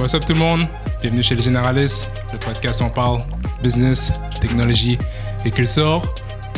what's 0.00 0.14
up 0.14 0.24
tout 0.24 0.32
le 0.32 0.38
monde? 0.38 0.62
Bienvenue 1.00 1.22
chez 1.22 1.34
les 1.34 1.42
généralistes, 1.42 2.22
le 2.32 2.38
podcast 2.38 2.80
où 2.80 2.84
on 2.84 2.90
parle 2.90 3.18
business, 3.62 4.12
technologie 4.40 4.98
et 5.44 5.50
culture. 5.50 6.02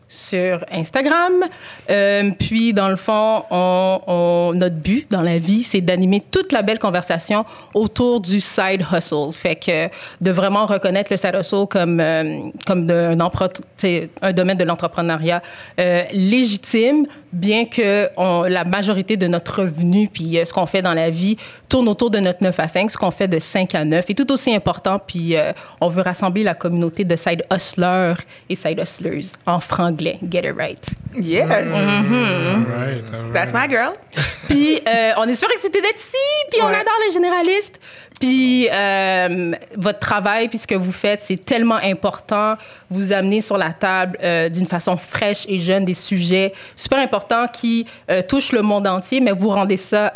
sur 0.07 0.63
Instagram. 0.71 1.43
Euh, 1.89 2.31
puis, 2.39 2.73
dans 2.73 2.89
le 2.89 2.95
fond, 2.95 3.43
on, 3.51 4.53
notre 4.55 4.75
but 4.75 5.09
dans 5.11 5.21
la 5.21 5.39
vie, 5.39 5.63
c'est 5.63 5.81
d'animer 5.81 6.23
toute 6.31 6.51
la 6.51 6.61
belle 6.61 6.79
conversation 6.79 7.45
autour 7.73 8.21
du 8.21 8.39
side 8.39 8.85
hustle. 8.91 9.33
Fait 9.33 9.55
que 9.55 9.87
de 10.21 10.31
vraiment 10.31 10.65
reconnaître 10.65 11.11
le 11.11 11.17
side 11.17 11.35
hustle 11.39 11.67
comme, 11.69 11.99
euh, 11.99 12.49
comme 12.65 12.89
un, 12.89 14.33
domaine 14.33 14.57
de 14.57 14.63
l'entrepreneuriat 14.63 15.41
euh, 15.79 16.03
légitime, 16.11 17.07
bien 17.37 17.65
que 17.65 18.09
on, 18.17 18.43
la 18.43 18.63
majorité 18.63 19.17
de 19.17 19.27
notre 19.27 19.61
revenu, 19.61 20.07
puis 20.07 20.39
ce 20.43 20.53
qu'on 20.53 20.65
fait 20.65 20.81
dans 20.81 20.93
la 20.93 21.09
vie, 21.09 21.37
tourne 21.69 21.87
autour 21.87 22.11
de 22.11 22.19
notre 22.19 22.43
9 22.43 22.59
à 22.59 22.67
5, 22.67 22.91
ce 22.91 22.97
qu'on 22.97 23.11
fait 23.11 23.27
de 23.27 23.39
5 23.39 23.75
à 23.75 23.85
9 23.85 24.09
est 24.09 24.13
tout 24.13 24.31
aussi 24.31 24.53
important. 24.53 24.99
Puis, 24.99 25.35
on 25.81 25.89
veut 25.89 26.01
rassembler 26.01 26.43
la 26.43 26.53
communauté 26.53 27.03
de 27.03 27.15
side 27.15 27.43
hustlers 27.51 28.15
et 28.49 28.55
side 28.55 28.79
hustlers 28.79 29.27
en 29.45 29.59
franglais 29.59 30.17
Get 30.29 30.45
it 30.45 30.55
right. 30.55 30.79
Yes. 31.15 31.47
Mm-hmm. 31.47 32.65
right, 32.65 33.33
That's 33.33 33.53
my 33.53 33.67
girl. 33.67 33.93
puis 34.47 34.79
euh, 34.87 35.11
on 35.17 35.23
est 35.23 35.33
super 35.33 35.51
excités 35.51 35.81
d'être 35.81 35.99
ici, 35.99 36.15
puis 36.51 36.61
on 36.61 36.67
adore 36.67 36.99
les 37.07 37.13
généralistes. 37.13 37.79
Puis 38.19 38.67
euh, 38.71 39.51
votre 39.75 39.99
travail, 39.99 40.47
puis 40.47 40.57
ce 40.57 40.65
que 40.65 40.75
vous 40.75 40.91
faites, 40.91 41.21
c'est 41.21 41.43
tellement 41.43 41.75
important. 41.75 42.55
Vous 42.89 43.11
amenez 43.11 43.41
sur 43.41 43.57
la 43.57 43.73
table 43.73 44.17
euh, 44.23 44.49
d'une 44.49 44.65
façon 44.65 44.97
fraîche 44.97 45.45
et 45.47 45.59
jeune 45.59 45.85
des 45.85 45.93
sujets 45.93 46.53
super 46.75 46.97
importants 46.97 47.26
qui 47.51 47.85
euh, 48.09 48.21
touchent 48.21 48.51
le 48.51 48.61
monde 48.61 48.87
entier, 48.87 49.19
mais 49.19 49.31
vous 49.31 49.49
rendez 49.49 49.77
ça, 49.77 50.11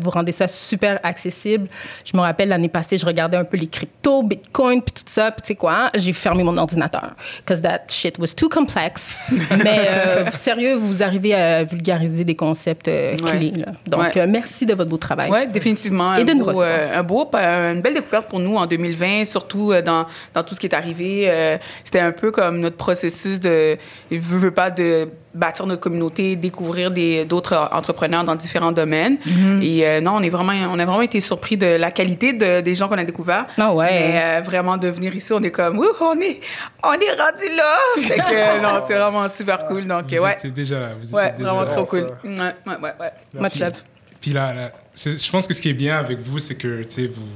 vous 0.00 0.10
rendez 0.10 0.32
ça 0.32 0.48
super 0.48 0.98
accessible. 1.02 1.68
Je 2.04 2.16
me 2.16 2.22
rappelle 2.22 2.48
l'année 2.48 2.68
passée, 2.68 2.98
je 2.98 3.06
regardais 3.06 3.36
un 3.36 3.44
peu 3.44 3.56
les 3.56 3.66
cryptos, 3.66 4.22
Bitcoin, 4.22 4.82
puis 4.82 4.94
tout 4.94 5.02
ça. 5.06 5.30
Puis 5.30 5.42
tu 5.42 5.48
sais 5.48 5.54
quoi, 5.54 5.90
j'ai 5.94 6.12
fermé 6.12 6.42
mon 6.42 6.56
ordinateur 6.56 7.14
because 7.38 7.60
that 7.60 7.82
shit 7.88 8.18
was 8.18 8.34
too 8.36 8.48
complex. 8.48 9.10
mais 9.64 10.30
sérieux, 10.32 10.74
vous 10.74 11.02
arrivez 11.02 11.34
à 11.34 11.64
vulgariser 11.64 12.24
des 12.24 12.36
concepts 12.36 12.90
clés. 13.24 13.52
Donc 13.86 14.16
merci 14.28 14.66
de 14.66 14.74
votre 14.74 14.90
beau 14.90 14.98
travail. 14.98 15.30
Oui, 15.30 15.46
définitivement. 15.46 16.14
Et 16.14 16.24
de 16.24 16.32
nous 16.32 16.44
un 16.60 17.02
beau 17.02 17.24
euh, 17.34 17.72
une 17.72 17.80
belle 17.80 17.94
découverte 17.94 18.28
pour 18.28 18.40
nous 18.40 18.56
en 18.56 18.66
2020, 18.66 19.24
surtout 19.24 19.72
euh, 19.72 19.82
dans, 19.82 20.06
dans 20.32 20.42
tout 20.42 20.54
ce 20.54 20.60
qui 20.60 20.66
est 20.66 20.74
arrivé. 20.74 21.22
Euh, 21.24 21.58
c'était 21.82 22.00
un 22.00 22.12
peu 22.12 22.30
comme 22.30 22.60
notre 22.60 22.76
processus 22.76 23.40
de, 23.40 23.76
je 24.10 24.18
veux 24.18 24.50
pas, 24.50 24.70
de 24.70 25.08
bâtir 25.34 25.66
notre 25.66 25.80
communauté, 25.80 26.36
découvrir 26.36 26.90
d'autres 27.26 27.68
entrepreneurs 27.72 28.24
dans 28.24 28.34
différents 28.34 28.72
domaines. 28.72 29.16
Mm-hmm. 29.26 29.62
Et 29.62 30.00
non, 30.00 30.12
on 30.16 30.22
est 30.22 30.30
vraiment, 30.30 30.52
on 30.52 30.78
a 30.78 30.84
vraiment 30.84 31.02
été 31.02 31.20
surpris 31.20 31.56
de 31.56 31.66
la 31.66 31.90
qualité 31.90 32.32
de, 32.32 32.60
des 32.60 32.74
gens 32.74 32.88
qu'on 32.88 32.98
a 32.98 33.04
découverts. 33.04 33.46
Ah 33.58 33.74
ouais. 33.74 33.88
Mais 33.90 34.40
vraiment 34.40 34.76
de 34.76 34.88
venir 34.88 35.14
ici, 35.14 35.32
on 35.32 35.42
est 35.42 35.50
comme, 35.50 35.78
on 35.78 36.20
est, 36.20 36.40
on 36.82 36.92
est 36.92 37.10
rendu 37.10 37.56
là. 37.56 37.76
fait 38.00 38.16
que 38.16 38.62
non, 38.62 38.80
c'est 38.86 38.94
vraiment 38.94 39.28
super 39.28 39.66
cool. 39.66 39.86
Donc 39.86 40.04
vous 40.12 40.22
ouais. 40.22 40.36
déjà 40.54 40.80
là. 40.80 40.90
Vous 41.00 41.14
ouais, 41.14 41.34
déjà 41.36 41.52
vraiment 41.52 41.70
trop 41.70 41.84
cool. 41.84 42.10
Ouais, 42.24 42.54
ouais, 42.66 42.76
ouais. 42.82 42.92
ouais. 43.00 43.40
Much 43.40 43.58
love. 43.58 43.72
Puis 44.20 44.32
là, 44.32 44.72
je 44.94 45.30
pense 45.30 45.46
que 45.46 45.52
ce 45.52 45.60
qui 45.60 45.68
est 45.68 45.74
bien 45.74 45.98
avec 45.98 46.18
vous, 46.18 46.38
c'est 46.38 46.54
que, 46.54 46.82
tu 46.84 46.88
sais, 46.88 47.06
vous, 47.06 47.28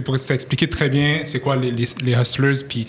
pour 0.00 0.14
expliquer 0.14 0.68
très 0.68 0.88
bien 0.88 1.20
c'est 1.24 1.40
quoi 1.40 1.56
les, 1.56 2.12
hustlers, 2.12 2.64
puis 2.66 2.86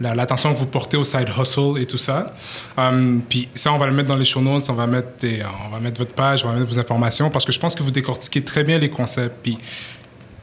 l'attention 0.00 0.52
que 0.52 0.58
vous 0.58 0.66
portez 0.66 0.96
au 0.96 1.04
side 1.04 1.30
hustle 1.38 1.78
et 1.78 1.86
tout 1.86 1.98
ça. 1.98 2.34
Um, 2.76 3.22
puis 3.28 3.48
ça, 3.54 3.72
on 3.72 3.78
va 3.78 3.86
le 3.86 3.92
mettre 3.92 4.08
dans 4.08 4.16
les 4.16 4.24
show 4.24 4.40
notes, 4.40 4.68
on 4.68 4.74
va 4.74 4.86
mettre, 4.86 5.26
on 5.66 5.70
va 5.70 5.80
mettre 5.80 5.98
votre 5.98 6.14
page, 6.14 6.44
on 6.44 6.48
va 6.48 6.54
mettre 6.54 6.70
vos 6.70 6.78
informations, 6.78 7.30
parce 7.30 7.44
que 7.44 7.52
je 7.52 7.60
pense 7.60 7.74
que 7.74 7.82
vous 7.82 7.90
décortiquez 7.90 8.42
très 8.42 8.64
bien 8.64 8.78
les 8.78 8.90
concepts. 8.90 9.36
Puis 9.42 9.58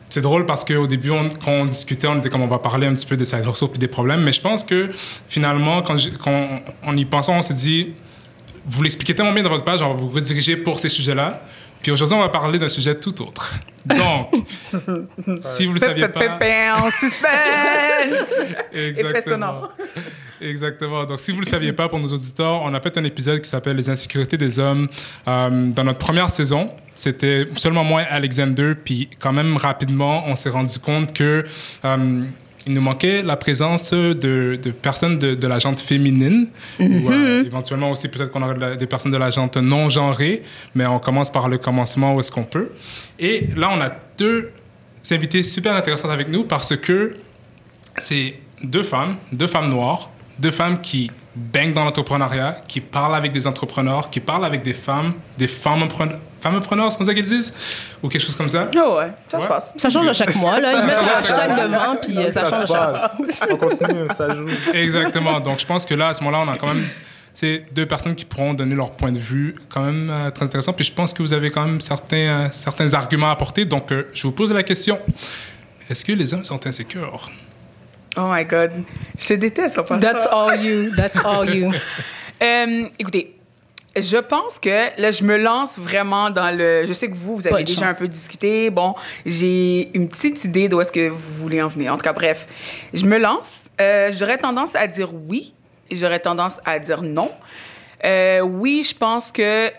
c'est 0.09 0.21
drôle 0.21 0.45
parce 0.45 0.63
qu'au 0.63 0.85
début, 0.85 1.09
quand 1.43 1.51
on 1.51 1.65
discutait, 1.65 2.05
on 2.05 2.19
était 2.19 2.29
comme 2.29 2.43
on 2.43 2.47
va 2.47 2.59
parler 2.59 2.85
un 2.85 2.93
petit 2.93 3.05
peu 3.05 3.17
des 3.17 3.25
side 3.25 3.45
hustle 3.49 3.69
puis 3.69 3.79
des 3.79 3.87
problèmes, 3.87 4.21
mais 4.21 4.33
je 4.33 4.41
pense 4.41 4.63
que 4.63 4.91
finalement, 5.27 5.81
quand, 5.81 5.97
on 6.83 6.95
y 6.95 7.05
pensait, 7.05 7.31
on 7.31 7.41
s'est 7.41 7.55
dit, 7.55 7.93
vous 8.65 8.83
l'expliquez 8.83 9.15
tellement 9.15 9.33
bien 9.33 9.43
dans 9.43 9.49
votre 9.49 9.63
page, 9.63 9.81
on 9.81 9.93
va 9.93 9.99
vous 9.99 10.09
rediriger 10.09 10.55
pour 10.55 10.79
ces 10.79 10.89
sujets-là. 10.89 11.41
Puis 11.83 11.91
aujourd'hui, 11.91 12.15
on 12.15 12.21
va 12.21 12.29
parler 12.29 12.57
d'un 12.57 12.69
sujet 12.69 12.95
tout 12.95 13.21
autre. 13.21 13.53
Donc, 13.85 14.33
si 15.41 15.65
vous 15.65 15.73
ne 15.73 15.79
le 15.79 15.79
saviez 15.79 16.07
pas... 16.07 16.21
En 16.77 16.89
suspense! 16.89 17.27
Exactement. 18.73 19.69
Exactement. 20.39 21.03
Donc, 21.03 21.19
si 21.19 21.31
vous 21.31 21.39
ne 21.39 21.45
le 21.45 21.49
saviez 21.49 21.73
pas, 21.73 21.89
pour 21.89 21.99
nos 21.99 22.07
auditeurs, 22.07 22.61
on 22.63 22.73
a 22.73 22.79
fait 22.79 22.97
un 22.97 23.03
épisode 23.03 23.41
qui 23.41 23.49
s'appelle 23.49 23.75
Les 23.75 23.89
insécurités 23.89 24.37
des 24.37 24.59
hommes 24.59 24.87
euh, 25.27 25.49
dans 25.49 25.83
notre 25.83 25.99
première 25.99 26.29
saison. 26.29 26.71
C'était 26.95 27.47
seulement 27.57 27.83
moi 27.83 28.03
et 28.03 28.07
Alexander. 28.07 28.73
Puis, 28.81 29.09
quand 29.19 29.33
même, 29.33 29.57
rapidement, 29.57 30.23
on 30.27 30.37
s'est 30.37 30.49
rendu 30.49 30.79
compte 30.79 31.11
que 31.11 31.43
euh, 31.83 32.23
il 32.67 32.73
nous 32.73 32.81
manquait 32.81 33.23
la 33.23 33.35
présence 33.35 33.91
de, 33.93 34.13
de 34.61 34.71
personnes 34.71 35.17
de, 35.17 35.35
de 35.35 35.47
la 35.47 35.59
jante 35.59 35.79
féminine, 35.79 36.47
ou 36.79 36.83
euh, 36.83 36.87
mm-hmm. 37.41 37.45
éventuellement 37.45 37.91
aussi 37.91 38.07
peut-être 38.07 38.31
qu'on 38.31 38.41
aurait 38.41 38.77
des 38.77 38.87
personnes 38.87 39.11
de 39.11 39.17
la 39.17 39.31
jante 39.31 39.57
non 39.57 39.89
genrée, 39.89 40.43
mais 40.75 40.85
on 40.85 40.99
commence 40.99 41.31
par 41.31 41.49
le 41.49 41.57
commencement 41.57 42.15
où 42.15 42.19
est-ce 42.19 42.31
qu'on 42.31 42.45
peut. 42.45 42.71
Et 43.19 43.47
là, 43.55 43.71
on 43.73 43.81
a 43.81 43.91
deux 44.17 44.51
invités 45.11 45.43
super 45.43 45.75
intéressantes 45.75 46.11
avec 46.11 46.29
nous 46.29 46.45
parce 46.45 46.75
que 46.77 47.13
c'est 47.97 48.39
deux 48.63 48.83
femmes, 48.83 49.17
deux 49.33 49.47
femmes 49.47 49.69
noires, 49.69 50.11
deux 50.39 50.51
femmes 50.51 50.79
qui 50.79 51.11
baignent 51.35 51.73
dans 51.73 51.83
l'entrepreneuriat, 51.83 52.61
qui 52.67 52.79
parlent 52.79 53.15
avec 53.15 53.31
des 53.31 53.47
entrepreneurs, 53.47 54.09
qui 54.09 54.19
parlent 54.19 54.45
avec 54.45 54.63
des 54.63 54.73
femmes, 54.73 55.13
des 55.37 55.47
femmes 55.47 55.83
preneurs, 56.61 56.91
c'est 56.91 56.97
comme 56.97 57.07
ça 57.07 57.13
qu'ils 57.13 57.25
disent? 57.25 57.53
Ou 58.01 58.09
quelque 58.09 58.21
chose 58.21 58.35
comme 58.35 58.49
ça? 58.49 58.69
Oh 58.77 58.97
ouais, 58.97 59.11
ça 59.29 59.39
se 59.39 59.47
passe. 59.47 59.73
Ça 59.77 59.89
change 59.89 60.07
à 60.07 60.13
chaque 60.13 60.35
mois, 60.35 60.59
là. 60.59 60.73
Ils 60.73 60.85
mettent 60.85 61.01
le 61.01 61.17
hashtag 61.17 61.69
devant, 61.69 61.95
puis 62.01 62.17
euh, 62.17 62.31
ça, 62.31 62.49
change 62.49 62.53
à 62.53 62.65
chaque 62.65 63.35
fois. 63.35 63.47
On 63.49 63.57
continue, 63.57 64.07
ça 64.15 64.33
joue. 64.33 64.47
Exactement. 64.73 65.39
Donc, 65.39 65.59
je 65.59 65.65
pense 65.65 65.85
que 65.85 65.93
là, 65.93 66.09
à 66.09 66.13
ce 66.13 66.23
moment-là, 66.23 66.45
on 66.47 66.53
a 66.53 66.57
quand 66.57 66.73
même 66.73 66.85
c'est 67.35 67.65
deux 67.73 67.87
personnes 67.87 68.13
qui 68.13 68.25
pourront 68.25 68.53
donner 68.53 68.75
leur 68.75 68.91
point 68.91 69.11
de 69.11 69.17
vue 69.17 69.55
quand 69.67 69.83
même 69.83 70.09
euh, 70.11 70.29
très 70.29 70.45
intéressant. 70.45 70.71
Puis 70.73 70.85
je 70.85 70.93
pense 70.93 71.13
que 71.13 71.23
vous 71.23 71.33
avez 71.33 71.49
quand 71.49 71.65
même 71.65 71.81
certains, 71.81 72.17
euh, 72.17 72.47
certains 72.51 72.93
arguments 72.93 73.29
à 73.29 73.31
apporter. 73.31 73.65
Donc, 73.65 73.91
je 74.13 74.27
vous 74.27 74.33
pose 74.33 74.53
la 74.53 74.61
question. 74.61 74.99
Est-ce 75.89 76.05
que 76.05 76.11
les 76.11 76.33
hommes 76.33 76.45
sont 76.45 76.65
insécures? 76.67 77.31
Oh 78.15 78.29
my 78.31 78.45
God. 78.45 78.71
Je 79.17 79.25
te 79.25 79.33
déteste 79.33 79.79
en 79.79 79.97
That's 79.97 80.27
all 80.31 80.63
you. 80.63 80.91
That's 80.95 81.17
all 81.23 81.49
you. 81.49 81.71
Euh, 82.41 82.89
écoutez, 82.99 83.35
je 83.95 84.17
pense 84.17 84.59
que 84.59 84.99
là, 84.99 85.11
je 85.11 85.23
me 85.23 85.37
lance 85.37 85.77
vraiment 85.77 86.29
dans 86.29 86.55
le. 86.55 86.85
Je 86.85 86.93
sais 86.93 87.09
que 87.09 87.15
vous, 87.15 87.35
vous 87.35 87.47
avez 87.47 87.63
déjà 87.63 87.87
un 87.87 87.93
peu 87.93 88.07
discuté. 88.07 88.69
Bon, 88.69 88.95
j'ai 89.25 89.89
une 89.95 90.09
petite 90.09 90.43
idée 90.45 90.67
d'où 90.67 90.81
est-ce 90.81 90.91
que 90.91 91.09
vous 91.09 91.33
voulez 91.39 91.61
en 91.61 91.67
venir. 91.67 91.93
En 91.93 91.97
tout 91.97 92.03
cas, 92.03 92.13
bref, 92.13 92.47
je 92.93 93.05
me 93.05 93.17
lance. 93.17 93.63
Euh, 93.81 94.11
j'aurais 94.11 94.37
tendance 94.37 94.75
à 94.75 94.87
dire 94.87 95.09
oui 95.27 95.53
j'aurais 95.91 96.19
tendance 96.19 96.59
à 96.65 96.79
dire 96.79 97.03
non. 97.03 97.31
Euh, 98.03 98.39
oui, 98.39 98.83
je 98.87 98.95
pense 98.95 99.31
que 99.31 99.71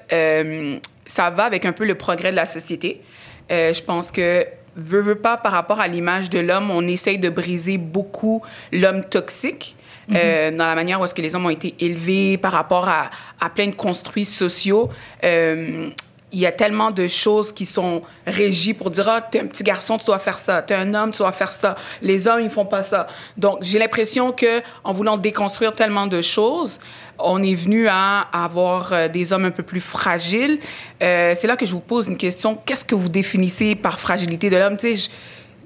ça 1.07 1.31
va 1.31 1.45
avec 1.45 1.65
un 1.65 1.73
peu 1.73 1.85
le 1.85 1.97
progrès 1.97 2.31
de 2.31 2.37
la 2.37 2.47
société. 2.47 3.03
je 3.51 3.83
pense 3.83 4.13
que 4.13 4.47
veut, 4.77 5.01
veut 5.01 5.15
pas, 5.17 5.37
par 5.37 5.53
rapport 5.53 5.81
à 5.81 5.89
l'image 5.89 6.31
de 6.31 6.39
l'homme, 6.39 6.71
on 6.71 6.87
essaye 6.87 7.19
de 7.19 7.31
briser 7.31 7.79
beaucoup 7.79 8.43
l'homme 8.73 9.05
toxique. 9.05 9.77
Euh, 10.13 10.51
dans 10.51 10.67
la 10.67 10.75
manière 10.75 11.01
où 11.01 11.05
est-ce 11.05 11.15
que 11.15 11.23
les 11.23 11.35
hommes 11.35 11.47
ont 11.47 11.51
été 11.51 11.75
élevés 11.81 12.37
par 12.39 12.53
rapport 12.53 12.89
à, 12.89 13.11
plein 13.55 13.67
de 13.69 13.75
construits 13.75 14.25
sociaux. 14.25 14.89
Euh, 15.23 15.91
il 16.33 16.41
y 16.41 16.47
a 16.47 16.53
tellement 16.53 16.91
de 16.91 17.07
choses 17.07 17.53
qui 17.53 17.65
sont 17.65 18.03
régies 18.27 18.75
pour 18.75 18.91
dire, 18.91 19.09
ah, 19.09 19.21
t'es 19.21 19.41
un 19.41 19.47
petit 19.47 19.63
garçon, 19.63 19.99
tu 19.99 20.07
dois 20.07 20.19
faire 20.19 20.39
ça. 20.39 20.63
T'es 20.63 20.75
un 20.75 20.93
homme, 20.93 21.13
tu 21.13 21.19
dois 21.19 21.31
faire 21.31 21.53
ça. 21.53 21.77
Les 22.03 22.27
hommes, 22.27 22.41
ils 22.41 22.51
font 22.51 22.65
pas 22.65 22.83
ça. 22.83 23.07
Donc, 23.37 23.59
j'ai 23.63 23.79
l'impression 23.79 24.33
que 24.33 24.61
en 24.83 24.93
voulant 24.93 25.17
déconstruire 25.17 25.75
tellement 25.75 26.09
de 26.09 26.21
choses, 26.23 26.81
on 27.21 27.41
est 27.41 27.55
venu 27.55 27.87
à 27.89 28.23
avoir 28.33 28.93
euh, 28.93 29.07
des 29.07 29.33
hommes 29.33 29.45
un 29.45 29.53
peu 29.53 29.63
plus 29.63 29.81
fragiles. 29.81 30.59
C'est 31.01 31.47
là 31.47 31.57
que 31.57 31.67
je 31.67 31.73
vous 31.73 31.81
pose 31.81 32.09
une 32.09 32.17
question. 32.17 32.59
Qu'est-ce 32.67 32.85
que 32.85 32.97
vous 32.97 33.11
définissez 33.11 33.77
par 33.77 34.01
fragilité 34.01 34.51
de 34.51 34.57
l'homme? 34.57 34.77
Tu 34.77 34.97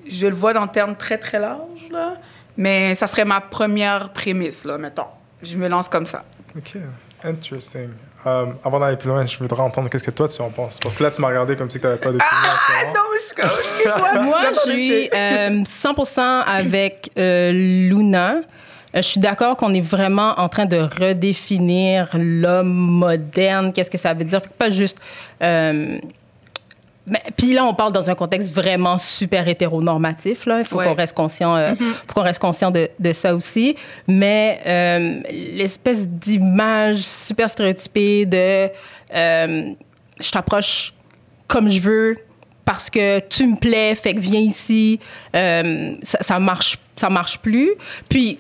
je, 0.07 0.27
le 0.27 0.35
vois 0.35 0.53
dans 0.53 0.63
le 0.63 0.69
terme 0.69 0.97
très, 0.97 1.17
très 1.17 1.39
large, 1.39 1.89
là. 1.91 2.19
Mais 2.59 2.97
ça 2.97 3.07
serait 3.07 3.25
ma 3.25 3.41
première 3.41 4.11
prémisse, 4.11 4.65
là, 4.65 4.77
mettons. 4.77 5.07
Je 5.43 5.57
me 5.57 5.69
lance 5.69 5.89
comme 5.89 6.07
ça. 6.07 6.25
OK. 6.57 6.77
Interesting. 7.23 7.91
Euh, 8.27 8.47
avant 8.65 8.81
d'aller 8.81 8.97
plus 8.97 9.09
loin, 9.09 9.25
je 9.25 9.39
voudrais 9.39 9.63
entendre 9.63 9.89
qu'est-ce 9.89 10.03
que 10.03 10.11
toi 10.11 10.29
tu 10.29 10.43
en 10.43 10.51
penses. 10.51 10.81
Parce 10.81 10.97
que 10.97 11.05
là, 11.05 11.13
tu 11.13 11.21
m'as 11.21 11.29
regardé 11.29 11.55
comme 11.55 11.71
si 11.71 11.79
tu 11.79 11.87
n'avais 11.87 12.01
pas 12.01 12.11
de 12.11 12.19
Ah, 12.21 12.87
non, 12.95 13.01
je 13.37 14.19
Moi, 14.25 14.41
je 14.53 14.71
suis 14.71 15.09
100% 15.09 16.19
euh, 16.19 16.43
avec 16.47 17.13
euh, 17.17 17.53
Luna. 17.53 18.41
Je 18.93 19.03
suis 19.03 19.21
d'accord 19.21 19.57
qu'on 19.57 19.73
est 19.73 19.81
vraiment 19.81 20.35
en 20.41 20.49
train 20.49 20.67
de 20.67 20.79
redéfinir 20.79 22.09
l'homme 22.15 22.75
moderne. 22.75 23.73
Qu'est-ce 23.73 23.91
que 23.91 23.99
ça 23.99 24.15
veut 24.15 24.25
dire? 24.25 24.41
Pas 24.43 24.71
juste 24.71 24.99
puis 27.37 27.53
là, 27.53 27.65
on 27.65 27.75
parle 27.75 27.93
dans 27.93 28.11
un 28.11 28.15
contexte 28.15 28.53
vraiment 28.53 28.99
super 28.99 29.47
hétéronormatif. 29.49 30.47
Là. 30.47 30.59
Il 30.61 30.65
faut 30.65 30.79
qu'on 30.79 30.95
reste 30.95 31.15
conscient, 31.15 31.57
euh, 31.57 31.73
mm-hmm. 31.73 32.13
qu'on 32.15 32.23
reste 32.23 32.41
conscient 32.41 32.71
de, 32.71 32.89
de, 32.99 33.13
ça 33.13 33.35
aussi. 33.35 33.77
Mais 34.07 34.61
euh, 34.67 35.21
l'espèce 35.55 36.07
d'image 36.09 36.99
super 36.99 37.51
stéréotypée 37.51 38.27
de 38.27 38.71
euh, 39.15 39.71
je 40.21 40.31
t'approche 40.31 40.93
comme 41.47 41.71
je 41.71 41.81
veux 41.81 42.17
parce 42.65 42.91
que 42.91 43.21
tu 43.21 43.47
me 43.47 43.57
plais, 43.57 43.95
fait 43.95 44.15
que 44.15 44.21
viens 44.21 44.41
ici, 44.41 45.01
ça, 45.33 45.63
ça 46.03 46.39
marche, 46.39 46.77
ça 46.97 47.09
marche 47.09 47.39
plus. 47.39 47.71
Puis 48.11 48.39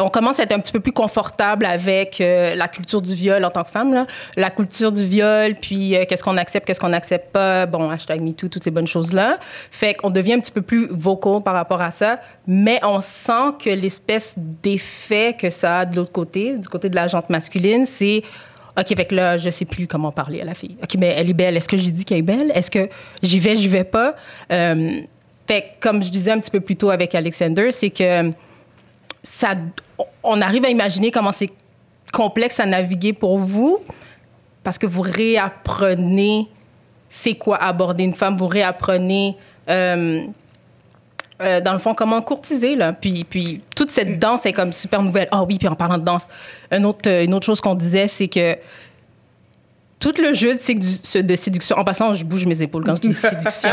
on 0.00 0.08
commence 0.08 0.40
à 0.40 0.44
être 0.44 0.52
un 0.52 0.58
petit 0.58 0.72
peu 0.72 0.80
plus 0.80 0.92
confortable 0.92 1.66
avec 1.66 2.20
euh, 2.20 2.54
la 2.54 2.68
culture 2.68 3.02
du 3.02 3.14
viol 3.14 3.44
en 3.44 3.50
tant 3.50 3.64
que 3.64 3.70
femme. 3.70 4.06
La 4.36 4.50
culture 4.50 4.92
du 4.92 5.04
viol, 5.04 5.54
puis 5.60 5.96
euh, 5.96 6.04
qu'est-ce 6.08 6.22
qu'on 6.22 6.36
accepte, 6.36 6.66
qu'est-ce 6.66 6.80
qu'on 6.80 6.90
n'accepte 6.90 7.32
pas. 7.32 7.66
Bon, 7.66 7.90
hashtag 7.90 8.20
MeToo, 8.20 8.48
toutes 8.48 8.64
ces 8.64 8.70
bonnes 8.70 8.86
choses-là. 8.86 9.38
Fait 9.70 9.94
qu'on 9.94 10.10
devient 10.10 10.34
un 10.34 10.40
petit 10.40 10.52
peu 10.52 10.62
plus 10.62 10.86
vocal 10.90 11.42
par 11.42 11.54
rapport 11.54 11.80
à 11.80 11.90
ça, 11.90 12.20
mais 12.46 12.80
on 12.82 13.00
sent 13.00 13.56
que 13.62 13.70
l'espèce 13.70 14.34
d'effet 14.36 15.36
que 15.38 15.50
ça 15.50 15.80
a 15.80 15.84
de 15.84 15.96
l'autre 15.96 16.12
côté, 16.12 16.58
du 16.58 16.68
côté 16.68 16.88
de 16.88 16.96
la 16.96 17.06
jante 17.06 17.30
masculine, 17.30 17.86
c'est 17.86 18.22
OK, 18.78 19.06
que 19.06 19.14
là, 19.14 19.36
je 19.36 19.50
sais 19.50 19.66
plus 19.66 19.86
comment 19.86 20.12
parler 20.12 20.40
à 20.40 20.44
la 20.44 20.54
fille. 20.54 20.76
OK, 20.82 20.94
mais 20.98 21.14
elle 21.16 21.28
est 21.28 21.34
belle. 21.34 21.56
Est-ce 21.56 21.68
que 21.68 21.76
j'ai 21.76 21.90
dit 21.90 22.04
qu'elle 22.04 22.18
est 22.18 22.22
belle? 22.22 22.50
Est-ce 22.54 22.70
que 22.70 22.88
j'y 23.22 23.38
vais, 23.38 23.54
j'y 23.54 23.68
vais 23.68 23.84
pas? 23.84 24.16
Euh, 24.50 25.02
fait 25.46 25.72
comme 25.80 26.02
je 26.02 26.08
disais 26.08 26.30
un 26.30 26.38
petit 26.38 26.50
peu 26.50 26.60
plus 26.60 26.76
tôt 26.76 26.90
avec 26.90 27.14
Alexander, 27.14 27.70
c'est 27.70 27.90
que 27.90 28.30
on 30.22 30.40
arrive 30.40 30.64
à 30.64 30.70
imaginer 30.70 31.10
comment 31.10 31.32
c'est 31.32 31.50
complexe 32.12 32.60
à 32.60 32.66
naviguer 32.66 33.12
pour 33.12 33.38
vous 33.38 33.78
parce 34.62 34.78
que 34.78 34.86
vous 34.86 35.02
réapprenez 35.02 36.48
c'est 37.08 37.34
quoi 37.34 37.62
aborder 37.62 38.04
une 38.04 38.14
femme, 38.14 38.36
vous 38.36 38.46
réapprenez 38.46 39.36
euh, 39.68 40.24
euh, 41.42 41.60
dans 41.60 41.72
le 41.74 41.78
fond 41.78 41.94
comment 41.94 42.22
courtiser. 42.22 42.76
Puis 43.00 43.24
puis 43.24 43.60
toute 43.76 43.90
cette 43.90 44.18
danse 44.18 44.46
est 44.46 44.52
comme 44.52 44.72
super 44.72 45.02
nouvelle. 45.02 45.28
Ah 45.30 45.44
oui, 45.44 45.58
puis 45.58 45.68
en 45.68 45.74
parlant 45.74 45.98
de 45.98 46.04
danse, 46.04 46.26
une 46.70 46.86
autre 46.86 47.08
une 47.08 47.34
autre 47.34 47.46
chose 47.46 47.60
qu'on 47.60 47.74
disait 47.74 48.06
c'est 48.06 48.28
que 48.28 48.56
tout 50.02 50.14
le 50.20 50.34
jeu 50.34 50.54
de, 50.54 51.20
de, 51.20 51.34
séduction, 51.36 51.78
en 51.78 51.84
passant, 51.84 52.12
je 52.12 52.24
bouge 52.24 52.44
mes 52.44 52.60
épaules 52.60 52.82
quand 52.82 52.96
je 52.96 53.02
dis 53.02 53.14
séduction. 53.14 53.70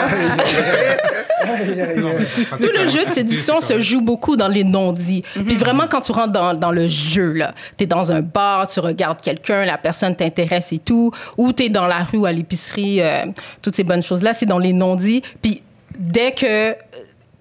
tout 2.62 2.70
le 2.72 2.88
jeu 2.88 3.04
de 3.04 3.10
séduction 3.10 3.60
se 3.62 3.82
joue 3.82 4.02
beaucoup 4.02 4.38
dans 4.38 4.48
les 4.48 4.64
non-dits. 4.64 5.24
Puis 5.34 5.44
mhm. 5.44 5.58
vraiment, 5.58 5.88
quand 5.90 6.02
tu 6.02 6.12
rentres 6.12 6.32
dans, 6.32 6.54
dans 6.54 6.70
le 6.70 6.88
jeu, 6.88 7.34
là, 7.34 7.56
es 7.80 7.88
dans 7.88 8.12
un 8.12 8.22
bar, 8.22 8.68
tu 8.68 8.80
regardes 8.80 9.22
quelqu'un, 9.22 9.66
la 9.66 9.80
personne 9.80 10.16
t'intéresse 10.16 10.72
et 10.72 10.78
tout, 10.78 11.12
ou 11.36 11.52
tu 11.52 11.64
es 11.64 11.70
dans 11.70 11.88
la 11.88 12.04
rue 12.04 12.20
ou 12.20 12.28
à 12.28 12.32
l'épicerie, 12.32 13.02
euh, 13.02 13.26
toutes 13.64 13.76
ces 13.76 13.84
bonnes 13.84 14.04
choses-là, 14.04 14.34
c'est 14.34 14.46
dans 14.46 14.60
les 14.60 14.74
non-dits. 14.74 15.24
Puis 15.42 15.64
dès 15.98 16.32
que, 16.34 16.76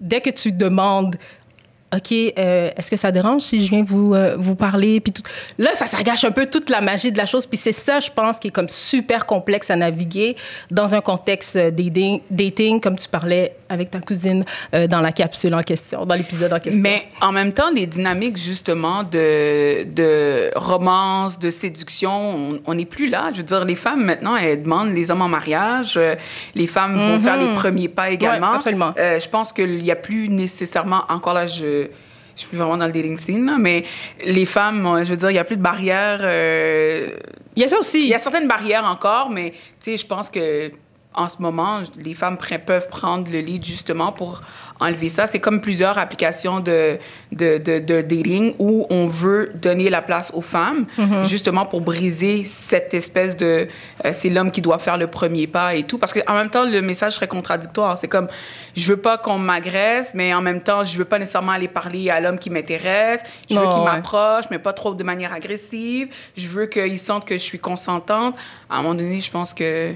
dès 0.01 0.21
que 0.21 0.31
tu 0.31 0.51
demandes 0.51 1.15
OK, 1.95 2.11
euh, 2.11 2.69
est-ce 2.77 2.91
que 2.91 2.97
ça 2.97 3.11
dérange 3.11 3.41
si 3.41 3.65
je 3.65 3.69
viens 3.71 3.81
vous, 3.81 4.13
euh, 4.13 4.35
vous 4.37 4.53
parler? 4.53 4.99
Puis 4.99 5.11
tout. 5.11 5.23
Là, 5.57 5.71
ça, 5.73 5.87
ça 5.87 6.03
gâche 6.03 6.23
un 6.23 6.31
peu 6.31 6.45
toute 6.45 6.69
la 6.69 6.81
magie 6.81 7.11
de 7.11 7.17
la 7.17 7.25
chose. 7.25 7.47
Puis 7.47 7.57
c'est 7.57 7.71
ça, 7.71 7.99
je 7.99 8.11
pense, 8.11 8.37
qui 8.37 8.49
est 8.49 8.51
comme 8.51 8.69
super 8.69 9.25
complexe 9.25 9.71
à 9.71 9.75
naviguer 9.75 10.35
dans 10.69 10.93
un 10.93 11.01
contexte 11.01 11.55
euh, 11.55 11.71
dating, 11.71 12.21
dating 12.29 12.79
comme 12.79 12.95
tu 12.95 13.07
parlais 13.07 13.55
avec 13.71 13.91
ta 13.91 13.99
cousine 13.99 14.43
dans 14.73 14.99
la 14.99 15.11
capsule 15.11 15.53
en 15.53 15.61
question, 15.61 16.03
dans 16.03 16.15
l'épisode 16.15 16.51
en 16.51 16.57
question. 16.57 16.81
Mais 16.81 17.03
en 17.21 17.31
même 17.31 17.53
temps, 17.53 17.69
les 17.69 17.85
dynamiques, 17.85 18.37
justement, 18.37 19.03
de, 19.03 19.83
de 19.83 20.49
romance, 20.55 21.37
de 21.37 21.51
séduction, 21.51 22.59
on 22.65 22.73
n'est 22.73 22.85
plus 22.85 23.11
là. 23.11 23.29
Je 23.31 23.37
veux 23.37 23.43
dire, 23.43 23.65
les 23.65 23.75
femmes, 23.75 24.03
maintenant, 24.03 24.35
elles 24.35 24.63
demandent 24.63 24.95
les 24.95 25.11
hommes 25.11 25.21
en 25.21 25.27
mariage. 25.27 25.99
Les 26.55 26.65
femmes 26.65 26.95
vont 26.95 27.19
faire 27.19 27.37
les 27.37 27.45
mhm. 27.45 27.55
premiers 27.57 27.89
pas 27.89 28.09
également. 28.09 28.53
absolument. 28.53 28.95
je 28.97 29.29
pense 29.29 29.53
qu'il 29.53 29.83
n'y 29.83 29.91
a 29.91 29.95
plus 29.95 30.29
nécessairement, 30.29 31.03
encore 31.07 31.35
là, 31.35 31.45
je 31.45 31.78
je 32.35 32.43
suis 32.43 32.47
plus 32.47 32.57
vraiment 32.57 32.77
dans 32.77 32.85
le 32.85 32.91
dating 32.91 33.17
scene, 33.17 33.57
mais 33.59 33.83
les 34.25 34.45
femmes, 34.45 35.03
je 35.03 35.09
veux 35.11 35.17
dire, 35.17 35.29
il 35.29 35.33
n'y 35.33 35.39
a 35.39 35.43
plus 35.43 35.57
de 35.57 35.61
barrières. 35.61 36.19
Euh, 36.21 37.09
il 37.55 37.61
y 37.61 37.65
a 37.65 37.67
ça 37.67 37.77
aussi. 37.77 37.99
Il 37.99 38.07
y 38.07 38.13
a 38.13 38.19
certaines 38.19 38.47
barrières 38.47 38.85
encore, 38.85 39.29
mais 39.29 39.51
tu 39.51 39.57
sais, 39.79 39.97
je 39.97 40.05
pense 40.05 40.29
que 40.29 40.71
en 41.13 41.27
ce 41.27 41.41
moment, 41.41 41.81
les 41.97 42.13
femmes 42.13 42.37
peuvent 42.65 42.87
prendre 42.87 43.29
le 43.29 43.39
lead 43.39 43.65
justement 43.65 44.13
pour 44.13 44.41
enlever 44.79 45.09
ça. 45.09 45.27
C'est 45.27 45.39
comme 45.39 45.61
plusieurs 45.61 45.97
applications 45.97 46.59
de, 46.59 46.97
de, 47.31 47.57
de, 47.57 48.01
dating 48.01 48.55
où 48.59 48.87
on 48.89 49.07
veut 49.07 49.51
donner 49.55 49.89
la 49.89 50.01
place 50.01 50.31
aux 50.33 50.41
femmes, 50.41 50.85
mm-hmm. 50.97 51.27
justement 51.27 51.65
pour 51.65 51.81
briser 51.81 52.45
cette 52.45 52.93
espèce 52.93 53.35
de 53.35 53.67
euh, 54.05 54.11
c'est 54.13 54.29
l'homme 54.29 54.51
qui 54.51 54.61
doit 54.61 54.79
faire 54.79 54.97
le 54.97 55.07
premier 55.07 55.47
pas 55.47 55.75
et 55.75 55.83
tout. 55.83 55.97
Parce 55.97 56.13
qu'en 56.13 56.35
même 56.35 56.49
temps, 56.49 56.65
le 56.65 56.81
message 56.81 57.13
serait 57.13 57.27
contradictoire. 57.27 57.97
C'est 57.97 58.07
comme 58.07 58.27
je 58.75 58.87
veux 58.87 58.97
pas 58.97 59.17
qu'on 59.17 59.37
m'agresse, 59.37 60.13
mais 60.13 60.33
en 60.33 60.41
même 60.41 60.61
temps, 60.61 60.83
je 60.83 60.97
veux 60.97 61.05
pas 61.05 61.19
nécessairement 61.19 61.51
aller 61.51 61.67
parler 61.67 62.09
à 62.09 62.19
l'homme 62.19 62.39
qui 62.39 62.49
m'intéresse. 62.49 63.21
Je 63.49 63.55
veux 63.55 63.67
qu'il 63.67 63.83
m'approche, 63.83 64.45
mais 64.51 64.59
pas 64.59 64.73
trop 64.73 64.95
de 64.95 65.03
manière 65.03 65.33
agressive. 65.33 66.07
Je 66.37 66.47
veux 66.47 66.67
qu'il 66.67 66.99
sente 66.99 67.25
que 67.25 67.35
je 67.35 67.43
suis 67.43 67.59
consentante. 67.59 68.35
À 68.69 68.75
un 68.75 68.81
moment 68.81 68.95
donné, 68.95 69.19
je 69.19 69.31
pense 69.31 69.53
que 69.53 69.93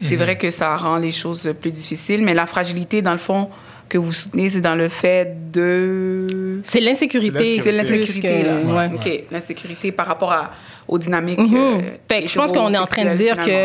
c'est 0.00 0.14
mm-hmm. 0.14 0.18
vrai 0.18 0.38
que 0.38 0.50
ça 0.50 0.76
rend 0.76 0.96
les 0.96 1.12
choses 1.12 1.52
plus 1.60 1.72
difficiles, 1.72 2.22
mais 2.22 2.34
la 2.34 2.46
fragilité, 2.46 3.02
dans 3.02 3.12
le 3.12 3.18
fond, 3.18 3.50
que 3.92 3.98
vous 3.98 4.14
soutenez, 4.14 4.48
c'est 4.48 4.62
dans 4.62 4.74
le 4.74 4.88
fait 4.88 5.50
de... 5.52 6.60
C'est 6.64 6.80
l'insécurité. 6.80 7.60
C'est 7.60 7.72
l'insécurité, 7.72 8.42
là. 8.42 8.54
Ouais. 8.64 8.90
OK, 8.94 9.24
l'insécurité 9.30 9.92
par 9.92 10.06
rapport 10.06 10.32
à, 10.32 10.50
aux 10.88 10.98
dynamiques. 10.98 11.38
Mm 11.38 11.54
-hmm. 11.54 12.28
je 12.30 12.36
pense 12.38 12.52
qu'on 12.52 12.72
est 12.72 12.82
en 12.86 12.90
train 12.94 13.06
de 13.12 13.16
dire 13.24 13.36
que 13.48 13.60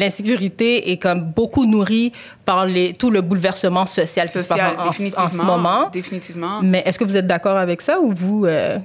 l'insécurité 0.00 0.70
est 0.90 0.98
comme 1.04 1.20
beaucoup 1.38 1.64
nourrie 1.74 2.10
par 2.48 2.60
les, 2.74 2.86
tout 3.00 3.10
le 3.16 3.22
bouleversement 3.28 3.86
social, 4.00 4.26
qui 4.30 4.38
se 4.42 4.48
passe 4.48 5.18
en, 5.24 5.30
ce 5.38 5.42
moment. 5.52 5.82
Définitivement. 6.00 6.56
Mais 6.72 6.80
est-ce 6.86 6.98
que 7.00 7.06
vous 7.10 7.18
êtes 7.20 7.30
d'accord 7.34 7.58
avec 7.66 7.78
ça 7.88 7.94
ou 8.04 8.08
vous... 8.22 8.40
Euh... 8.46 8.78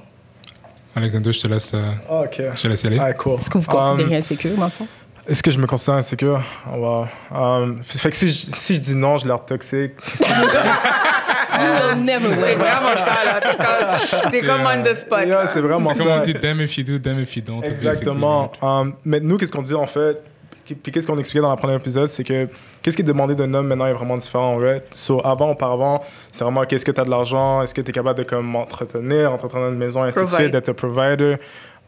Alexander, 0.98 1.32
je 1.36 1.40
te 1.44 1.48
laisse, 1.52 1.72
euh, 1.74 2.10
ah, 2.10 2.22
OK. 2.24 2.36
je 2.56 2.62
te 2.62 2.68
laisse 2.70 2.84
aller. 2.88 3.00
Ah, 3.00 3.12
cool. 3.20 3.38
Est-ce 3.40 3.50
que 3.52 3.58
vous 3.62 3.70
considérez 3.76 4.16
um, 4.16 4.22
insécure, 4.22 4.56
dans 4.62 4.70
le 4.72 4.76
fond? 4.78 4.88
Est-ce 5.28 5.42
que 5.42 5.50
je 5.50 5.58
me 5.58 5.66
considère 5.66 5.96
insécure? 5.96 6.42
On 6.72 6.80
va. 6.80 7.08
Um, 7.30 7.82
fait 7.84 8.10
que 8.10 8.16
si 8.16 8.30
je, 8.30 8.34
si 8.34 8.76
je 8.76 8.80
dis 8.80 8.94
non, 8.94 9.18
je 9.18 9.28
l'air 9.28 9.44
toxique. 9.44 9.92
never 11.96 12.30
C'est 12.30 12.54
vraiment 12.54 12.96
ça, 12.96 13.24
là. 13.24 14.30
T'es 14.30 14.40
comme, 14.40 14.62
on 14.62 14.82
the 14.82 14.94
spot. 14.94 15.26
Yeah, 15.26 15.50
c'est 15.52 15.60
vraiment 15.60 15.92
ça. 15.92 16.02
Comme 16.02 16.12
on 16.12 16.20
dit, 16.20 16.32
damn 16.32 16.60
if 16.62 16.78
you 16.78 16.84
do, 16.84 16.98
damn 16.98 17.18
if 17.18 17.36
you 17.36 17.42
don't. 17.42 17.62
Exactement. 17.62 18.52
Um, 18.62 18.94
mais 19.04 19.20
nous, 19.20 19.36
qu'est-ce 19.36 19.52
qu'on 19.52 19.60
dit 19.60 19.74
en 19.74 19.86
fait? 19.86 20.22
Puis 20.64 20.92
qu'est-ce 20.92 21.06
qu'on 21.06 21.18
expliquait 21.18 21.42
dans 21.42 21.50
le 21.50 21.56
premier 21.56 21.76
épisode, 21.76 22.08
c'est 22.08 22.24
que 22.24 22.48
qu'est-ce 22.80 22.96
qui 22.96 23.02
est 23.02 23.04
demandé 23.04 23.34
d'un 23.34 23.52
homme 23.54 23.66
maintenant 23.66 23.86
est 23.86 23.92
vraiment 23.94 24.16
différent, 24.16 24.56
right? 24.58 24.84
So, 24.92 25.20
avant, 25.26 25.50
auparavant, 25.50 26.02
c'était 26.30 26.44
vraiment 26.44 26.64
qu'est-ce 26.64 26.84
que 26.84 26.90
tu 26.90 27.00
as 27.00 27.04
de 27.04 27.10
l'argent, 27.10 27.62
est-ce 27.62 27.72
que 27.72 27.80
tu 27.80 27.88
es 27.88 27.92
capable 27.92 28.18
de 28.18 28.24
comme 28.24 28.54
entretenir, 28.54 29.32
entretenir 29.32 29.68
une 29.68 29.78
maison, 29.78 30.02
ainsi 30.02 30.22
de 30.22 30.28
suite, 30.28 30.50
d'être 30.50 30.68
un 30.68 30.74
provider? 30.74 31.36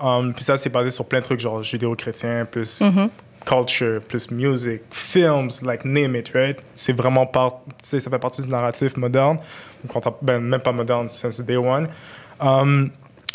Um, 0.00 0.32
puis 0.32 0.44
ça, 0.44 0.56
c'est 0.56 0.70
basé 0.70 0.88
sur 0.88 1.04
plein 1.04 1.18
de 1.18 1.24
trucs, 1.24 1.40
genre 1.40 1.62
judéo-chrétien, 1.62 2.46
plus 2.46 2.80
mm-hmm 2.80 3.08
culture, 3.44 4.00
plus 4.00 4.30
music, 4.30 4.82
films, 4.90 5.50
like 5.62 5.84
name 5.84 6.14
it, 6.16 6.30
right? 6.34 6.58
C'est 6.74 6.92
vraiment 6.92 7.26
part, 7.26 7.60
ça 7.82 7.98
fait 7.98 8.18
partie 8.18 8.42
du 8.42 8.48
narratif 8.48 8.96
moderne, 8.96 9.38
ben, 10.22 10.40
même 10.40 10.60
pas 10.60 10.72
moderne, 10.72 11.08
since 11.08 11.40
day 11.40 11.56
one. 11.56 11.88
Um, 12.40 12.90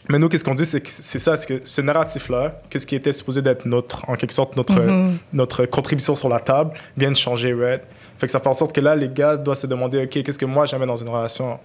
mais 0.08 0.20
nous, 0.20 0.30
qu'est-ce 0.30 0.44
qu'on 0.44 0.56
dit, 0.56 0.66
c'est 0.66 0.82
que 0.82 0.90
c'est 0.92 1.20
ça, 1.20 1.36
c'est 1.36 1.48
que 1.48 1.62
ce 1.68 1.82
narratif-là, 1.82 2.62
qu'est-ce 2.70 2.86
qui 2.86 2.96
était 2.96 3.12
supposé 3.12 3.42
d'être 3.42 3.66
notre, 3.66 4.08
en 4.08 4.16
quelque 4.16 4.34
sorte, 4.34 4.56
notre, 4.56 4.80
mm-hmm. 4.80 5.18
notre 5.34 5.66
contribution 5.66 6.16
sur 6.16 6.30
la 6.30 6.40
table, 6.40 6.72
vient 6.96 7.12
de 7.12 7.16
changer, 7.16 7.54
right? 7.54 7.82
Fait 8.18 8.28
que 8.28 8.32
ça 8.32 8.40
fait 8.40 8.48
en 8.48 8.54
sorte 8.54 8.74
que 8.74 8.82
là, 8.82 8.96
les 8.96 9.10
gars 9.10 9.36
doivent 9.36 9.58
se 9.58 9.68
demander, 9.68 10.04
OK, 10.04 10.24
qu'est-ce 10.24 10.40
que 10.40 10.46
moi 10.46 10.66
j'aimais 10.66 10.86
dans 10.86 10.96
une 10.96 11.10
relation? 11.10 11.60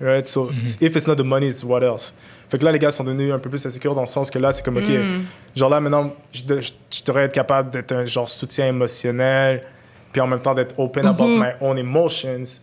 Right? 0.00 0.26
So, 0.26 0.46
Mm-hmm. 0.50 0.64
if 0.84 0.96
it's 0.96 1.06
not 1.06 1.16
the 1.16 1.24
money, 1.24 1.46
it's 1.48 1.64
what 1.64 1.82
else? 1.82 2.12
Fait 2.48 2.58
que 2.58 2.64
là, 2.64 2.70
les 2.72 2.78
gars 2.78 2.90
sont 2.90 3.02
devenus 3.04 3.32
un 3.32 3.38
peu 3.38 3.48
plus 3.50 3.64
insécures 3.66 3.94
dans 3.94 4.02
le 4.02 4.06
sens 4.06 4.30
que 4.30 4.38
là, 4.38 4.52
c'est 4.52 4.62
comme, 4.64 4.76
OK, 4.76 4.88
Mm. 4.88 5.24
genre 5.56 5.70
là, 5.70 5.80
maintenant, 5.80 6.12
je, 6.32 6.42
de- 6.44 6.60
je, 6.60 6.72
je 6.90 7.02
devrais 7.04 7.24
être 7.24 7.32
capable 7.32 7.70
d'être 7.70 7.92
un 7.92 8.04
genre 8.04 8.28
soutien 8.30 8.68
émotionnel, 8.68 9.62
puis 10.12 10.20
en 10.20 10.26
même 10.26 10.40
temps 10.40 10.54
d'être 10.54 10.78
open 10.78 11.06
about 11.06 11.26
my 11.26 11.52
own 11.60 11.76
emotions. 11.78 12.60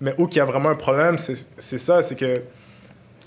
Mais 0.00 0.14
où 0.18 0.26
qu'il 0.26 0.38
y 0.38 0.40
a 0.40 0.44
vraiment 0.44 0.70
un 0.70 0.74
problème, 0.74 1.18
c'est 1.18 1.36
c'est 1.58 1.78
ça, 1.78 2.02
c'est 2.02 2.16
que 2.16 2.34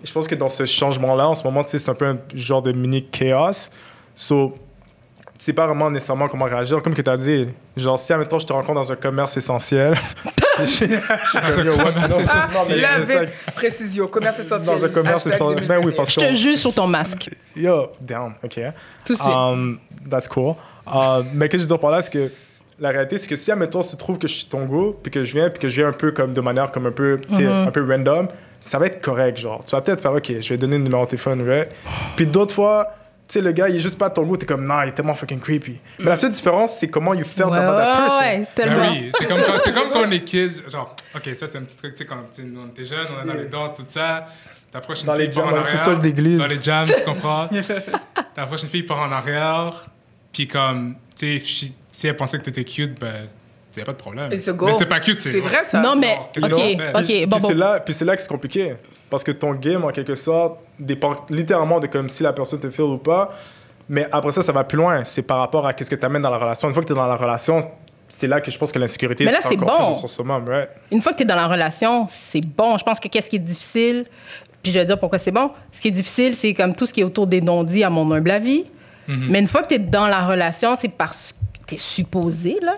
je 0.03 0.11
pense 0.11 0.27
que 0.27 0.35
dans 0.35 0.49
ce 0.49 0.65
changement-là, 0.65 1.27
en 1.27 1.35
ce 1.35 1.43
moment, 1.43 1.63
tu 1.63 1.71
sais, 1.71 1.79
c'est 1.79 1.89
un 1.89 1.93
peu 1.95 2.05
un 2.05 2.17
genre 2.33 2.61
de 2.61 2.71
mini 2.71 3.05
chaos. 3.05 3.69
So, 4.15 4.53
tu 5.37 5.45
sais 5.45 5.53
pas 5.53 5.67
vraiment 5.67 5.89
nécessairement 5.91 6.27
comment 6.27 6.45
réagir. 6.45 6.81
Comme 6.81 6.93
que 6.95 7.01
tu 7.01 7.09
as 7.09 7.17
dit, 7.17 7.47
genre, 7.77 7.99
si, 7.99 8.11
admettons, 8.13 8.39
je 8.39 8.45
te 8.47 8.53
rencontre 8.53 8.75
dans 8.75 8.91
un 8.91 8.95
commerce 8.95 9.35
essentiel. 9.37 9.95
je- 10.65 10.85
je 10.85 11.69
précision, 13.55 14.07
commerce 14.07 14.39
essentiel. 14.39 14.79
Dans 14.79 14.85
un 14.85 14.89
commerce 14.89 15.25
essentiel. 15.27 15.67
Ben 15.67 15.79
oui, 15.83 15.93
parce 15.95 16.13
Je 16.13 16.19
que. 16.19 16.25
te 16.29 16.33
juge 16.33 16.57
sur 16.57 16.73
ton 16.73 16.87
masque. 16.87 17.29
Yo, 17.55 17.91
down, 18.01 18.33
ok. 18.43 18.59
Tout 19.05 19.13
de 19.13 19.17
suite. 19.17 19.29
Um, 19.33 19.79
that's 20.09 20.27
cool. 20.27 20.55
Um, 20.87 21.25
mais 21.33 21.45
ce 21.45 21.51
que 21.51 21.57
je 21.57 21.63
veux 21.63 21.67
dire 21.67 21.79
par 21.79 21.91
là, 21.91 22.01
c'est 22.01 22.11
que 22.11 22.31
la 22.79 22.89
réalité, 22.89 23.17
c'est 23.17 23.27
que 23.27 23.35
si, 23.35 23.51
admettons, 23.51 23.83
tu 23.83 23.95
trouves 23.97 24.17
que 24.17 24.27
je 24.27 24.33
suis 24.33 24.45
ton 24.45 24.65
goût, 24.65 24.95
puis 25.03 25.11
que 25.11 25.23
je 25.23 25.33
viens, 25.33 25.49
puis 25.49 25.59
que 25.59 25.67
je 25.67 25.81
viens 25.81 25.89
un 25.89 25.93
peu 25.93 26.11
comme 26.11 26.33
de 26.33 26.41
manière 26.41 26.71
comme 26.71 26.85
un 26.85 26.91
peu, 26.91 27.19
tu 27.27 27.35
sais, 27.35 27.43
Mm-hmm. 27.43 27.67
un 27.67 27.71
peu 27.71 27.85
random, 27.87 28.27
ça 28.61 28.79
va 28.79 28.87
être 28.87 29.01
correct, 29.01 29.37
genre. 29.37 29.63
Tu 29.65 29.71
vas 29.71 29.81
peut-être 29.81 30.01
faire, 30.01 30.13
OK, 30.13 30.31
je 30.39 30.49
vais 30.49 30.57
donner 30.57 30.77
le 30.77 30.83
numéro 30.83 31.03
de 31.05 31.09
téléphone, 31.09 31.41
ouais. 31.47 31.69
Puis 32.15 32.25
d'autres 32.25 32.55
fois, 32.55 32.87
sais, 33.33 33.41
le 33.41 33.51
gars, 33.51 33.69
il 33.69 33.75
est 33.75 33.79
juste 33.79 33.97
pas 33.97 34.09
de 34.09 34.13
ton 34.13 34.23
goût, 34.23 34.37
t'es 34.37 34.45
comme, 34.45 34.65
non, 34.65 34.81
il 34.83 34.89
est 34.89 34.91
tellement 34.91 35.15
fucking 35.15 35.39
creepy. 35.39 35.77
Mais 35.99 36.05
la 36.05 36.15
seule 36.17 36.31
différence, 36.31 36.77
c'est 36.79 36.87
comment 36.87 37.13
you 37.13 37.23
felt 37.25 37.49
Ouais, 37.51 37.57
about 37.57 37.77
that 37.77 37.91
ouais, 37.91 37.97
person. 38.07 38.19
ouais, 38.19 38.37
Ben 38.39 38.47
tellement. 38.55 38.89
oui, 38.91 39.11
c'est 39.19 39.25
comme, 39.27 39.41
quand- 39.41 39.53
c'est 39.63 39.73
comme 39.73 39.89
quand 39.91 40.01
on 40.07 40.11
est 40.11 40.23
kids, 40.23 40.61
genre, 40.69 40.95
ok, 41.15 41.29
ça 41.35 41.47
c'est 41.47 41.57
un 41.57 41.61
petit 41.61 41.77
truc, 41.77 41.93
tu 41.93 41.97
sais, 41.99 42.05
quand 42.05 42.17
on 42.17 42.67
était 42.67 42.85
jeunes, 42.85 43.07
on 43.17 43.23
est 43.23 43.27
dans 43.27 43.33
les 43.39 43.45
danses, 43.45 43.73
tout 43.75 43.83
ça, 43.87 44.25
t'approches 44.71 45.01
une 45.01 45.07
Dans 45.07 45.13
fille, 45.15 45.27
les 45.27 45.33
part 45.33 45.43
jams, 45.43 45.47
en 45.47 45.51
dans 45.51 45.57
le 45.57 45.63
arrière. 45.63 45.79
sous-sol 45.79 46.01
d'église. 46.01 46.37
Dans 46.39 46.47
les 46.47 46.61
jams, 46.63 46.87
tu 46.87 47.03
comprends? 47.03 47.47
t'approches 48.35 48.63
une 48.63 48.69
fille, 48.69 48.83
part 48.83 48.99
en 48.99 49.11
arrière, 49.11 49.85
puis 50.31 50.47
comme, 50.47 50.95
tu 51.17 51.39
sais, 51.39 51.73
si- 51.91 52.07
elle 52.07 52.15
pensait 52.15 52.37
que 52.39 52.43
t'étais 52.43 52.63
cute, 52.63 52.99
ben, 52.99 53.27
y 53.77 53.81
a 53.81 53.85
pas 53.85 53.91
de 53.93 53.97
problème. 53.97 54.29
Mais 54.29 54.39
c'était 54.39 54.85
pas 54.85 54.99
cute, 54.99 55.19
c'est 55.19 55.31
C'est 55.31 55.39
vrai, 55.39 55.63
ça. 55.65 55.79
Non, 55.79 55.95
mais. 55.95 56.15
Non, 56.15 56.47
Ok, 56.47 56.53
ok, 56.95 57.05
Puis- 57.05 57.25
bon, 57.25 57.37
puis 57.37 57.45
c'est 57.47 57.53
là, 57.53 57.79
puis 57.79 57.93
c'est 57.93 58.05
là 58.05 58.15
que 58.15 58.21
c'est 58.21 58.27
compliqué. 58.27 58.75
Parce 59.09 59.23
que 59.23 59.31
ton 59.31 59.53
game, 59.53 59.83
en 59.83 59.89
quelque 59.89 60.15
sorte, 60.15 60.59
dépend 60.79 61.15
littéralement 61.29 61.79
de 61.79 61.87
comme 61.87 62.09
si 62.09 62.23
la 62.23 62.33
personne 62.33 62.59
te 62.59 62.69
file 62.69 62.85
ou 62.85 62.97
pas. 62.97 63.33
Mais 63.87 64.07
après 64.11 64.31
ça, 64.31 64.41
ça 64.43 64.51
va 64.51 64.63
plus 64.63 64.77
loin. 64.77 65.03
C'est 65.03 65.23
par 65.23 65.39
rapport 65.39 65.65
à 65.65 65.73
qu'est-ce 65.73 65.89
que 65.89 65.95
tu 65.95 66.05
amènes 66.05 66.21
dans 66.21 66.29
la 66.29 66.37
relation. 66.37 66.67
Une 66.67 66.73
fois 66.73 66.83
que 66.83 66.87
tu 66.87 66.93
es 66.93 66.95
dans 66.95 67.07
la 67.07 67.15
relation, 67.15 67.59
c'est 68.07 68.27
là 68.27 68.39
que 68.39 68.51
je 68.51 68.57
pense 68.57 68.71
que 68.71 68.77
l'insécurité 68.79 69.25
Mais 69.25 69.31
là, 69.31 69.39
est 69.39 69.41
c'est 69.41 69.55
encore 69.55 69.79
bon. 69.79 69.85
plus 69.93 70.01
son 70.01 70.07
summum, 70.07 70.47
right? 70.47 70.69
Une 70.91 71.01
fois 71.01 71.11
que 71.13 71.17
tu 71.17 71.23
es 71.23 71.25
dans 71.25 71.35
la 71.35 71.47
relation, 71.47 72.05
c'est 72.07 72.45
bon. 72.45 72.77
Je 72.77 72.83
pense 72.83 72.99
que 72.99 73.07
qu'est-ce 73.07 73.29
qui 73.29 73.37
est 73.37 73.39
difficile, 73.39 74.05
puis 74.61 74.71
je 74.71 74.79
vais 74.79 74.85
dire 74.85 74.99
pourquoi 74.99 75.17
c'est 75.17 75.31
bon. 75.31 75.49
Ce 75.71 75.81
qui 75.81 75.87
est 75.87 75.91
difficile, 75.91 76.35
c'est 76.35 76.53
comme 76.53 76.75
tout 76.75 76.85
ce 76.85 76.93
qui 76.93 77.01
est 77.01 77.03
autour 77.03 77.25
des 77.25 77.41
non-dits, 77.41 77.83
à 77.83 77.89
mon 77.89 78.11
humble 78.11 78.31
avis. 78.31 78.65
Mais 79.07 79.39
une 79.39 79.47
fois 79.47 79.63
que 79.63 79.69
tu 79.69 79.73
es 79.73 79.79
dans 79.79 80.05
la 80.05 80.27
relation, 80.27 80.75
c'est 80.75 80.89
parce 80.89 81.33
que 81.33 81.37
tu 81.65 81.75
es 81.75 81.77
supposé 81.79 82.57
là, 82.61 82.75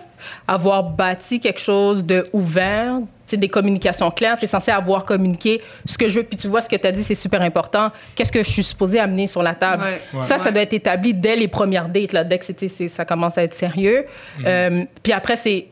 avoir 0.48 0.82
bâti 0.82 1.40
quelque 1.40 1.60
chose 1.60 2.02
de 2.06 2.24
ouvert, 2.32 3.00
des 3.36 3.48
communications 3.48 4.10
claires. 4.10 4.36
Tu 4.38 4.44
es 4.44 4.48
censé 4.48 4.70
avoir 4.70 5.04
communiqué 5.04 5.60
ce 5.84 5.96
que 5.98 6.08
je 6.08 6.20
veux. 6.20 6.22
Puis 6.24 6.36
tu 6.36 6.48
vois, 6.48 6.62
ce 6.62 6.68
que 6.68 6.76
tu 6.76 6.86
as 6.86 6.92
dit, 6.92 7.04
c'est 7.04 7.14
super 7.14 7.42
important. 7.42 7.90
Qu'est-ce 8.14 8.32
que 8.32 8.42
je 8.42 8.48
suis 8.50 8.62
supposé 8.62 8.98
amener 8.98 9.26
sur 9.26 9.42
la 9.42 9.54
table? 9.54 9.82
Ouais. 9.82 10.00
Ouais. 10.20 10.24
Ça, 10.24 10.38
ça 10.38 10.50
doit 10.50 10.62
être 10.62 10.72
établi 10.72 11.14
dès 11.14 11.36
les 11.36 11.48
premières 11.48 11.88
dates, 11.88 12.12
là, 12.12 12.24
dès 12.24 12.38
que 12.38 12.44
c'est- 12.46 12.88
ça 12.88 13.04
commence 13.04 13.36
à 13.38 13.42
être 13.42 13.54
sérieux. 13.54 14.04
Euh, 14.46 14.84
puis 15.02 15.12
après, 15.12 15.36
c'est 15.36 15.66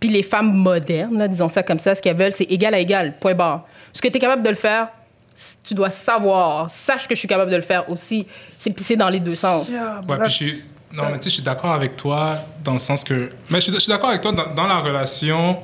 puis 0.00 0.08
les 0.10 0.24
femmes 0.24 0.52
modernes, 0.52 1.16
là, 1.16 1.28
disons 1.28 1.48
ça 1.48 1.62
comme 1.62 1.78
ça, 1.78 1.94
ce 1.94 2.02
qu'elles 2.02 2.16
veulent, 2.16 2.32
c'est 2.36 2.42
égal 2.50 2.74
à 2.74 2.78
égal, 2.80 3.14
point 3.20 3.34
barre. 3.34 3.66
Ce 3.92 4.02
que 4.02 4.08
tu 4.08 4.16
es 4.16 4.20
capable 4.20 4.42
de 4.42 4.48
le 4.50 4.56
faire, 4.56 4.88
tu 5.64 5.74
dois 5.74 5.90
savoir, 5.90 6.68
sache 6.70 7.06
que 7.06 7.14
je 7.14 7.20
suis 7.20 7.28
capable 7.28 7.50
de 7.52 7.56
le 7.56 7.62
faire 7.62 7.88
aussi. 7.88 8.26
C'est 8.58 8.70
puis 8.70 8.84
c'est 8.84 8.96
dans 8.96 9.08
les 9.08 9.20
deux 9.20 9.36
sens. 9.36 9.68
Ouais, 10.08 10.16
puis 10.24 10.28
je 10.28 10.32
suis, 10.32 10.52
non, 10.92 11.04
mais 11.10 11.18
tu 11.18 11.24
sais, 11.24 11.28
je 11.30 11.34
suis 11.34 11.42
d'accord 11.42 11.72
avec 11.72 11.94
toi 11.96 12.38
dans 12.64 12.72
le 12.72 12.78
sens 12.80 13.04
que. 13.04 13.30
Mais 13.48 13.58
je 13.60 13.64
suis, 13.66 13.72
je 13.72 13.78
suis 13.78 13.90
d'accord 13.92 14.10
avec 14.10 14.22
toi 14.22 14.32
dans, 14.32 14.48
dans 14.52 14.66
la 14.66 14.78
relation. 14.78 15.58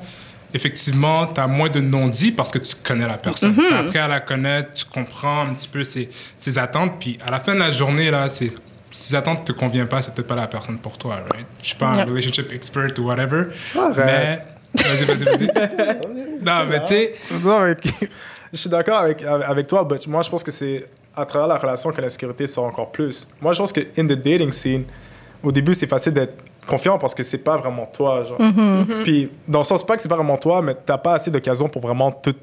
Effectivement, 0.53 1.27
tu 1.27 1.39
as 1.39 1.47
moins 1.47 1.69
de 1.69 1.79
non-dits 1.79 2.31
parce 2.31 2.51
que 2.51 2.57
tu 2.57 2.75
connais 2.83 3.07
la 3.07 3.17
personne. 3.17 3.53
Mm-hmm. 3.53 3.67
Tu 3.67 3.73
as 3.73 3.77
appris 3.77 3.97
à 3.99 4.07
la 4.07 4.19
connaître, 4.19 4.73
tu 4.73 4.85
comprends 4.85 5.41
un 5.41 5.53
petit 5.53 5.67
peu 5.67 5.83
ses, 5.83 6.09
ses 6.37 6.57
attentes. 6.57 6.93
Puis 6.99 7.17
à 7.25 7.31
la 7.31 7.39
fin 7.39 7.53
de 7.53 7.59
la 7.59 7.71
journée, 7.71 8.09
là, 8.11 8.29
c'est. 8.29 8.51
Si 8.91 9.15
attentes 9.15 9.41
ne 9.41 9.45
te 9.45 9.51
conviennent 9.51 9.87
pas, 9.87 10.01
c'est 10.01 10.11
peut-être 10.15 10.27
pas 10.27 10.35
la 10.35 10.47
personne 10.47 10.79
pour 10.79 10.97
toi, 10.97 11.17
right? 11.31 11.45
Je 11.61 11.67
suis 11.67 11.75
pas 11.75 11.89
un 11.89 11.97
Yep. 11.97 12.07
relationship 12.09 12.51
expert 12.51 12.89
ou 12.97 13.03
whatever. 13.03 13.43
Arrête. 13.77 14.43
Mais. 14.73 14.83
Vas-y, 14.83 15.05
vas-y, 15.05 15.23
vas-y. 15.25 15.47
non, 16.43 16.65
mais 16.67 16.79
tu 16.81 16.87
sais. 16.87 17.13
Non, 17.43 17.61
mais 17.61 17.75
je 18.51 18.57
suis 18.57 18.69
d'accord 18.69 18.99
avec, 18.99 19.23
avec 19.23 19.67
toi, 19.67 19.87
mais 19.89 19.97
moi, 20.07 20.23
je 20.23 20.29
pense 20.29 20.43
que 20.43 20.49
c'est 20.51 20.87
à 21.15 21.25
travers 21.25 21.47
la 21.47 21.57
relation 21.57 21.91
que 21.91 22.01
l'insécurité 22.01 22.47
sort 22.47 22.65
encore 22.65 22.91
plus. 22.91 23.27
Moi, 23.41 23.53
je 23.53 23.59
pense 23.59 23.71
que 23.71 23.81
in 23.97 24.05
the 24.05 24.13
dating 24.13 24.51
scene, 24.51 24.85
au 25.43 25.51
début, 25.51 25.73
c'est 25.73 25.87
facile 25.87 26.13
d'être 26.13 26.33
confiant 26.69 26.97
parce 26.97 27.13
que 27.15 27.23
c'est 27.23 27.37
pas 27.39 27.57
vraiment 27.57 27.85
toi. 27.85 28.23
Genre. 28.23 28.37
Puis, 29.03 29.29
dans 29.47 29.59
le 29.59 29.63
sens, 29.63 29.85
pas 29.85 29.95
que 29.95 30.01
c'est 30.01 30.07
pas 30.09 30.15
vraiment 30.15 30.37
toi, 30.37 30.61
mais 30.61 30.75
t'as 30.85 30.97
pas 30.97 31.15
assez 31.15 31.29
d'occasion 31.31 31.67
pour 31.67 31.81
vraiment 31.81 32.11
tout. 32.11 32.35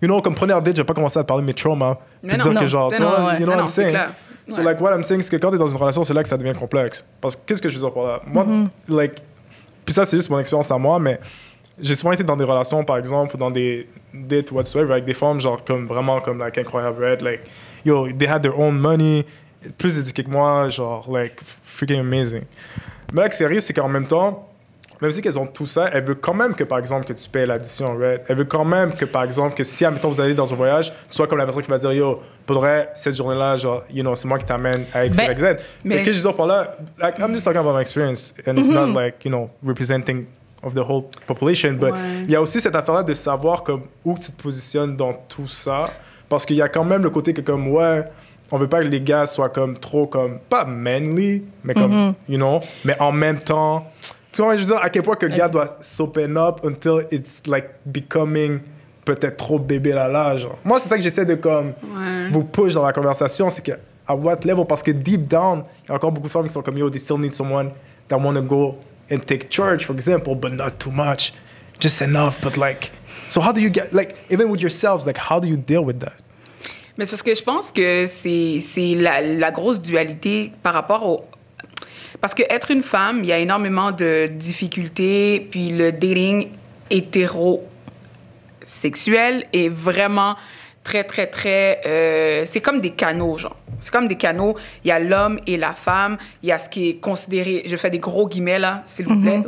You 0.00 0.06
know, 0.08 0.22
comme 0.22 0.34
première 0.34 0.62
date, 0.62 0.76
je 0.76 0.80
vais 0.82 0.86
pas 0.86 0.94
commencer 0.94 1.18
à 1.18 1.22
te 1.22 1.28
parler 1.28 1.42
de 1.42 1.46
mes 1.48 1.54
traumas. 1.54 1.98
Mais 2.22 2.36
non, 2.36 2.44
dire 2.44 2.52
non. 2.54 2.60
que 2.60 2.66
genre, 2.68 2.90
Mais 2.92 2.98
non, 3.00 3.06
ouais. 3.26 3.40
you 3.40 3.46
know 3.46 3.52
what 3.52 3.58
I'm 3.62 3.66
c'est 3.66 3.82
saying? 3.82 3.90
clair. 3.94 4.10
So, 4.48 4.58
Ouais. 4.58 4.64
like, 4.64 4.80
what 4.80 4.94
I'm 4.94 5.02
saying, 5.02 5.20
c'est 5.22 5.30
que 5.36 5.36
quand 5.42 5.50
t'es 5.50 5.58
dans 5.58 5.66
une 5.66 5.76
relation, 5.76 6.04
c'est 6.04 6.14
là 6.14 6.22
que 6.22 6.28
ça 6.28 6.36
devient 6.38 6.54
complexe. 6.58 7.04
Parce 7.20 7.34
que, 7.36 7.40
qu'est-ce 7.44 7.60
que 7.60 7.68
je 7.68 7.74
veux 7.74 7.80
dire 7.80 7.92
par 7.92 8.04
là? 8.04 8.20
Moi, 8.26 8.46
like, 8.88 9.20
puis 9.84 9.92
ça, 9.92 10.06
c'est 10.06 10.16
juste 10.16 10.30
mon 10.30 10.38
expérience 10.38 10.70
à 10.70 10.78
moi, 10.78 10.98
mais 11.00 11.18
j'ai 11.80 11.94
souvent 11.94 12.12
été 12.12 12.22
dans 12.24 12.36
des 12.36 12.44
relations, 12.44 12.84
par 12.84 12.96
exemple, 12.96 13.34
ou 13.34 13.38
dans 13.38 13.50
des 13.50 13.88
dates 14.14 14.50
whatsoever, 14.52 14.92
avec 14.92 15.04
des 15.04 15.14
femmes, 15.14 15.40
genre, 15.40 15.62
comme 15.64 15.86
vraiment, 15.86 16.20
comme, 16.20 16.38
like, 16.38 16.56
incroyable, 16.58 17.02
right? 17.04 17.20
Like, 17.22 17.40
yo, 17.84 18.10
they 18.12 18.26
had 18.28 18.42
their 18.42 18.58
own 18.58 18.78
money, 18.78 19.26
plus 19.76 19.98
éduquées 19.98 20.22
que 20.24 20.30
moi, 20.30 20.68
genre, 20.68 21.06
like, 21.12 21.40
freaking 21.64 22.00
amazing. 22.00 22.44
Mais 23.12 23.22
là, 23.22 23.28
arrive, 23.44 23.60
c'est 23.60 23.72
qu'en 23.72 23.88
même 23.88 24.06
temps, 24.06 24.48
même 25.00 25.12
si 25.12 25.22
qu'elles 25.22 25.38
ont 25.38 25.46
tout 25.46 25.66
ça, 25.66 25.88
elles 25.92 26.04
veulent 26.04 26.16
quand 26.20 26.34
même 26.34 26.54
que, 26.54 26.64
par 26.64 26.78
exemple, 26.78 27.06
que 27.06 27.12
tu 27.12 27.28
payes 27.28 27.46
l'addition, 27.46 27.86
right? 27.96 28.22
Elles 28.28 28.36
veulent 28.36 28.48
quand 28.48 28.64
même 28.64 28.92
que, 28.92 29.04
par 29.04 29.22
exemple, 29.22 29.54
que 29.54 29.62
si, 29.64 29.84
admettons, 29.84 30.08
vous 30.08 30.20
allez 30.20 30.34
dans 30.34 30.52
un 30.52 30.56
voyage, 30.56 30.90
tu 31.08 31.14
sois 31.14 31.26
comme 31.26 31.38
la 31.38 31.44
personne 31.44 31.62
qui 31.62 31.70
va 31.70 31.78
dire, 31.78 31.92
yo, 31.92 32.20
faudrait, 32.46 32.90
cette 32.94 33.16
journée-là, 33.16 33.56
genre, 33.56 33.84
you 33.90 34.02
know, 34.02 34.14
c'est 34.14 34.26
moi 34.26 34.38
qui 34.38 34.44
t'amène 34.44 34.84
à 34.92 35.06
X, 35.06 35.16
Ben, 35.16 35.30
Y, 35.32 35.38
Z. 35.38 35.42
mais 35.42 35.56
Mais 35.96 36.02
que 36.02 36.12
je 36.12 36.20
dis 36.20 36.36
par 36.36 36.46
là, 36.46 36.76
like, 37.00 37.18
I'm 37.18 37.32
just 37.32 37.44
talking 37.44 37.60
about 37.60 37.74
my 37.74 37.80
experience, 37.80 38.34
and 38.46 38.56
it's 38.56 38.68
not 38.68 38.86
like, 38.88 39.24
you 39.24 39.30
know, 39.30 39.48
representing 39.64 40.26
of 40.62 40.74
the 40.74 40.78
whole 40.82 41.04
population, 41.26 41.74
but 41.74 41.92
Ouais. 41.92 41.98
il 42.24 42.30
y 42.32 42.36
a 42.36 42.42
aussi 42.42 42.60
cette 42.60 42.74
affaire-là 42.74 43.04
de 43.04 43.14
savoir 43.14 43.62
comme 43.62 43.82
où 44.04 44.16
tu 44.18 44.32
te 44.32 44.42
positionnes 44.42 44.96
dans 44.96 45.12
tout 45.28 45.46
ça, 45.46 45.84
parce 46.28 46.44
qu'il 46.44 46.56
y 46.56 46.62
a 46.62 46.68
quand 46.68 46.84
même 46.84 47.04
le 47.04 47.10
côté 47.10 47.32
que 47.32 47.40
comme, 47.40 47.68
ouais, 47.68 48.02
on 48.50 48.58
veut 48.58 48.68
pas 48.68 48.80
que 48.82 48.88
les 48.88 49.00
gars 49.00 49.26
soient 49.26 49.48
comme 49.50 49.76
trop 49.78 50.06
comme, 50.06 50.38
pas 50.48 50.64
manly, 50.64 51.44
mais 51.64 51.74
comme, 51.74 52.14
you 52.28 52.36
know, 52.36 52.60
mais 52.84 52.98
en 53.00 53.12
même 53.12 53.38
temps, 53.38 53.86
tu 54.32 54.42
vois, 54.42 54.56
je 54.56 54.60
veux 54.62 54.66
dire, 54.74 54.82
à 54.82 54.88
quel 54.90 55.02
point 55.02 55.16
que 55.16 55.26
le 55.26 55.36
gars 55.36 55.48
doit 55.48 55.76
s'open 55.80 56.36
up 56.36 56.60
until 56.64 57.06
it's 57.10 57.42
like 57.46 57.66
becoming 57.84 58.60
peut-être 59.04 59.36
trop 59.36 59.58
bébé 59.58 59.92
là 59.92 60.06
là, 60.08 60.36
genre. 60.36 60.58
Moi, 60.64 60.78
c'est 60.80 60.88
ça 60.88 60.96
que 60.96 61.02
j'essaie 61.02 61.24
de 61.26 61.34
comme 61.34 61.72
Ouais. 61.82 62.28
vous 62.30 62.44
push 62.44 62.74
dans 62.74 62.82
la 62.84 62.92
conversation, 62.92 63.48
c'est 63.50 63.62
que 63.64 63.72
à 64.06 64.14
what 64.14 64.36
level, 64.44 64.64
parce 64.66 64.82
que 64.82 64.90
deep 64.90 65.26
down, 65.28 65.64
il 65.84 65.88
y 65.88 65.92
a 65.92 65.96
encore 65.96 66.12
beaucoup 66.12 66.28
de 66.28 66.32
femmes 66.32 66.46
qui 66.46 66.52
sont 66.54 66.62
comme 66.62 66.78
yo, 66.78 66.88
they 66.90 66.98
still 66.98 67.18
need 67.18 67.32
someone 67.34 67.70
that 68.08 68.16
want 68.18 68.34
to 68.34 68.42
go 68.42 68.76
and 69.10 69.18
take 69.26 69.50
charge, 69.50 69.84
for 69.86 69.94
example, 69.94 70.34
but 70.34 70.50
not 70.52 70.72
too 70.78 70.90
much, 70.90 71.32
just 71.80 72.00
enough, 72.02 72.38
but 72.42 72.56
like, 72.56 72.90
so 73.28 73.40
how 73.40 73.52
do 73.52 73.60
you 73.60 73.70
get, 73.70 73.92
like, 73.92 74.14
even 74.30 74.48
with 74.50 74.60
yourselves, 74.60 75.06
like, 75.06 75.18
how 75.18 75.38
do 75.40 75.48
you 75.48 75.56
deal 75.56 75.82
with 75.84 76.00
that? 76.00 76.14
Mais 76.98 77.06
c'est 77.06 77.12
parce 77.12 77.22
que 77.22 77.34
je 77.34 77.42
pense 77.42 77.72
que 77.72 78.06
c'est 78.06 78.60
c'est 78.60 78.94
la, 78.94 79.22
la 79.22 79.50
grosse 79.52 79.80
dualité 79.80 80.52
par 80.62 80.74
rapport 80.74 81.06
au. 81.06 81.24
Parce 82.20 82.34
que 82.34 82.42
être 82.50 82.72
une 82.72 82.82
femme, 82.82 83.20
il 83.22 83.26
y 83.26 83.32
a 83.32 83.38
énormément 83.38 83.92
de 83.92 84.26
difficultés, 84.26 85.46
puis 85.50 85.70
le 85.70 85.92
dating 85.92 86.48
hétérosexuel 86.90 89.46
est 89.52 89.68
vraiment 89.68 90.34
très, 90.82 91.04
très, 91.04 91.28
très. 91.28 91.80
euh, 91.86 92.42
c'est 92.46 92.60
comme 92.60 92.80
des 92.80 92.90
canaux, 92.90 93.36
genre. 93.36 93.54
C'est 93.80 93.92
comme 93.92 94.08
des 94.08 94.16
canaux. 94.16 94.56
Il 94.84 94.88
y 94.88 94.90
a 94.90 94.98
l'homme 94.98 95.38
et 95.46 95.56
la 95.56 95.74
femme. 95.74 96.18
Il 96.42 96.48
y 96.48 96.52
a 96.52 96.58
ce 96.58 96.68
qui 96.68 96.88
est 96.88 96.96
considéré. 96.96 97.62
Je 97.66 97.76
fais 97.76 97.90
des 97.90 98.00
gros 98.00 98.26
guillemets, 98.26 98.58
là, 98.58 98.82
s'il 98.84 99.06
vous 99.06 99.20
plaît. 99.20 99.44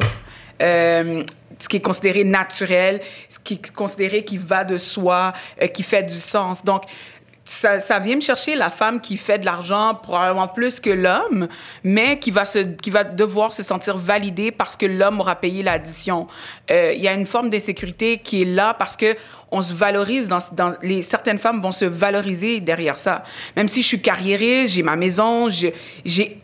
Euh, 0.62 1.25
ce 1.59 1.69
qui 1.69 1.78
est 1.78 1.80
considéré 1.80 2.23
naturel, 2.25 3.00
ce 3.28 3.38
qui 3.38 3.54
est 3.54 3.73
considéré 3.73 4.25
qui 4.25 4.38
va 4.38 4.64
de 4.64 4.78
soi, 4.78 5.35
euh, 5.61 5.66
qui 5.66 5.83
fait 5.83 6.02
du 6.02 6.19
sens. 6.19 6.64
Donc, 6.64 6.85
ça, 7.52 7.80
ça 7.80 7.99
vient 7.99 8.14
me 8.14 8.21
chercher 8.21 8.54
la 8.54 8.71
femme 8.71 9.00
qui 9.00 9.16
fait 9.16 9.40
de 9.40 9.45
l'argent 9.45 9.97
probablement 10.00 10.47
plus 10.47 10.78
que 10.78 10.90
l'homme, 10.90 11.49
mais 11.83 12.21
qui 12.21 12.30
va, 12.30 12.45
se, 12.45 12.61
qui 12.61 12.90
va 12.90 13.02
devoir 13.02 13.52
se 13.52 13.64
sentir 13.64 13.97
validée 13.99 14.52
parce 14.52 14.76
que 14.76 14.87
l'homme 14.87 15.19
aura 15.19 15.35
payé 15.35 15.64
l'addition. 15.64 16.28
Euh, 16.71 16.92
Il 16.95 17.02
y 17.02 17.09
a 17.09 17.12
une 17.12 17.26
forme 17.26 17.50
d'insécurité 17.50 18.19
qui 18.19 18.42
est 18.42 18.45
là 18.45 18.73
parce 18.75 18.97
que 18.97 19.16
on 19.50 19.62
se 19.62 19.75
valorise 19.75 20.28
dans, 20.28 20.38
dans 20.52 20.75
les 20.80 21.02
certaines 21.02 21.38
femmes 21.38 21.61
vont 21.61 21.73
se 21.73 21.85
valoriser 21.85 22.61
derrière 22.61 23.00
ça. 23.00 23.25
Même 23.57 23.66
si 23.66 23.83
je 23.83 23.88
suis 23.88 24.00
carriériste, 24.00 24.75
j'ai 24.75 24.85
ma 24.85 24.95
maison, 24.95 25.49
j'ai- 25.49 25.75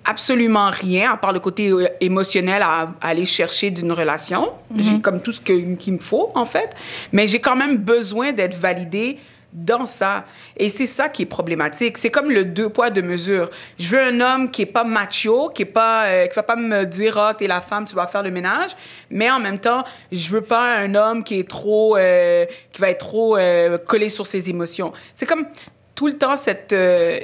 absolument 0.05 0.71
rien 0.71 1.13
à 1.13 1.17
part 1.17 1.33
le 1.33 1.39
côté 1.39 1.69
euh, 1.71 1.87
émotionnel 2.01 2.63
à, 2.63 2.89
à 3.01 3.09
aller 3.09 3.25
chercher 3.27 3.71
d'une 3.71 3.93
relation. 3.93 4.49
J'ai 4.77 4.99
comme 5.01 5.21
tout 5.23 5.31
ce 5.31 5.41
qu'il 5.41 5.93
me 5.93 5.99
faut 5.99 6.33
en 6.35 6.47
fait, 6.47 6.71
mais 7.13 7.29
j'ai 7.29 7.39
quand 7.39 7.55
même 7.55 7.77
besoin 7.77 8.33
d'être 8.33 8.57
validée 8.57 9.19
dans 9.53 9.87
ça. 9.87 10.26
Et 10.57 10.69
c'est 10.69 10.87
ça 10.87 11.09
qui 11.09 11.23
est 11.23 11.26
problématique. 11.26 11.97
C'est 11.99 12.11
comme 12.11 12.31
le 12.31 12.45
deux 12.45 12.69
poids, 12.69 12.91
deux 12.91 13.03
mesures. 13.03 13.49
Je 13.79 13.88
veux 13.88 14.00
un 14.00 14.21
homme 14.21 14.50
qui 14.50 14.62
est 14.62 14.67
pas 14.67 14.85
macho, 14.85 15.50
qui 15.50 15.62
est 15.62 15.65
pas, 15.65 16.07
euh, 16.07 16.26
qui 16.26 16.35
va 16.35 16.43
pas 16.43 16.57
me 16.57 16.85
dire, 16.85 17.19
ah, 17.19 17.35
t'es 17.35 17.47
la 17.47 17.61
femme, 17.61 17.85
tu 17.87 17.95
dois 17.95 18.07
faire 18.07 18.23
le 18.23 18.31
ménage. 18.31 18.73
Mais 19.11 19.31
en 19.31 19.41
même 19.41 19.59
temps, 19.59 19.85
je 20.12 20.29
veux 20.31 20.43
pas 20.43 20.76
un 20.76 20.95
homme 20.95 21.25
qui 21.25 21.41
est 21.41 21.49
trop, 21.49 21.97
euh, 21.97 22.45
qui 22.73 22.81
va 22.81 22.91
être 22.91 22.99
trop 22.99 23.37
euh, 23.37 23.79
collé 23.79 24.09
sur 24.09 24.26
ses 24.26 24.50
émotions. 24.50 24.93
C'est 25.15 25.26
comme, 25.26 25.47
tout 25.95 26.09
le 26.09 26.19
temps 26.19 26.37
cette, 26.37 26.75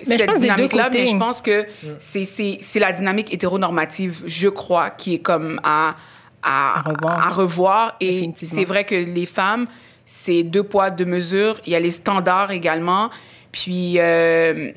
cette 0.03 0.39
dynamique-là, 0.39 0.89
mais 0.91 1.07
je 1.07 1.17
pense 1.17 1.43
que 1.43 1.67
c'est 1.99 2.81
la 2.81 2.93
dynamique 2.93 3.33
hétéronormative, 3.33 4.23
je 4.27 4.49
crois, 4.49 4.89
qui 4.89 5.15
est 5.15 5.19
comme 5.19 5.61
à, 5.63 5.97
à, 6.43 6.79
à 6.79 6.83
revoir. 6.83 7.27
À 7.27 7.31
revoir. 7.31 7.97
Et 8.01 8.31
c'est 8.35 8.65
vrai 8.65 8.85
que 8.85 8.95
les 8.95 9.27
femmes, 9.27 9.67
c'est 10.15 10.43
deux 10.43 10.63
poids, 10.63 10.91
deux 10.91 11.05
mesures. 11.05 11.61
Il 11.67 11.73
y 11.73 11.77
a 11.77 11.81
les 11.81 11.91
standards 11.91 12.51
également. 12.51 13.11
Puis 13.51 13.95
euh, 13.99 14.71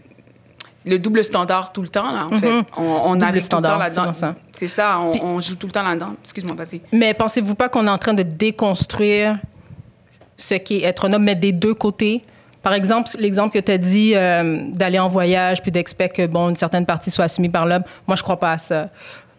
le 0.86 1.00
double 1.00 1.24
standard 1.24 1.72
tout 1.74 1.82
le 1.82 1.90
temps, 1.90 2.12
là, 2.12 2.28
en 2.32 2.40
fait. 2.40 2.52
Mhm. 2.52 2.64
On, 2.78 3.02
on 3.06 3.22
arrive 3.22 3.48
tout 3.48 3.58
le 3.58 3.62
temps 3.62 3.78
là-dedans. 3.78 4.14
C'est 4.54 4.68
ça, 4.68 5.00
on, 5.00 5.40
joue 5.42 5.56
tout 5.56 5.68
le 5.68 5.74
temps 5.74 5.84
là-dedans. 5.84 6.16
Excuse-moi, 6.22 6.56
vas-y. 6.56 6.82
Mais 6.92 7.14
pensez-vous 7.14 7.56
pas 7.56 7.70
qu'on 7.70 7.86
est 7.86 7.92
en 7.92 7.98
train 7.98 8.14
de 8.14 8.24
déconstruire 8.24 9.38
ce 10.38 10.56
qui 10.56 10.78
est 10.78 10.84
être 10.84 11.06
un 11.06 11.14
homme, 11.14 11.24
mais 11.24 11.36
des 11.36 11.52
deux 11.52 11.74
côtés? 11.74 12.24
Par 12.64 12.74
exemple, 12.74 13.12
l'exemple 13.20 13.54
que 13.54 13.64
tu 13.64 13.72
as 13.72 13.78
dit 13.78 14.16
euh, 14.16 14.60
d'aller 14.70 14.98
en 14.98 15.10
voyage 15.10 15.62
puis 15.62 15.72
d'expecter 15.72 16.26
que 16.26 16.32
bon, 16.32 16.50
une 16.50 16.56
certaine 16.56 16.86
partie 16.86 17.12
soit 17.12 17.26
assumée 17.26 17.50
par 17.50 17.68
l'homme, 17.68 17.84
moi, 18.08 18.16
je 18.16 18.24
crois 18.24 18.40
pas 18.40 18.54
à 18.54 18.58
ça 18.58 18.90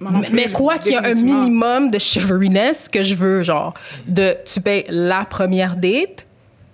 mais 0.00 0.50
quoi 0.50 0.78
qu'il 0.78 0.92
y 0.92 0.96
a 0.96 1.04
un 1.04 1.14
minimum 1.14 1.90
de 1.90 1.98
chivalryness 1.98 2.88
que 2.88 3.02
je 3.02 3.14
veux, 3.14 3.42
genre, 3.42 3.74
de 4.06 4.36
tu 4.44 4.60
payes 4.60 4.84
la 4.88 5.24
première 5.24 5.76
date, 5.76 6.26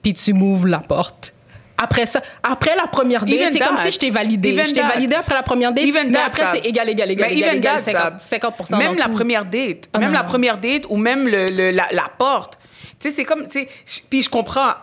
puis 0.02 0.12
tu 0.12 0.33
m'ouvres 0.33 0.69
la 0.69 0.81
porte. 0.81 1.33
Après 1.79 2.07
ça, 2.07 2.21
après 2.43 2.76
la 2.76 2.87
première 2.87 3.25
date, 3.25 3.52
c'est 3.52 3.59
comme 3.59 3.79
si 3.79 3.91
je 3.91 3.99
t'ai 3.99 4.11
validé. 4.11 4.57
je 4.64 4.73
t'ai 4.73 4.83
validé 4.83 5.14
après 5.14 5.35
la 5.35 5.43
première 5.43 5.73
date, 5.73 5.85
mais 6.09 6.19
après 6.19 6.45
c'est 6.52 6.67
égal, 6.67 6.88
égal, 6.88 7.11
égal, 7.11 7.33
égal, 7.33 7.57
égal, 7.57 7.81
50, 7.81 8.21
50 8.21 8.71
Même 8.71 8.97
la 8.97 9.09
première 9.09 9.45
date, 9.45 9.88
ah, 9.93 9.99
même 9.99 10.12
la 10.12 10.23
première 10.25 10.59
date 10.59 10.85
ou 10.88 10.97
même 10.97 11.26
le, 11.26 11.71
la, 11.71 11.88
la, 11.91 12.11
porte. 12.17 12.59
Tu 13.00 13.09
sais, 13.09 13.17
c'est 13.17 13.25
comme, 13.25 13.49
tu 13.49 13.67
sais, 13.85 14.02
puis 14.09 14.23
je 14.23 14.31
comprends. 14.31 14.75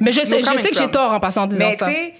mais 0.00 0.12
je 0.12 0.20
sais, 0.20 0.42
je 0.42 0.62
sais 0.62 0.70
que 0.70 0.78
j'ai 0.78 0.90
tort 0.90 1.12
en 1.12 1.20
passant 1.20 1.42
en 1.42 1.46
disant 1.46 1.68
mais, 1.68 1.76
ça. 1.76 1.86
Mais 1.86 2.14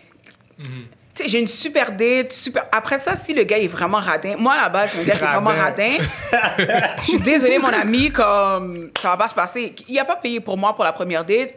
tu 0.59 0.65
sais, 0.65 0.75
tu 1.01 1.02
sais, 1.23 1.29
j'ai 1.29 1.41
une 1.41 1.49
super 1.49 1.93
date, 1.93 2.33
super. 2.33 2.65
Après 2.73 2.99
ça, 2.99 3.17
si 3.17 3.33
le 3.35 3.45
gars 3.45 3.59
est 3.59 3.69
vraiment 3.69 3.99
radin, 3.99 4.37
moi 4.37 4.55
à 4.55 4.63
la 4.63 4.69
base, 4.69 4.91
un 4.99 5.03
gars 5.03 5.15
qui 5.15 5.23
est 5.23 5.27
vraiment 5.27 5.51
radin, 5.51 5.97
je 6.99 7.05
suis 7.05 7.21
désolée, 7.21 7.59
mon 7.59 7.69
ami, 7.69 8.11
comme 8.11 8.91
ça 9.01 9.11
va 9.11 9.17
pas 9.17 9.29
se 9.29 9.35
passer. 9.35 9.75
Il 9.89 9.99
a 9.99 10.05
pas 10.05 10.17
payé 10.17 10.41
pour 10.41 10.57
moi 10.57 10.75
pour 10.75 10.85
la 10.85 10.93
première 10.93 11.25
date. 11.25 11.55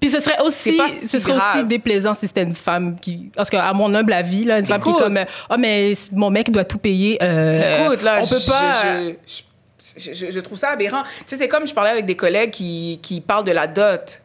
Puis 0.00 0.10
ce 0.10 0.20
serait 0.20 0.40
aussi, 0.42 0.78
ce 0.88 1.18
serait 1.18 1.34
aussi 1.34 1.64
déplaisant 1.64 2.14
si 2.14 2.26
c'était 2.26 2.42
une 2.42 2.54
femme 2.54 2.96
qui, 3.00 3.30
parce 3.34 3.48
qu'à 3.48 3.72
mon 3.72 3.92
humble 3.94 4.12
avis, 4.12 4.44
là, 4.44 4.58
une 4.58 4.66
femme 4.66 4.82
qui 4.82 4.90
est 4.90 4.92
comme, 4.92 5.18
oh 5.50 5.54
mais 5.58 5.94
mon 6.12 6.30
mec 6.30 6.50
doit 6.50 6.64
tout 6.64 6.78
payer. 6.78 7.18
Euh, 7.22 7.86
Écoute, 7.86 8.02
là, 8.02 8.18
on 8.22 8.26
peut 8.26 8.36
pas. 8.46 9.00
Je, 9.98 10.12
je, 10.12 10.30
je, 10.30 10.40
trouve 10.40 10.58
ça 10.58 10.70
aberrant. 10.70 11.04
Tu 11.04 11.10
sais, 11.26 11.36
c'est 11.36 11.48
comme 11.48 11.66
je 11.66 11.72
parlais 11.72 11.90
avec 11.90 12.04
des 12.04 12.16
collègues 12.16 12.50
qui, 12.50 13.00
qui 13.02 13.22
parlent 13.22 13.44
de 13.44 13.52
la 13.52 13.66
dot. 13.66 14.20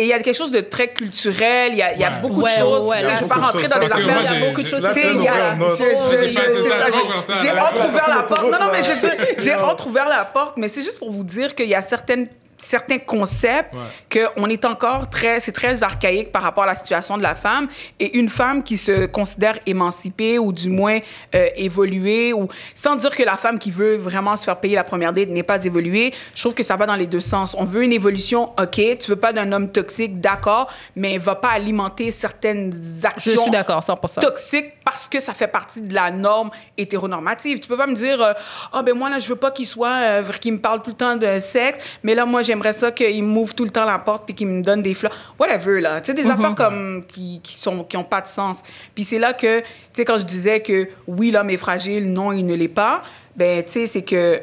Et 0.00 0.04
il 0.04 0.08
y 0.08 0.14
a 0.14 0.18
quelque 0.18 0.34
chose 0.34 0.50
de 0.50 0.62
très 0.62 0.88
culturel, 0.88 1.72
il 1.72 1.76
y 1.76 1.82
a, 1.82 1.94
y 1.94 2.04
a 2.04 2.10
beaucoup 2.22 2.40
de 2.40 2.48
choses. 2.48 2.86
Ouais, 2.86 3.02
là, 3.02 3.16
je 3.16 3.16
ne 3.16 3.22
vais 3.24 3.28
pas 3.28 3.34
rentrer 3.34 3.68
dans 3.68 3.78
les 3.78 3.92
affaires, 3.92 4.22
il 4.32 4.40
y 4.40 4.42
a 4.42 4.48
beaucoup 4.48 4.62
de 4.62 4.66
choses. 4.66 4.88
J'ai 7.42 7.50
entrouvert 7.50 8.08
la 8.08 8.22
porte. 8.22 8.44
Non, 8.44 8.58
non, 8.58 8.72
mais 8.72 8.82
je 8.82 8.92
veux 8.92 8.98
dire, 8.98 9.26
j'ai 9.36 9.54
entrouvert 9.54 10.08
la 10.08 10.24
porte, 10.24 10.56
mais 10.56 10.68
c'est 10.68 10.82
juste 10.82 10.98
pour 10.98 11.10
vous 11.10 11.22
dire 11.22 11.54
qu'il 11.54 11.68
y 11.68 11.74
a 11.74 11.82
certaines 11.82 12.28
certains 12.60 12.98
concepts 12.98 13.74
que 14.08 14.20
qu'on 14.34 14.46
est 14.48 14.64
encore 14.64 15.10
très, 15.10 15.40
c'est 15.40 15.52
très 15.52 15.82
archaïque 15.82 16.30
par 16.30 16.42
rapport 16.42 16.64
à 16.64 16.66
la 16.66 16.76
situation 16.76 17.16
de 17.16 17.22
la 17.22 17.34
femme 17.34 17.68
et 17.98 18.16
une 18.16 18.28
femme 18.28 18.62
qui 18.62 18.76
se 18.76 19.06
considère 19.06 19.58
émancipée 19.66 20.38
ou 20.38 20.52
du 20.52 20.68
moins 20.68 20.98
euh, 21.34 21.48
évoluée 21.56 22.32
ou 22.32 22.48
sans 22.74 22.96
dire 22.96 23.14
que 23.14 23.22
la 23.22 23.36
femme 23.36 23.58
qui 23.58 23.70
veut 23.70 23.96
vraiment 23.96 24.36
se 24.36 24.44
faire 24.44 24.58
payer 24.58 24.74
la 24.74 24.84
première 24.84 25.12
date 25.12 25.28
n'est 25.28 25.42
pas 25.42 25.64
évoluée, 25.64 26.12
je 26.34 26.40
trouve 26.40 26.54
que 26.54 26.62
ça 26.62 26.76
va 26.76 26.86
dans 26.86 26.94
les 26.94 27.06
deux 27.06 27.20
sens. 27.20 27.56
On 27.58 27.64
veut 27.64 27.82
une 27.82 27.92
évolution, 27.92 28.52
ok, 28.58 28.98
tu 28.98 29.10
veux 29.10 29.16
pas 29.16 29.32
d'un 29.32 29.50
homme 29.52 29.70
toxique, 29.70 30.20
d'accord, 30.20 30.70
mais 30.96 31.18
va 31.18 31.34
pas 31.34 31.50
alimenter 31.50 32.10
certaines 32.10 32.72
actions 33.04 33.32
je 33.34 33.40
suis 33.40 33.50
d'accord, 33.50 33.80
100%. 33.80 34.20
toxiques 34.20 34.74
parce 34.84 35.08
que 35.08 35.18
ça 35.18 35.34
fait 35.34 35.48
partie 35.48 35.82
de 35.82 35.94
la 35.94 36.10
norme 36.10 36.50
hétéronormative. 36.76 37.60
Tu 37.60 37.68
peux 37.68 37.76
pas 37.76 37.86
me 37.86 37.94
dire, 37.94 38.20
ah 38.20 38.34
oh, 38.74 38.82
ben 38.82 38.94
moi 38.94 39.08
là 39.08 39.18
je 39.18 39.28
veux 39.28 39.36
pas 39.36 39.50
qu'il 39.50 39.66
soit, 39.66 39.88
euh, 40.02 40.22
qu'il 40.40 40.52
me 40.52 40.58
parle 40.58 40.82
tout 40.82 40.90
le 40.90 40.96
temps 40.96 41.16
de 41.16 41.38
sexe, 41.38 41.78
mais 42.02 42.14
là 42.14 42.26
moi 42.26 42.42
j'aimerais 42.50 42.72
ça 42.72 42.90
qu'il 42.90 43.22
m'ouvre 43.22 43.54
tout 43.54 43.64
le 43.64 43.70
temps 43.70 43.84
la 43.84 43.98
porte 43.98 44.24
puis 44.26 44.34
qu'il 44.34 44.48
me 44.48 44.62
donne 44.62 44.82
des 44.82 44.94
fleurs. 44.94 45.16
Whatever, 45.38 45.80
là. 45.80 46.00
Tu 46.00 46.08
sais, 46.08 46.14
des 46.14 46.24
mhm. 46.24 46.30
affaires 46.32 46.54
comme 46.56 47.04
qui, 47.06 47.40
qui, 47.42 47.58
sont, 47.58 47.84
qui 47.84 47.96
ont 47.96 48.04
pas 48.04 48.20
de 48.20 48.26
sens. 48.26 48.60
Puis 48.94 49.04
c'est 49.04 49.20
là 49.20 49.32
que, 49.32 49.60
tu 49.60 49.66
sais, 49.92 50.04
quand 50.04 50.18
je 50.18 50.24
disais 50.24 50.60
que 50.60 50.88
oui, 51.06 51.30
l'homme 51.30 51.50
est 51.50 51.56
fragile, 51.56 52.12
non, 52.12 52.32
il 52.32 52.44
ne 52.44 52.54
l'est 52.54 52.68
pas, 52.68 53.02
ben, 53.36 53.62
tu 53.62 53.70
sais, 53.70 53.86
c'est 53.86 54.02
que 54.02 54.40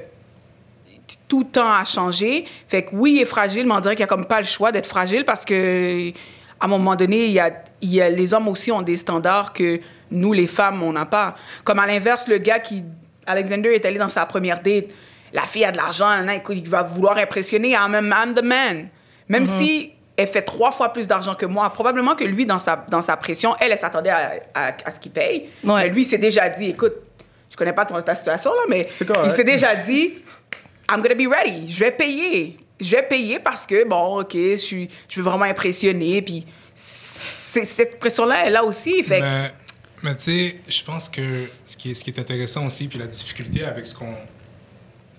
tout 1.28 1.40
le 1.42 1.48
temps 1.48 1.72
a 1.74 1.84
changé. 1.84 2.46
Fait 2.70 2.84
que 2.84 2.96
oui, 2.96 3.16
il 3.16 3.22
est 3.22 3.26
fragile, 3.26 3.66
mais 3.66 3.74
on 3.74 3.80
dirait 3.80 3.96
qu'il 3.96 4.04
n'y 4.04 4.10
a 4.10 4.16
comme 4.16 4.26
pas 4.26 4.40
le 4.40 4.46
choix 4.46 4.72
d'être 4.72 4.88
fragile 4.88 5.26
parce 5.26 5.44
que 5.44 6.12
à 6.60 6.66
un 6.66 6.68
moment 6.68 6.96
donné, 6.96 7.26
il 7.26 7.32
y 7.32 7.40
a, 7.40 7.52
il 7.82 7.94
y 7.94 8.02
a, 8.02 8.10
les 8.10 8.34
hommes 8.34 8.48
aussi 8.48 8.72
ont 8.72 8.82
des 8.82 8.98
standards 8.98 9.54
que 9.54 9.80
nous, 10.10 10.34
les 10.34 10.48
femmes, 10.48 10.82
on 10.82 10.94
n'a 10.94 11.06
pas. 11.06 11.36
Comme 11.64 11.80
à 11.80 11.86
l'inverse, 11.86 12.28
le 12.28 12.38
gars 12.38 12.60
qui... 12.60 12.84
Alexander 13.26 13.70
est 13.70 13.86
allé 13.86 14.00
dans 14.00 14.08
sa 14.08 14.26
première 14.26 14.62
date 14.64 14.86
la 15.38 15.44
fille 15.44 15.66
a 15.66 15.72
de 15.72 15.78
l'argent, 15.78 16.26
il 16.50 16.68
va 16.68 16.82
vouloir 16.82 17.18
impressionner, 17.18 17.72
I'm, 17.72 17.94
I'm 17.94 18.34
the 18.34 18.44
man. 18.44 18.90
Même 19.30 19.44
mm-hmm. 19.44 19.46
si 19.46 19.94
elle 20.18 20.28
fait 20.28 20.42
trois 20.42 20.72
fois 20.72 20.92
plus 20.92 21.06
d'argent 21.06 21.36
que 21.36 21.46
moi, 21.46 21.70
probablement 21.70 22.16
que 22.16 22.24
lui, 22.24 22.48
dans 22.48 22.58
sa, 22.58 22.84
dans 22.90 23.02
sa 23.02 23.16
pression, 23.18 23.56
elle, 23.60 23.72
elle 23.72 23.78
s'attendait 23.78 24.10
à, 24.10 24.92
ce 24.92 25.00
qu'il 25.00 25.12
paye. 25.12 25.50
Mais 25.64 25.90
lui, 25.90 26.04
s'est 26.04 26.18
déjà 26.18 26.50
dit, 26.50 26.70
écoute, 26.70 26.94
je 27.52 27.56
connais 27.56 27.74
pas 27.74 27.86
ton, 27.86 28.02
ta 28.02 28.16
situation, 28.16 28.52
là, 28.52 28.62
mais 28.68 28.88
il 28.90 29.32
s'est 29.32 29.44
déjà 29.44 29.76
dit, 29.76 30.16
I'm 30.90 31.02
gonna 31.02 31.14
be 31.14 31.32
ready, 31.32 31.72
je 31.72 31.80
vais 31.80 31.92
payer. 31.92 32.58
Je 32.80 32.96
vais 32.96 33.04
payer 33.04 33.40
parce 33.40 33.66
que, 33.66 33.88
bon, 33.88 34.22
OK, 34.22 34.34
je, 34.34 34.56
suis, 34.56 34.90
je 35.08 35.18
veux 35.20 35.30
vraiment 35.30 35.46
impressionner, 35.46 36.22
puis 36.24 36.46
cette 36.74 38.00
pression-là, 38.00 38.46
elle 38.46 38.54
là 38.54 38.64
aussi, 38.64 39.04
fait 39.04 39.20
Mais, 39.22 39.52
mais 40.02 40.16
tu 40.16 40.22
sais, 40.22 40.60
je 40.68 40.84
pense 40.84 41.10
que 41.10 41.22
ce 41.64 41.78
qui, 41.78 41.92
est, 41.92 41.94
ce 41.94 42.04
qui 42.04 42.10
est 42.12 42.20
intéressant 42.20 42.66
aussi, 42.66 42.88
puis 42.88 42.98
la 42.98 43.08
difficulté 43.08 43.64
avec 43.64 43.86
ce 43.86 43.94
qu'on 43.96 44.16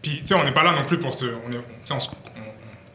puis, 0.03 0.19
tu 0.21 0.27
sais, 0.27 0.35
on 0.35 0.45
n'est 0.45 0.53
pas 0.53 0.65
là 0.65 0.73
non 0.73 0.85
plus 0.85 0.99
pour 0.99 1.15
se. 1.15 1.25
On, 1.25 1.53
est, 1.53 1.61
on, 1.91 2.01
se, 2.01 2.09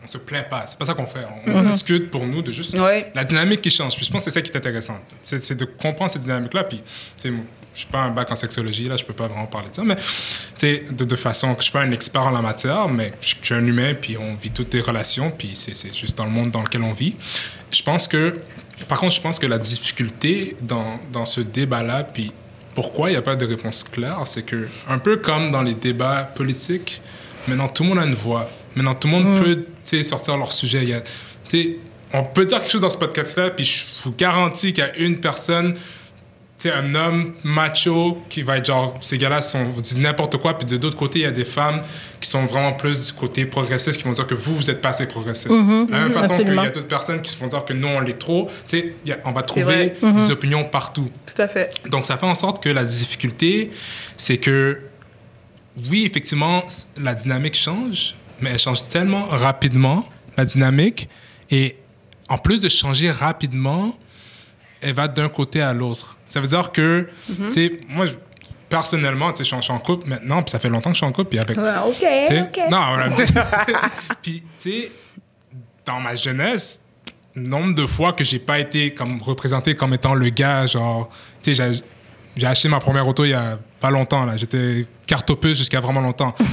on, 0.03 0.07
se 0.07 0.17
plaint 0.17 0.47
pas. 0.47 0.65
C'est 0.67 0.77
pas 0.77 0.85
ça 0.85 0.93
qu'on 0.93 1.05
fait. 1.05 1.25
On 1.45 1.51
mhm. 1.51 1.61
discute 1.61 2.11
pour 2.11 2.25
nous 2.25 2.41
de 2.41 2.51
juste 2.51 2.75
la 2.75 3.23
dynamique 3.23 3.61
qui 3.61 3.71
change. 3.71 3.95
Puis 3.95 4.05
je 4.05 4.11
pense 4.11 4.23
que 4.23 4.31
c'est 4.31 4.39
ça 4.39 4.41
qui 4.41 4.51
est 4.51 4.57
intéressant. 4.57 4.99
C'est 5.21 5.55
de 5.55 5.65
comprendre 5.65 6.11
cette 6.11 6.23
dynamique-là. 6.23 6.63
Puis, 6.63 6.81
tu 7.17 7.29
sais, 7.29 7.33
je 7.73 7.79
suis 7.79 7.87
pas 7.87 8.03
un 8.03 8.11
bac 8.11 8.31
en 8.31 8.35
sexologie, 8.35 8.87
là, 8.87 8.97
je 8.97 9.05
peux 9.05 9.13
pas 9.13 9.27
vraiment 9.27 9.47
parler 9.47 9.69
de 9.69 9.73
ça, 9.73 9.83
mais 9.83 9.97
tu 10.55 10.93
de, 10.93 11.05
de 11.05 11.15
façon, 11.15 11.55
je 11.57 11.63
suis 11.63 11.71
pas 11.71 11.81
un 11.81 11.91
expert 11.91 12.27
en 12.27 12.31
la 12.31 12.41
matière, 12.41 12.87
mais 12.87 13.11
je, 13.19 13.35
suis 13.41 13.55
un 13.55 13.65
humain, 13.65 13.93
puis 13.99 14.17
on 14.17 14.35
vit 14.35 14.51
toutes 14.51 14.73
les 14.73 14.81
relations, 14.81 15.31
puis 15.31 15.51
c'est 15.55 15.93
juste 15.93 16.17
dans 16.17 16.25
le 16.25 16.31
monde 16.31 16.51
dans 16.51 16.61
lequel 16.61 16.83
on 16.83 16.93
vit. 16.93 17.15
Je 17.71 17.81
pense 17.81 18.07
que, 18.07 18.33
par 18.87 18.99
contre, 18.99 19.15
je 19.15 19.21
pense 19.21 19.39
que 19.39 19.47
la 19.47 19.57
difficulté 19.57 20.55
dans, 20.61 20.99
dans 21.11 21.25
ce 21.25 21.41
débat-là, 21.41 22.03
puis 22.03 22.31
pourquoi 22.73 23.09
il 23.09 23.13
n'y 23.13 23.17
a 23.17 23.21
pas 23.21 23.35
de 23.35 23.45
réponse 23.45 23.83
claire, 23.83 24.21
c'est 24.25 24.43
que, 24.43 24.67
un 24.87 24.99
peu 24.99 25.17
comme 25.17 25.51
dans 25.51 25.61
les 25.61 25.73
débats 25.73 26.23
politiques, 26.23 27.01
maintenant 27.47 27.67
tout 27.67 27.83
le 27.83 27.89
monde 27.89 27.99
a 27.99 28.05
une 28.05 28.15
voix. 28.15 28.49
Maintenant 28.75 28.95
tout 28.95 29.07
le 29.07 29.13
monde 29.13 29.39
mm. 29.39 29.43
peut 29.43 30.03
sortir 30.03 30.37
leur 30.37 30.51
sujet. 30.51 30.83
Il 30.83 31.75
on 32.13 32.23
peut 32.23 32.45
dire 32.45 32.59
quelque 32.61 32.71
chose 32.71 32.81
dans 32.81 32.89
ce 32.91 32.97
podcast-là, 32.97 33.49
puis 33.49 33.65
je 33.65 33.85
vous 34.03 34.13
garantis 34.15 34.71
qu'il 34.71 34.83
y 34.83 34.87
a 34.87 34.95
une 34.97 35.19
personne 35.19 35.75
c'est 36.63 36.71
un 36.71 36.95
homme 36.95 37.33
macho 37.43 38.23
qui 38.29 38.41
va 38.41 38.57
être 38.57 38.67
genre, 38.67 38.95
ces 39.01 39.17
gars-là 39.17 39.41
sont, 39.41 39.65
vous 39.65 39.81
disent 39.81 39.97
n'importe 39.97 40.37
quoi, 40.37 40.57
puis 40.57 40.65
de 40.65 40.81
l'autre 40.81 40.95
côté, 40.95 41.19
il 41.19 41.21
y 41.23 41.25
a 41.25 41.31
des 41.31 41.43
femmes 41.43 41.81
qui 42.21 42.29
sont 42.29 42.45
vraiment 42.45 42.71
plus 42.71 43.07
du 43.07 43.11
côté 43.11 43.45
progressiste, 43.45 43.97
qui 43.97 44.05
vont 44.05 44.13
dire 44.13 44.25
que 44.25 44.33
vous, 44.33 44.55
vous 44.55 44.69
êtes 44.69 44.79
pas 44.79 44.89
assez 44.89 45.05
progressiste. 45.05 45.49
Mm-hmm. 45.49 45.91
la 45.91 45.97
même 45.97 46.11
mm-hmm. 46.11 46.13
façon 46.13 46.37
qu'il 46.37 46.55
y 46.55 46.59
a 46.59 46.69
d'autres 46.69 46.87
personnes 46.87 47.21
qui 47.21 47.31
se 47.31 47.37
vont 47.37 47.47
dire 47.47 47.65
que 47.65 47.73
non, 47.73 47.97
on 47.97 47.99
l'est 47.99 48.17
trop, 48.17 48.49
tu 48.65 48.77
sais, 48.77 48.95
on 49.25 49.33
va 49.33 49.41
trouver 49.41 49.89
des 49.89 50.07
mm-hmm. 50.07 50.31
opinions 50.31 50.63
partout. 50.63 51.11
Tout 51.25 51.41
à 51.41 51.49
fait. 51.49 51.69
Donc, 51.89 52.05
ça 52.05 52.17
fait 52.17 52.25
en 52.25 52.33
sorte 52.33 52.63
que 52.63 52.69
la 52.69 52.85
difficulté, 52.85 53.69
c'est 54.15 54.37
que, 54.37 54.83
oui, 55.89 56.05
effectivement, 56.09 56.63
la 56.97 57.13
dynamique 57.13 57.55
change, 57.55 58.15
mais 58.39 58.51
elle 58.51 58.59
change 58.59 58.87
tellement 58.87 59.25
rapidement, 59.25 60.07
la 60.37 60.45
dynamique, 60.45 61.09
et 61.51 61.75
en 62.29 62.37
plus 62.37 62.61
de 62.61 62.69
changer 62.69 63.11
rapidement, 63.11 63.97
elle 64.83 64.93
va 64.93 65.07
d'un 65.07 65.29
côté 65.29 65.61
à 65.61 65.73
l'autre. 65.73 66.17
Ça 66.27 66.39
veut 66.39 66.47
dire 66.47 66.71
que, 66.71 67.07
mhm. 67.29 67.45
tu 67.45 67.51
sais, 67.51 67.79
moi, 67.87 68.05
personnellement, 68.69 69.31
tu 69.31 69.43
sais, 69.43 69.55
je 69.55 69.61
suis 69.61 69.71
en 69.71 69.79
couple 69.79 70.07
maintenant, 70.09 70.41
puis 70.41 70.51
ça 70.51 70.59
fait 70.59 70.69
longtemps 70.69 70.89
que 70.89 70.95
je 70.95 70.99
suis 70.99 71.05
en 71.05 71.11
couple, 71.11 71.29
puis 71.29 71.39
avec... 71.39 71.57
OK, 71.57 72.05
OK. 72.41 72.59
Non, 72.71 72.79
puis, 74.21 74.41
tu 74.59 74.71
sais, 74.71 74.91
dans 75.85 75.99
ma 75.99 76.15
jeunesse, 76.15 76.81
nombre 77.35 77.73
de 77.75 77.85
fois 77.85 78.13
que 78.13 78.23
j'ai 78.23 78.39
pas 78.39 78.59
été 78.59 78.93
comme 78.93 79.21
représenté 79.21 79.75
comme 79.75 79.93
étant 79.93 80.13
le 80.13 80.29
gars, 80.29 80.65
genre, 80.65 81.09
tu 81.41 81.55
sais, 81.55 81.83
j'ai 82.35 82.47
acheté 82.47 82.69
ma 82.69 82.79
première 82.79 83.07
auto 83.07 83.25
il 83.25 83.29
y 83.29 83.33
a 83.33 83.57
pas 83.79 83.91
longtemps, 83.91 84.25
là. 84.25 84.37
J'étais 84.37 84.85
cartopeuse 85.07 85.57
jusqu'à 85.57 85.79
vraiment 85.79 86.01
longtemps. 86.01 86.31
tu 86.39 86.43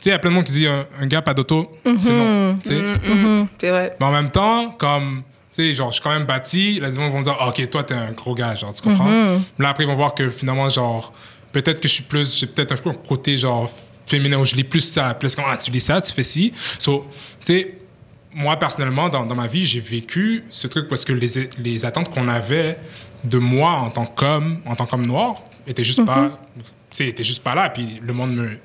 sais, 0.00 0.10
il 0.10 0.12
y 0.12 0.12
a 0.12 0.18
plein 0.18 0.30
de 0.30 0.36
monde 0.36 0.44
qui 0.44 0.52
dit 0.52 0.66
un, 0.66 1.06
gars 1.06 1.22
pas 1.22 1.34
d'auto, 1.34 1.72
c'est 1.98 2.12
non. 2.12 2.58
Mhm. 2.64 2.98
Mhm. 3.04 3.48
C'est 3.58 3.70
vrai. 3.70 3.96
Mais 3.98 4.06
en 4.06 4.12
même 4.12 4.30
temps, 4.30 4.70
comme 4.72 5.22
sais, 5.50 5.74
genre, 5.74 5.88
je 5.88 5.94
suis 5.94 6.02
quand 6.02 6.10
même 6.10 6.26
bâti. 6.26 6.80
Là, 6.80 6.88
les 6.88 6.94
gens 6.94 7.08
vont 7.08 7.20
dire, 7.20 7.36
ah, 7.38 7.48
OK, 7.48 7.68
toi, 7.70 7.82
t'es 7.82 7.94
un 7.94 8.12
gros 8.12 8.34
gars, 8.34 8.54
genre, 8.54 8.72
tu 8.72 8.82
comprends? 8.82 9.08
Mm-hmm. 9.08 9.40
Là, 9.58 9.68
après, 9.70 9.84
ils 9.84 9.86
vont 9.86 9.96
voir 9.96 10.14
que 10.14 10.30
finalement, 10.30 10.68
genre, 10.68 11.12
peut-être 11.52 11.80
que 11.80 11.88
je 11.88 11.94
suis 11.94 12.02
plus, 12.04 12.38
j'ai 12.38 12.46
peut-être 12.46 12.72
un 12.72 12.76
peu 12.76 12.90
un 12.90 12.94
côté, 12.94 13.38
genre, 13.38 13.68
féminin 14.06 14.38
où 14.38 14.44
je 14.44 14.56
lis 14.56 14.64
plus 14.64 14.82
ça. 14.82 15.14
Plus 15.14 15.34
comme, 15.34 15.44
ah, 15.48 15.56
tu 15.56 15.70
lis 15.70 15.80
ça, 15.80 16.00
tu 16.00 16.12
fais 16.12 16.24
ci. 16.24 16.52
So, 16.78 17.06
tu 17.40 17.52
sais, 17.52 17.72
moi, 18.32 18.56
personnellement, 18.56 19.08
dans, 19.08 19.26
dans 19.26 19.34
ma 19.34 19.46
vie, 19.46 19.64
j'ai 19.64 19.80
vécu 19.80 20.44
ce 20.50 20.66
truc 20.66 20.88
parce 20.88 21.04
que 21.04 21.12
les, 21.12 21.48
les 21.58 21.84
attentes 21.84 22.10
qu'on 22.10 22.28
avait 22.28 22.78
de 23.24 23.38
moi 23.38 23.72
en 23.72 23.90
tant 23.90 24.06
qu'homme, 24.06 24.60
en 24.66 24.76
tant 24.76 24.86
qu'homme 24.86 25.06
noir, 25.06 25.42
étaient 25.66 25.84
juste 25.84 26.04
pas 26.04 26.38
tu 26.90 26.96
sais, 26.96 27.08
étaient 27.08 27.24
juste 27.24 27.42
pas 27.42 27.54
là, 27.54 27.70
puis 27.70 28.00
le 28.02 28.12
monde 28.12 28.34
me, 28.34 28.48
tu 28.48 28.58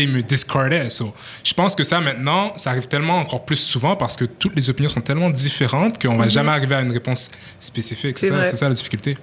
sais, 0.00 0.06
me 0.06 0.22
discordait. 0.22 0.90
So, 0.90 1.12
je 1.44 1.54
pense 1.54 1.74
que 1.74 1.84
ça, 1.84 2.00
maintenant, 2.00 2.52
ça 2.56 2.70
arrive 2.70 2.86
tellement 2.86 3.18
encore 3.18 3.44
plus 3.44 3.56
souvent 3.56 3.96
parce 3.96 4.16
que 4.16 4.24
toutes 4.24 4.56
les 4.56 4.70
opinions 4.70 4.88
sont 4.88 5.00
tellement 5.00 5.30
différentes 5.30 6.00
qu'on 6.00 6.16
va 6.16 6.28
jamais 6.28 6.50
arriver 6.50 6.74
à 6.74 6.82
une 6.82 6.92
réponse 6.92 7.30
spécifique. 7.60 8.18
C'est 8.18 8.56
ça, 8.56 8.68
la 8.68 8.74
difficulté. 8.74 9.16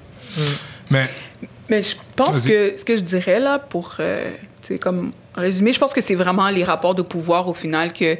Mais, 0.89 1.09
Mais 1.69 1.81
je 1.81 1.95
pense 2.15 2.45
que 2.45 2.75
ce 2.77 2.83
que 2.83 2.95
je 2.97 3.01
dirais 3.01 3.39
là, 3.39 3.59
pour 3.59 3.95
euh, 3.99 4.31
comme 4.79 5.11
résumer, 5.35 5.73
je 5.73 5.79
pense 5.79 5.93
que 5.93 6.01
c'est 6.01 6.15
vraiment 6.15 6.49
les 6.49 6.63
rapports 6.63 6.95
de 6.95 7.01
pouvoir 7.01 7.47
au 7.47 7.53
final 7.53 7.93
que, 7.93 8.17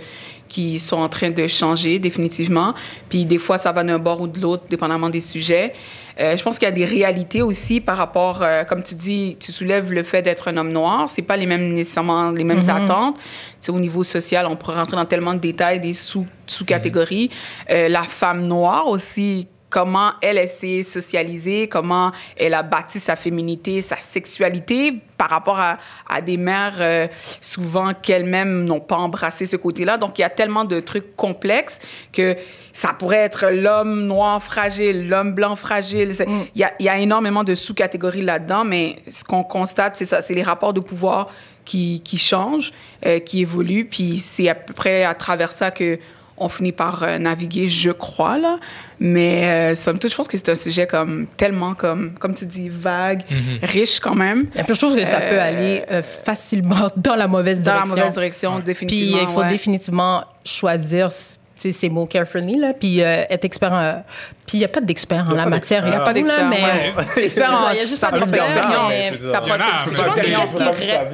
qui 0.48 0.80
sont 0.80 0.98
en 0.98 1.10
train 1.10 1.32
de 1.32 1.48
changer 1.48 2.00
définitivement. 2.00 2.74
Puis 3.10 3.26
des 3.26 3.38
fois, 3.38 3.58
ça 3.58 3.72
va 3.72 3.84
d'un 3.84 4.00
bord 4.00 4.22
ou 4.22 4.28
de 4.28 4.40
l'autre, 4.40 4.64
dépendamment 4.70 5.10
des 5.10 5.22
sujets. 5.22 5.74
Euh, 6.20 6.38
je 6.38 6.44
pense 6.44 6.58
qu'il 6.60 6.68
y 6.68 6.72
a 6.72 6.74
des 6.74 6.86
réalités 6.86 7.42
aussi 7.42 7.82
par 7.82 7.98
rapport, 7.98 8.42
euh, 8.42 8.64
comme 8.64 8.84
tu 8.84 8.96
dis, 8.96 9.38
tu 9.40 9.52
soulèves 9.52 9.92
le 9.92 10.04
fait 10.04 10.22
d'être 10.22 10.48
un 10.48 10.58
homme 10.58 10.72
noir. 10.72 11.10
C'est 11.10 11.22
pas 11.22 11.36
les 11.36 11.46
mêmes 11.46 11.74
nécessairement 11.74 12.32
les 12.32 12.44
mêmes 12.44 12.70
attentes. 12.70 13.18
Tu 13.18 13.24
sais, 13.60 13.72
au 13.72 13.80
niveau 13.80 14.04
social, 14.04 14.46
on 14.46 14.56
pourrait 14.56 14.76
rentrer 14.76 14.96
dans 14.96 15.06
tellement 15.06 15.34
de 15.34 15.40
détails, 15.40 15.80
des 15.80 15.94
sous 15.94 16.26
sous-catégories. 16.48 17.32
Euh, 17.70 17.90
la 17.90 18.04
femme 18.04 18.46
noire 18.46 18.88
aussi 18.88 19.48
comment 19.76 20.14
elle, 20.22 20.48
s'est 20.48 20.84
socialisée, 20.84 21.68
comment 21.68 22.14
elle 22.38 22.54
a 22.54 22.64
bâti 22.64 22.98
sa 23.02 23.18
féminité, 23.18 23.82
sa 23.82 23.98
sexualité 23.98 24.94
par 25.18 25.30
rapport 25.30 25.60
à, 25.60 25.80
à 26.08 26.22
des 26.22 26.38
mères 26.38 26.78
euh, 26.80 27.10
souvent 27.42 27.92
qu'elles-mêmes 27.94 28.64
n'ont 28.64 28.80
pas 28.80 28.96
embrassé 28.96 29.46
ce 29.46 29.58
côté-là. 29.58 29.98
Donc, 29.98 30.18
il 30.18 30.22
y 30.22 30.24
a 30.26 30.30
tellement 30.30 30.64
de 30.64 30.80
trucs 30.80 31.18
complexes 31.18 31.80
que 32.14 32.38
ça 32.72 32.94
pourrait 32.94 33.18
être 33.18 33.48
l'homme 33.52 34.06
noir 34.06 34.42
fragile, 34.42 35.10
l'homme 35.10 35.34
blanc 35.34 35.58
fragile. 35.58 36.14
C'est- 36.16 36.28
Il 36.56 36.62
y, 36.62 36.64
a, 36.64 36.72
il 36.80 36.86
y 36.86 36.90
a 36.90 36.98
énormément 36.98 37.44
de 37.44 37.54
sous-catégories 37.54 38.22
là-dedans, 38.22 38.64
mais 38.64 38.96
ce 39.10 39.26
qu'on 39.26 39.44
constate, 39.44 39.98
c'est 39.98 40.06
ça, 40.06 40.22
c'est 40.22 40.36
les 40.36 40.44
rapports 40.44 40.72
de 40.72 40.80
pouvoir 40.80 41.28
qui, 41.66 42.00
qui 42.02 42.18
changent, 42.18 42.72
euh, 43.06 43.20
qui 43.20 43.42
évoluent, 43.42 43.90
puis 43.90 44.20
c'est 44.20 44.48
à 44.48 44.56
peu 44.56 44.74
près 44.74 45.04
à 45.04 45.16
travers 45.16 45.52
ça 45.52 45.70
que 45.70 46.00
on 46.38 46.50
finit 46.50 46.72
par 46.74 47.04
euh, 47.04 47.18
naviguer, 47.18 47.68
je 47.68 47.92
crois, 47.92 48.38
là. 48.38 48.58
Mais 49.00 49.44
euh, 49.72 49.76
somme 49.76 50.00
toute, 50.00 50.12
je 50.12 50.16
pense 50.18 50.28
que 50.28 50.38
c'est 50.38 50.50
un 50.50 50.56
sujet 50.56 50.86
comme 50.88 51.28
tellement, 51.38 51.74
comme, 51.76 52.14
comme 52.20 52.36
tu 52.36 52.46
dis, 52.46 52.70
vague, 52.70 53.24
riche 53.64 54.00
quand 54.00 54.16
même. 54.16 54.46
Et 54.56 54.64
puis 54.64 54.74
je 54.76 54.80
trouve 54.80 54.96
que 54.96 55.06
ça 55.06 55.18
peut 55.22 55.36
Euh, 55.36 55.48
aller 55.48 55.84
euh, 55.92 56.02
facilement 56.02 56.88
dans 56.98 57.16
la 57.16 57.28
mauvaise 57.28 57.62
Dans 57.62 57.74
la 57.74 57.78
direction. 57.84 57.96
mauvaise 57.98 58.14
direction, 58.14 58.54
Puis 58.56 58.64
définitivement. 58.64 59.18
il 59.22 59.28
faut 59.30 59.40
ouais. 59.42 59.50
définitivement 59.50 60.24
choisir 60.46 61.10
ces 61.58 61.90
mots 61.90 62.06
carefully, 62.06 62.58
là, 62.60 62.74
puis 62.74 63.02
euh, 63.02 63.24
être 63.30 63.44
expert. 63.46 63.72
en- 63.72 64.04
Puis 64.46 64.58
il 64.58 64.60
n'y 64.60 64.66
a 64.66 64.68
pas 64.68 64.82
d'expert 64.82 65.26
en 65.28 65.32
Y 65.32 65.34
a 65.34 65.36
la 65.38 65.44
pas 65.46 65.50
matière. 65.50 65.84
Il 65.86 65.90
n'y 65.90 65.96
a 65.96 66.00
pas 66.02 66.14
beaucoup, 66.14 66.26
d'expert, 66.26 66.48
mais 66.50 66.58
ouais. 66.62 66.94
Il 67.18 67.24
y 67.24 67.80
a 67.80 67.82
juste 67.84 67.96
ça 67.96 68.12
pas 68.12 68.20
de 68.20 68.30
mais- 68.30 68.38
Ça 68.38 68.46
Il 68.46 68.58
y 68.58 68.60
prend 68.62 68.88
a, 68.88 68.90
de 68.90 69.90
je 69.90 69.90
veux 69.90 69.96
dire, 69.96 70.40
Qu'est-ce 70.40 70.56
qui 70.56 70.64
est 70.64 70.66
vrai? 70.66 71.10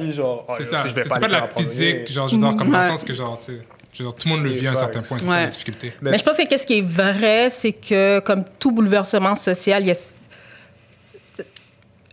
c'est 0.58 0.64
ça. 0.64 0.84
C'est 0.94 1.08
pas 1.08 1.18
pas 1.20 1.26
de 1.28 1.32
la 1.32 1.48
physique, 1.56 2.12
genre, 2.12 2.28
je 2.28 2.34
veux 2.36 2.42
dire, 2.42 2.56
comme 2.56 2.70
dans 2.70 2.78
le 2.78 2.84
Ouais. 2.84 2.90
sens 2.90 3.04
que, 3.04 3.14
genre, 3.14 3.38
tu 3.38 3.44
sais, 3.52 3.58
dire, 3.92 4.12
tout 4.14 4.28
le 4.28 4.34
monde 4.34 4.44
le 4.44 4.50
vit 4.50 4.66
à 4.66 4.72
un 4.72 4.74
certain 4.76 5.02
point, 5.02 5.18
c'est 5.18 5.26
ça 5.26 5.32
Ouais. 5.32 5.40
la 5.42 5.46
difficulté. 5.48 5.92
Mais 6.00 6.16
je 6.18 6.22
pense 6.24 6.36
que 6.36 6.46
qu'est-ce 6.46 6.66
qui 6.66 6.78
est 6.78 6.86
vrai, 6.86 7.48
c'est 7.50 7.72
que 7.72 8.20
comme 8.20 8.44
tout 8.58 8.72
bouleversement 8.72 9.34
social, 9.34 9.82
il 9.82 9.88
y 9.88 9.90
a 9.90 9.94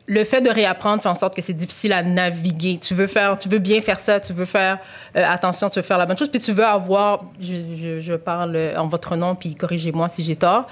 le 0.07 0.23
fait 0.23 0.41
de 0.41 0.49
réapprendre 0.49 1.03
fait 1.03 1.09
en 1.09 1.13
sorte 1.15 1.35
que 1.35 1.41
c'est 1.41 1.53
difficile 1.53 1.93
à 1.93 2.01
naviguer. 2.01 2.79
Tu 2.81 2.95
veux 2.95 3.05
faire, 3.05 3.37
tu 3.37 3.47
veux 3.47 3.59
bien 3.59 3.79
faire 3.79 3.99
ça, 3.99 4.19
tu 4.19 4.33
veux 4.33 4.45
faire 4.45 4.79
euh, 5.15 5.23
attention, 5.23 5.69
tu 5.69 5.77
veux 5.77 5.83
faire 5.83 5.99
la 5.99 6.07
bonne 6.07 6.17
chose, 6.17 6.29
puis 6.29 6.39
tu 6.39 6.51
veux 6.51 6.65
avoir, 6.65 7.25
je, 7.39 7.53
je- 7.79 7.99
je 7.99 8.13
parle 8.15 8.57
en 8.75 8.87
votre 8.87 9.15
nom, 9.15 9.35
puis 9.35 9.53
corrigez-moi 9.53 10.09
si 10.09 10.23
j'ai 10.23 10.35
tort. 10.35 10.65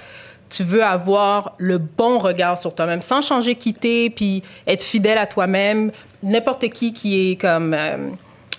Tu 0.49 0.63
veux 0.63 0.83
avoir 0.83 1.53
le 1.59 1.77
bon 1.77 2.17
regard 2.17 2.57
sur 2.57 2.73
toi-même, 2.73 3.01
sans 3.01 3.21
changer, 3.21 3.53
quitter, 3.55 4.09
puis 4.09 4.41
être 4.65 4.81
fidèle 4.81 5.19
à 5.19 5.27
toi-même. 5.27 5.91
N'importe 6.23 6.69
qui 6.69 6.91
qui 6.93 7.31
est 7.31 7.35
comme 7.39 7.75
euh, 7.75 8.09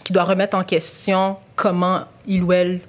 qui 0.05 0.13
doit 0.13 0.25
remettre 0.25 0.57
en 0.57 0.63
question 0.63 1.37
comment 1.59 2.03
il 2.27 2.43
ou 2.45 2.53
elle 2.53 2.81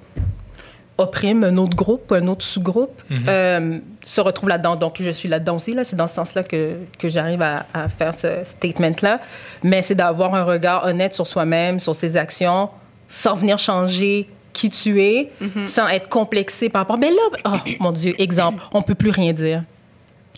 opprime 0.96 1.44
un 1.44 1.56
autre 1.56 1.74
groupe, 1.76 2.12
un 2.12 2.26
autre 2.28 2.44
sous-groupe, 2.44 3.00
euh, 3.10 3.78
se 4.02 4.20
retrouve 4.20 4.48
là-dedans. 4.50 4.76
Donc, 4.76 4.96
je 5.00 5.10
suis 5.10 5.28
là-dedans 5.28 5.56
aussi. 5.56 5.72
Là. 5.74 5.82
C'est 5.82 5.96
dans 5.96 6.06
ce 6.06 6.14
sens-là 6.14 6.42
que, 6.44 6.76
que 6.98 7.08
j'arrive 7.08 7.40
à, 7.42 7.64
à 7.72 7.88
faire 7.88 8.14
ce 8.14 8.28
statement-là. 8.44 9.18
Mais 9.62 9.80
c'est 9.82 9.94
d'avoir 9.94 10.34
un 10.34 10.44
regard 10.44 10.84
honnête 10.86 11.12
sur 11.14 11.26
soi-même, 11.26 11.80
sur 11.80 11.94
ses 11.94 12.16
actions, 12.16 12.68
sans 13.08 13.34
venir 13.34 13.58
changer 13.58 14.28
qui 14.52 14.68
tu 14.68 15.00
es, 15.00 15.30
sans 15.64 15.88
être 15.88 16.08
complexé 16.08 16.68
par 16.68 16.82
rapport... 16.82 16.98
Mais 16.98 17.10
là, 17.10 17.22
oh 17.46 17.56
mon 17.80 17.92
Dieu, 17.92 18.14
exemple, 18.20 18.62
on 18.72 18.82
peut 18.82 18.94
plus 18.94 19.10
rien 19.10 19.32
dire. 19.32 19.62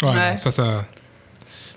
Ouais, 0.03 0.09
Ouais. 0.11 0.37
ça, 0.37 0.51
ça. 0.51 0.85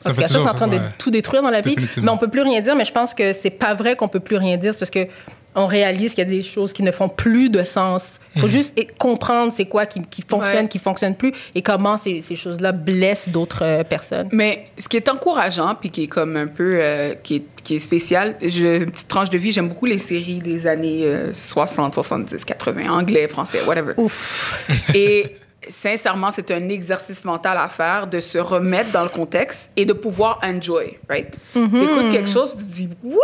Ça 0.06 0.12
Parce 0.12 0.18
fait 0.18 0.24
que 0.24 0.30
ça, 0.30 0.40
c'est 0.44 0.50
en 0.50 0.54
train 0.54 0.68
de 0.68 0.78
tout 1.00 1.10
détruire 1.10 1.42
dans 1.42 1.50
la 1.50 1.62
vie. 1.62 1.76
Mais 2.04 2.10
on 2.10 2.18
peut 2.18 2.28
plus 2.28 2.42
rien 2.42 2.62
dire, 2.62 2.76
mais 2.76 2.86
je 2.86 2.92
pense 2.92 3.16
que 3.16 3.34
c'est 3.34 3.50
pas 3.50 3.74
vrai 3.74 3.96
qu'on 3.96 4.08
peut 4.08 4.20
plus 4.20 4.38
rien 4.38 4.56
dire. 4.58 4.74
C'est 4.74 4.78
parce 4.80 4.92
que 4.92 5.08
on 5.56 5.68
réalise 5.68 6.14
qu'il 6.14 6.24
y 6.24 6.28
a 6.28 6.30
des 6.30 6.42
choses 6.44 6.74
qui 6.74 6.84
ne 6.84 6.92
font 6.92 7.10
plus 7.10 7.50
de 7.50 7.64
sens. 7.64 8.20
Il 8.36 8.40
Mhm. 8.40 8.42
faut 8.48 8.52
juste 8.52 8.78
é- 8.80 8.88
comprendre 8.98 9.54
c'est 9.56 9.66
quoi 9.66 9.86
qui, 9.86 10.02
qui 10.04 10.22
fonctionne, 10.28 10.64
Ouais. 10.64 10.68
qui 10.68 10.80
fonctionne 10.80 11.16
plus 11.16 11.32
et 11.56 11.62
comment 11.62 11.98
ces, 11.98 12.22
ces 12.22 12.36
choses-là 12.36 12.72
blessent 12.72 13.30
d'autres 13.30 13.64
euh, 13.64 13.84
personnes. 13.84 14.28
Mais 14.32 14.66
ce 14.78 14.88
qui 14.90 14.98
est 14.98 15.08
encourageant, 15.10 15.76
puis 15.76 15.90
qui 15.90 16.04
est 16.04 16.08
comme 16.08 16.36
un 16.38 16.48
peu, 16.48 16.74
euh, 16.82 17.14
qui, 17.24 17.36
est, 17.38 17.44
qui 17.64 17.76
est 17.76 17.80
spécial, 17.80 18.36
je, 18.42 18.84
une 18.84 18.92
petite 18.92 19.08
tranche 19.08 19.30
de 19.30 19.38
vie, 19.38 19.52
j'aime 19.52 19.70
beaucoup 19.70 19.86
les 19.86 19.98
séries 20.00 20.40
des 20.40 20.68
années 20.68 21.04
euh, 21.06 21.34
60, 21.34 21.94
70, 21.94 22.44
80, 22.46 22.90
anglais, 22.90 23.28
français, 23.28 23.62
whatever. 23.66 23.94
Ouf. 23.98 24.54
Et 24.94 25.36
sincèrement, 25.68 26.30
c'est 26.32 26.52
un 26.52 26.70
exercice 26.70 27.24
mental 27.26 27.58
à 27.58 27.68
faire 27.68 28.06
de 28.08 28.20
se 28.20 28.38
remettre 28.38 28.92
dans 28.92 29.04
le 29.04 29.10
contexte 29.10 29.72
et 29.76 29.86
de 29.86 29.94
pouvoir 29.94 30.40
enjoy, 30.44 31.00
right? 31.10 31.32
T'écoutes 31.54 32.12
quelque 32.12 32.30
chose, 32.30 32.52
tu 32.56 32.66
te 32.66 32.72
dis, 32.72 32.90
what? 33.04 33.20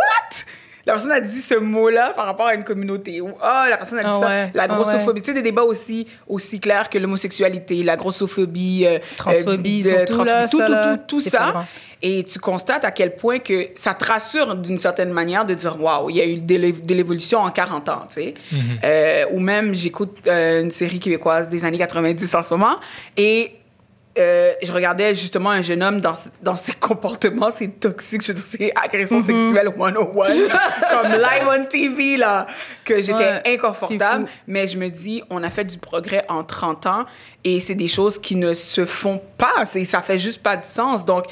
La 0.86 0.94
personne 0.94 1.12
a 1.12 1.20
dit 1.20 1.40
ce 1.40 1.54
mot-là 1.54 2.12
par 2.16 2.26
rapport 2.26 2.46
à 2.46 2.54
une 2.54 2.64
communauté. 2.64 3.20
Ou, 3.20 3.30
ah, 3.40 3.66
la 3.70 3.76
personne 3.76 3.98
a 3.98 4.02
dit 4.02 4.08
Ah 4.10 4.18
ça. 4.20 4.26
ouais, 4.26 4.50
La 4.54 4.62
ah 4.64 4.68
grossophobie. 4.68 5.22
Tu 5.22 5.28
sais, 5.28 5.34
des 5.34 5.42
débats 5.42 5.62
aussi, 5.62 6.06
aussi 6.26 6.58
clairs 6.58 6.90
que 6.90 6.98
l'homosexualité, 6.98 7.82
la 7.84 7.96
grossophobie, 7.96 8.84
euh, 8.86 8.98
Transphobie, 9.16 9.84
euh, 9.86 9.98
du- 9.98 10.02
de- 10.02 10.06
surtout, 10.08 10.24
là, 10.24 10.48
tout, 10.48 10.58
ça, 10.58 10.66
tout, 10.66 10.72
là, 10.72 10.96
tout, 10.96 11.02
tout 11.06 11.20
ça. 11.20 11.64
Et 12.02 12.24
tu 12.24 12.40
constates 12.40 12.84
à 12.84 12.90
quel 12.90 13.14
point 13.14 13.38
que 13.38 13.68
ça 13.76 13.94
te 13.94 14.04
rassure 14.04 14.56
d'une 14.56 14.76
certaine 14.78 15.10
manière 15.12 15.44
de 15.44 15.54
dire 15.54 15.80
waouh, 15.80 16.10
il 16.10 16.16
y 16.16 16.20
a 16.20 16.26
eu 16.26 16.36
de 16.38 16.56
l'é- 16.56 16.72
de 16.72 16.94
l'évolution 16.94 17.38
en 17.38 17.50
40 17.50 17.88
ans, 17.88 18.02
tu 18.08 18.14
sais. 18.14 18.34
Euh, 18.82 19.24
ou 19.30 19.38
même, 19.38 19.72
j'écoute 19.74 20.16
euh, 20.26 20.62
une 20.62 20.72
série 20.72 20.98
québécoise 20.98 21.48
des 21.48 21.64
années 21.64 21.78
90 21.78 22.34
en 22.34 22.42
ce 22.42 22.52
moment 22.52 22.76
et 23.16 23.52
euh, 24.18 24.52
je 24.62 24.70
regardais 24.72 25.14
justement 25.14 25.50
un 25.50 25.62
jeune 25.62 25.82
homme 25.82 26.00
dans, 26.00 26.12
dans 26.42 26.56
ses 26.56 26.72
comportements, 26.80 27.50
c'est 27.50 27.68
toxique, 27.80 28.22
je 28.22 28.28
veux 28.28 28.34
dire, 28.34 28.44
c'est 28.46 28.72
agression 28.76 29.20
Mm-hmm. 29.20 29.24
sexuelle 29.38 29.70
101, 29.76 29.92
comme 30.90 31.12
live 31.12 31.48
on 31.48 31.64
TV, 31.66 32.16
là, 32.16 32.46
que 32.84 33.00
j'étais 33.00 33.14
Ouais, 33.14 33.54
inconfortable. 33.54 34.28
Mais 34.46 34.66
je 34.66 34.76
me 34.76 34.88
dis, 34.90 35.22
on 35.30 35.42
a 35.42 35.50
fait 35.50 35.64
du 35.64 35.78
progrès 35.78 36.24
en 36.28 36.44
30 36.44 36.86
ans 36.86 37.04
et 37.44 37.60
c'est 37.60 37.74
des 37.74 37.88
choses 37.88 38.18
qui 38.18 38.36
ne 38.36 38.52
se 38.54 38.84
font 38.84 39.20
pas. 39.38 39.64
Ça 39.64 40.02
fait 40.02 40.18
juste 40.18 40.42
pas 40.42 40.56
de 40.56 40.64
sens. 40.64 41.04
Donc, 41.04 41.24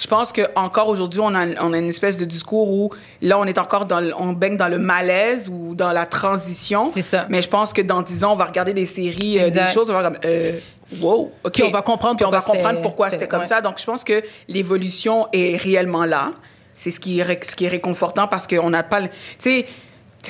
je 0.00 0.06
pense 0.06 0.32
qu'encore 0.32 0.88
aujourd'hui, 0.88 1.18
on 1.20 1.34
a, 1.34 1.46
on 1.60 1.72
a 1.72 1.78
une 1.78 1.88
espèce 1.88 2.16
de 2.16 2.24
discours 2.24 2.70
où 2.70 2.90
là, 3.20 3.36
on 3.38 3.44
est 3.46 3.58
encore 3.58 3.84
dans 3.86 3.98
le- 4.00 4.12
on 4.16 4.32
baigne 4.32 4.56
dans 4.56 4.68
le 4.68 4.78
malaise 4.78 5.48
ou 5.52 5.74
dans 5.74 5.90
la 5.92 6.06
transition. 6.06 6.88
C'est 6.92 7.02
ça. 7.02 7.26
Mais 7.30 7.42
je 7.42 7.48
pense 7.48 7.72
que 7.72 7.82
dans 7.82 8.02
10 8.02 8.22
ans, 8.24 8.32
on 8.34 8.36
va 8.36 8.44
regarder 8.44 8.72
des 8.74 8.86
séries, 8.86 9.40
euh, 9.40 9.50
des 9.50 9.66
choses, 9.74 9.90
on 9.90 9.94
va 9.94 10.04
comme, 10.04 10.18
euh, 10.24 10.52
wow, 11.00 11.32
OK. 11.44 11.52
Puis 11.52 11.62
on 11.64 11.70
va 11.70 11.82
comprendre 11.82 12.16
Puis 12.16 12.24
on 12.24 12.30
va 12.30 12.38
pourquoi 12.38 12.54
comprendre 12.54 12.76
c'était- 12.76 12.82
pourquoi 12.88 13.06
c'était- 13.10 13.18
c'était 13.20 13.28
comme 13.30 13.40
ouais. 13.40 13.46
ça. 13.46 13.60
Donc, 13.60 13.78
je 13.78 13.84
pense 13.84 14.04
que 14.04 14.22
l'évolution 14.48 15.28
est 15.32 15.56
réellement 15.56 16.04
là. 16.04 16.30
C'est 16.74 16.90
ce 16.90 17.00
qui 17.00 17.20
est, 17.20 17.44
ce 17.44 17.56
qui 17.56 17.64
est 17.66 17.68
réconfortant 17.68 18.28
parce 18.28 18.46
qu'on 18.46 18.70
n'a 18.70 18.82
pas... 18.82 19.00
le- 19.00 19.08
Tu 19.08 19.14
sais, 19.38 19.66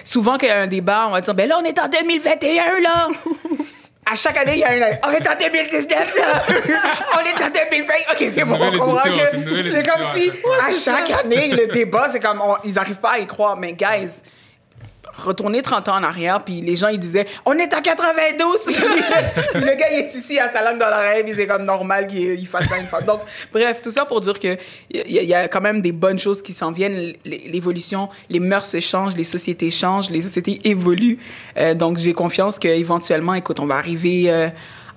souvent 0.05 0.39
qu'il 0.39 0.49
y 0.49 0.53
a 0.53 0.59
un 0.61 0.67
débat, 0.67 1.05
on 1.09 1.11
va 1.11 1.21
dire, 1.21 1.35
ben 1.35 1.49
là, 1.49 1.59
on 1.61 1.65
est 1.65 1.79
en 1.79 1.89
2021, 1.89 2.81
là. 2.81 3.09
À 4.11 4.17
chaque 4.17 4.39
année, 4.39 4.53
il 4.55 4.59
y 4.61 4.65
a 4.65 4.71
un... 4.71 4.91
On 5.07 5.11
est 5.13 5.29
en 5.29 5.37
2019, 5.39 6.17
là. 6.17 6.43
on 7.15 7.19
est 7.21 7.45
en 7.45 7.51
2020. 7.51 7.95
OK, 8.13 8.25
c'est 8.29 8.45
bon, 8.45 8.55
on 8.59 8.79
comprend 8.79 9.03
que... 9.03 9.27
c'est 9.73 9.87
comme 9.87 10.05
si, 10.17 10.31
à 10.67 10.73
chaque 10.73 11.11
année, 11.11 11.49
le 11.49 11.67
débat, 11.73 12.09
c'est 12.09 12.21
comme... 12.21 12.41
on- 12.41 12.57
ils 12.65 12.73
n'arrivent 12.75 12.97
pas 12.97 13.13
à 13.13 13.19
y 13.19 13.27
croire. 13.27 13.57
Mais, 13.59 13.75
guys... 13.75 14.23
Retournez 15.19 15.63
30 15.63 15.89
ans 15.89 15.97
en 15.97 16.03
arrière, 16.05 16.45
puis 16.45 16.61
les 16.61 16.77
gens, 16.77 16.89
ils 16.89 16.99
disaient 16.99 17.27
«On 17.47 17.53
est 17.55 17.75
en 17.75 17.81
92!» 17.81 18.65
Puis 18.67 18.75
le 19.61 19.75
gars, 19.75 19.87
il 19.93 19.99
est 19.99 20.15
ici, 20.15 20.39
à 20.39 20.47
sa 20.49 20.63
langue 20.63 20.79
dans 20.79 20.89
l'oreille, 20.89 21.25
puis 21.25 21.35
c'est 21.35 21.47
comme 21.47 21.65
normal 21.65 22.07
qu'il 22.07 22.39
il 22.39 22.47
fasse 22.47 22.69
ça 22.69 22.79
une 22.79 22.87
fois. 22.87 23.01
Donc, 23.03 23.21
bref, 23.53 23.83
tout 23.83 23.91
ça 23.91 24.05
pour 24.05 24.21
dire 24.21 24.39
qu'il 24.39 24.57
y, 24.95 25.01
y 25.25 25.35
a 25.35 25.49
quand 25.49 25.61
même 25.61 25.83
des 25.83 25.93
bonnes 25.93 26.19
choses 26.19 26.41
qui 26.41 26.53
s'en 26.53 26.71
viennent. 26.71 27.15
L'évolution, 27.25 28.09
les 28.31 28.39
mœurs 28.41 28.65
se 28.67 28.79
changent, 28.81 29.17
les 29.17 29.25
sociétés 29.25 29.71
changent, 29.71 30.11
les 30.11 30.21
sociétés 30.21 30.61
évoluent. 30.65 31.19
Euh, 31.57 31.75
donc, 31.75 31.99
j'ai 31.99 32.13
confiance 32.13 32.59
qu'éventuellement, 32.59 33.35
écoute, 33.35 33.59
on 33.61 33.67
va 33.67 33.77
arriver... 33.77 34.31
euh, 34.31 34.49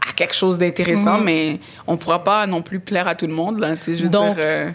à 0.09 0.13
quelque 0.13 0.33
chose 0.33 0.57
d'intéressant, 0.57 1.19
mais 1.19 1.59
on 1.85 1.95
pourra 1.95 2.23
pas 2.23 2.47
non 2.47 2.63
plus 2.63 2.79
plaire 2.79 3.07
à 3.07 3.13
tout 3.13 3.27
le 3.27 3.33
monde. 3.33 3.59
Là, 3.59 3.75
tu 3.75 3.83
sais, 3.83 3.95
je 3.95 4.03
veux 4.05 4.09
Donc- 4.09 4.33
dire, 4.33 4.43
euh, 4.43 4.71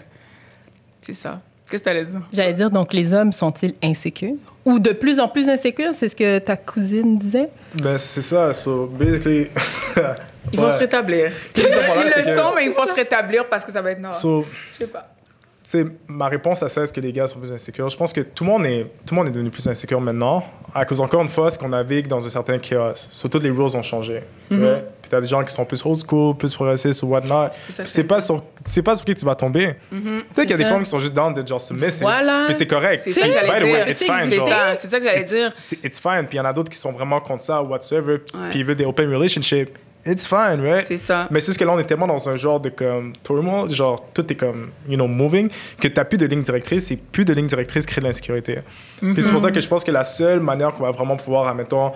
c'est 1.01 1.11
ça. 1.13 1.41
Qu'est-ce 1.69 1.83
que 1.83 1.89
tu 1.89 1.95
allais 1.95 2.05
dire? 2.05 2.21
J'allais 2.33 2.53
dire, 2.53 2.69
donc 2.69 2.93
les 2.93 3.13
hommes 3.13 3.31
sont-ils 3.31 3.73
insécures? 3.83 4.35
Ou 4.65 4.79
de 4.79 4.91
plus 4.91 5.19
en 5.19 5.27
plus 5.27 5.49
insécures, 5.49 5.91
c'est 5.93 6.09
ce 6.09 6.15
que 6.15 6.39
ta 6.39 6.55
cousine 6.57 7.17
disait? 7.17 7.49
Ben, 7.81 7.97
c'est 7.97 8.21
ça. 8.21 8.53
So, 8.53 8.85
basically. 8.85 9.47
Ils 10.53 10.59
vont 10.59 10.71
se 10.71 10.77
rétablir. 10.77 11.31
Ils, 11.57 11.61
Le 11.63 12.23
que- 12.23 12.35
sont, 12.35 12.53
mais 12.55 12.65
ils 12.67 12.71
vont 12.73 12.85
se 12.85 12.95
rétablir 12.95 13.47
parce 13.49 13.65
que 13.65 13.71
ça 13.71 13.81
va 13.81 13.91
être 13.91 13.99
noir. 13.99 14.15
So, 14.15 14.45
Je 14.73 14.85
sais 14.85 14.87
pas. 14.91 15.13
c'est 15.61 15.85
ma 16.07 16.27
réponse 16.29 16.63
à 16.63 16.69
ça, 16.69 16.83
est-ce 16.83 16.93
que 16.93 17.01
les 17.01 17.11
gars 17.11 17.27
sont 17.27 17.39
plus 17.39 17.51
insécures? 17.51 17.89
Je 17.89 17.97
pense 17.97 18.13
que 18.13 18.21
tout 18.21 18.45
le 18.45 18.49
monde 18.51 18.65
est, 18.65 18.83
tout 19.05 19.13
le 19.13 19.15
monde 19.17 19.27
est 19.27 19.31
devenu 19.31 19.49
plus 19.49 19.67
insécure 19.67 19.99
maintenant, 19.99 20.45
à 20.73 20.85
cause, 20.85 21.01
encore 21.01 21.21
une 21.21 21.27
fois, 21.27 21.49
ce 21.51 21.59
qu'on 21.59 21.67
navigue 21.69 22.07
dans 22.07 22.25
un 22.25 22.29
certain 22.29 22.59
chaos. 22.59 22.93
Surtout, 22.95 23.39
les 23.39 23.49
rules 23.49 23.75
ont 23.75 23.81
changé. 23.83 24.21
ouais. 24.51 24.85
Puis 25.07 25.11
t'as 25.11 25.21
des 25.21 25.27
gens 25.27 25.41
qui 25.41 25.53
sont 25.53 25.63
plus 25.63 25.81
old 25.85 25.95
school, 26.05 26.35
plus 26.35 26.53
progressistes 26.53 27.01
ou 27.01 27.07
whatnot. 27.07 27.47
C'est 27.69 28.03
pas, 28.03 28.19
sur, 28.19 28.43
c'est 28.65 28.81
pas 28.81 28.93
sur 28.95 29.05
qui 29.05 29.15
tu 29.15 29.23
vas 29.23 29.35
tomber. 29.35 29.75
Peut-être 29.89 30.41
qu'il 30.41 30.49
y 30.49 30.53
a 30.53 30.57
des 30.57 30.65
femmes 30.65 30.83
qui 30.83 30.89
sont 30.89 30.99
juste 30.99 31.13
down 31.13 31.33
d'être 31.33 31.47
genre 31.47 31.61
submissive. 31.61 32.01
Voilà. 32.01 32.43
Puis 32.47 32.55
c'est 32.55 32.67
correct. 32.67 33.01
C'est 33.05 33.11
ça 33.11 33.25
que 33.27 33.31
j'allais 33.31 33.47
the 33.61 33.63
way, 33.63 33.71
dire. 33.85 33.87
it's 33.89 34.03
fine, 34.03 34.29
C'est 34.29 34.39
ça, 34.39 34.75
c'est 34.75 34.87
ça 34.87 34.99
que 34.99 35.05
j'allais 35.05 35.23
dire. 35.23 35.51
C'est- 35.57 35.79
It's 35.83 35.99
fine. 36.01 36.25
Puis 36.27 36.33
il 36.33 36.37
y 36.37 36.39
en 36.41 36.45
a 36.45 36.51
d'autres 36.51 36.69
qui 36.69 36.77
sont 36.77 36.91
vraiment 36.91 37.21
contre 37.21 37.43
ça, 37.43 37.61
whatsoever. 37.61 38.19
Ouais. 38.33 38.49
Puis 38.49 38.59
ils 38.59 38.65
veulent 38.65 38.75
des 38.75 38.83
open 38.85 39.09
relationships. 39.13 39.69
It's 40.05 40.25
fine, 40.27 40.61
right? 40.61 40.83
C'est 40.83 40.97
ça. 40.97 41.27
Mais 41.31 41.39
c'est 41.39 41.47
juste 41.47 41.59
que 41.59 41.65
là, 41.65 41.71
on 41.73 41.79
est 41.79 41.83
tellement 41.83 42.07
dans 42.07 42.29
un 42.29 42.35
genre 42.37 42.59
de 42.59 42.69
comme 42.69 43.13
turmoil, 43.23 43.69
genre 43.73 44.01
tout 44.13 44.25
est 44.31 44.35
comme, 44.35 44.69
you 44.87 44.95
know, 44.95 45.07
moving, 45.07 45.49
que 45.81 45.87
t'as 45.89 46.05
plus 46.05 46.17
de 46.17 46.25
ligne 46.25 46.41
directrice 46.43 46.91
et 46.91 46.97
plus 46.97 47.25
de 47.25 47.33
ligne 47.33 47.47
directrice 47.47 47.85
crée 47.85 47.99
de 48.01 48.05
l'insécurité. 48.05 48.59
Puis 48.99 49.21
c'est 49.21 49.31
pour 49.31 49.41
ça 49.41 49.51
que 49.51 49.59
je 49.59 49.67
pense 49.67 49.83
que 49.83 49.91
la 49.91 50.03
seule 50.03 50.39
manière 50.39 50.73
qu'on 50.73 50.83
va 50.83 50.91
vraiment 50.91 51.17
pouvoir, 51.17 51.47
admettons, 51.47 51.91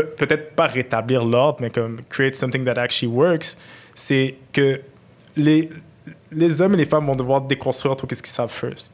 peut- 0.00 0.06
peut-être 0.26 0.54
pas 0.54 0.66
rétablir 0.66 1.24
l'ordre, 1.24 1.58
mais 1.60 1.70
comme 1.70 2.00
create 2.08 2.36
something 2.36 2.64
that 2.64 2.80
actually 2.80 3.12
works, 3.12 3.56
c'est 3.94 4.36
que 4.52 4.80
les, 5.36 5.68
les 6.32 6.60
hommes 6.60 6.74
et 6.74 6.78
les 6.78 6.86
femmes 6.86 7.06
vont 7.06 7.16
devoir 7.16 7.40
déconstruire 7.42 7.96
tout 7.96 8.06
ce 8.10 8.22
qu'ils 8.22 8.26
savent 8.32 8.50
first. 8.52 8.92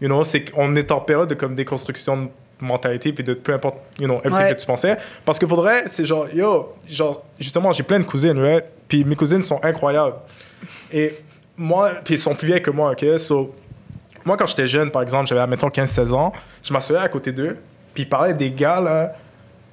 You 0.00 0.08
know, 0.08 0.24
c'est 0.24 0.50
qu'on 0.50 0.74
est 0.76 0.90
en 0.92 1.00
période 1.00 1.28
de 1.28 1.34
comme 1.34 1.54
déconstruction 1.54 2.24
de 2.24 2.28
mentalité 2.64 3.12
puis 3.12 3.24
de 3.24 3.34
peu 3.34 3.52
importe, 3.54 3.76
you 3.98 4.06
know, 4.06 4.18
everything 4.24 4.44
Ouais. 4.46 4.54
que 4.54 4.60
tu 4.60 4.66
pensais. 4.66 4.96
Parce 5.24 5.38
que 5.38 5.46
pour 5.46 5.58
de 5.58 5.62
vrai, 5.62 5.84
c'est 5.86 6.04
genre, 6.04 6.26
yo, 6.34 6.74
genre, 6.88 7.22
justement, 7.38 7.72
j'ai 7.72 7.82
plein 7.82 7.98
de 8.00 8.04
cousines, 8.04 8.38
right? 8.38 8.64
Puis 8.88 9.04
mes 9.04 9.16
cousines 9.16 9.42
sont 9.42 9.60
incroyables. 9.62 10.16
Et 10.92 11.14
moi, 11.56 11.90
puis 12.04 12.14
ils 12.14 12.18
sont 12.18 12.34
plus 12.34 12.46
vieilles 12.46 12.62
que 12.62 12.70
moi, 12.70 12.92
ok? 12.92 13.18
So, 13.18 13.54
moi, 14.24 14.36
quand 14.36 14.46
j'étais 14.46 14.66
jeune, 14.66 14.90
par 14.90 15.02
exemple, 15.02 15.26
j'avais, 15.28 15.46
mettons, 15.46 15.68
15-16 15.68 16.12
ans, 16.12 16.32
je 16.62 16.72
m'assoyais 16.72 17.02
à 17.02 17.08
côté 17.08 17.32
d'eux, 17.32 17.58
puis 17.94 18.02
ils 18.04 18.08
parlaient 18.08 18.34
des 18.34 18.50
gars, 18.50 18.80
là, 18.80 19.14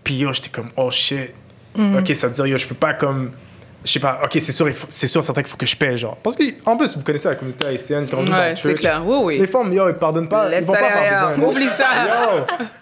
puis 0.07 0.19
yo, 0.19 0.31
j'étais 0.31 0.47
comme, 0.47 0.69
oh 0.77 0.89
shit. 0.89 1.33
Ok, 1.77 2.15
ça 2.15 2.27
veut 2.27 2.33
dire, 2.33 2.47
yo, 2.47 2.57
je 2.57 2.65
peux 2.65 2.75
pas 2.75 2.93
comme. 2.93 3.31
Je 3.83 3.91
sais 3.91 3.99
pas, 3.99 4.21
ok, 4.23 4.31
c'est 4.31 4.53
sûr, 4.53 4.69
c'est 4.87 5.07
sûr, 5.07 5.21
certain 5.21 5.41
qu'il 5.41 5.51
faut 5.51 5.57
que 5.57 5.65
je 5.65 5.75
paye, 5.75 5.97
genre. 5.97 6.15
Parce 6.23 6.37
qu'en 6.37 6.77
plus, 6.77 6.95
vous 6.95 7.03
connaissez 7.03 7.27
la 7.27 7.35
communauté 7.35 7.65
haïtienne, 7.67 8.07
quand 8.09 8.19
on 8.19 8.31
Ouais, 8.31 8.55
c'est 8.55 8.73
clair. 8.73 9.05
Oui, 9.05 9.17
oui. 9.21 9.39
Les 9.39 9.47
femmes, 9.47 9.73
yo, 9.73 9.89
ils 9.89 9.95
pardonnent 9.95 10.29
pas. 10.29 10.47
Laisse 10.47 10.63
ils 10.63 10.67
vont 10.67 10.73
ça 10.75 10.79
pas 10.79 10.89
pardonner. 10.89 11.45
Oublie 11.51 11.67
ça. 11.67 11.87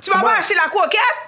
Tu 0.04 0.12
vas 0.12 0.22
pas 0.22 0.38
acheter 0.38 0.54
la 0.54 0.70
coquette? 0.70 1.26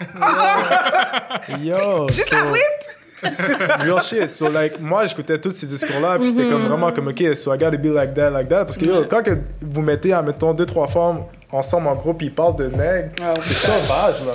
Yo, 1.64 1.78
yo. 1.78 2.08
Juste 2.14 2.30
la 2.30 2.46
frite? 2.46 2.98
Real 3.80 4.00
shit. 4.02 4.32
So, 4.32 4.50
like, 4.50 4.80
moi, 4.80 5.06
j'écoutais 5.06 5.40
tous 5.40 5.52
ces 5.52 5.66
discours-là, 5.66 6.18
puis 6.20 6.32
c'était 6.32 6.50
comme 6.50 6.68
vraiment 6.68 6.92
comme, 6.92 7.08
OK, 7.08 7.24
so 7.36 7.54
I 7.54 7.58
gotta 7.58 7.78
be 7.78 7.86
like 7.88 8.14
that, 8.14 8.30
like 8.30 8.48
that. 8.50 8.66
Parce 8.66 8.78
que, 8.78 8.86
yo, 8.86 9.06
quand 9.10 9.24
que 9.24 9.32
vous 9.62 9.82
mettez, 9.82 10.14
admettons, 10.14 10.54
deux, 10.54 10.66
trois 10.66 10.88
femmes 10.88 11.24
ensemble 11.52 11.88
en 11.88 11.96
groupe, 11.96 12.22
ils 12.22 12.34
parlent 12.34 12.58
de 12.58 12.68
nègres, 12.68 13.10
Ah, 13.22 13.34
c'est 13.42 13.54
sauvage, 13.54 14.16
là. 14.26 14.34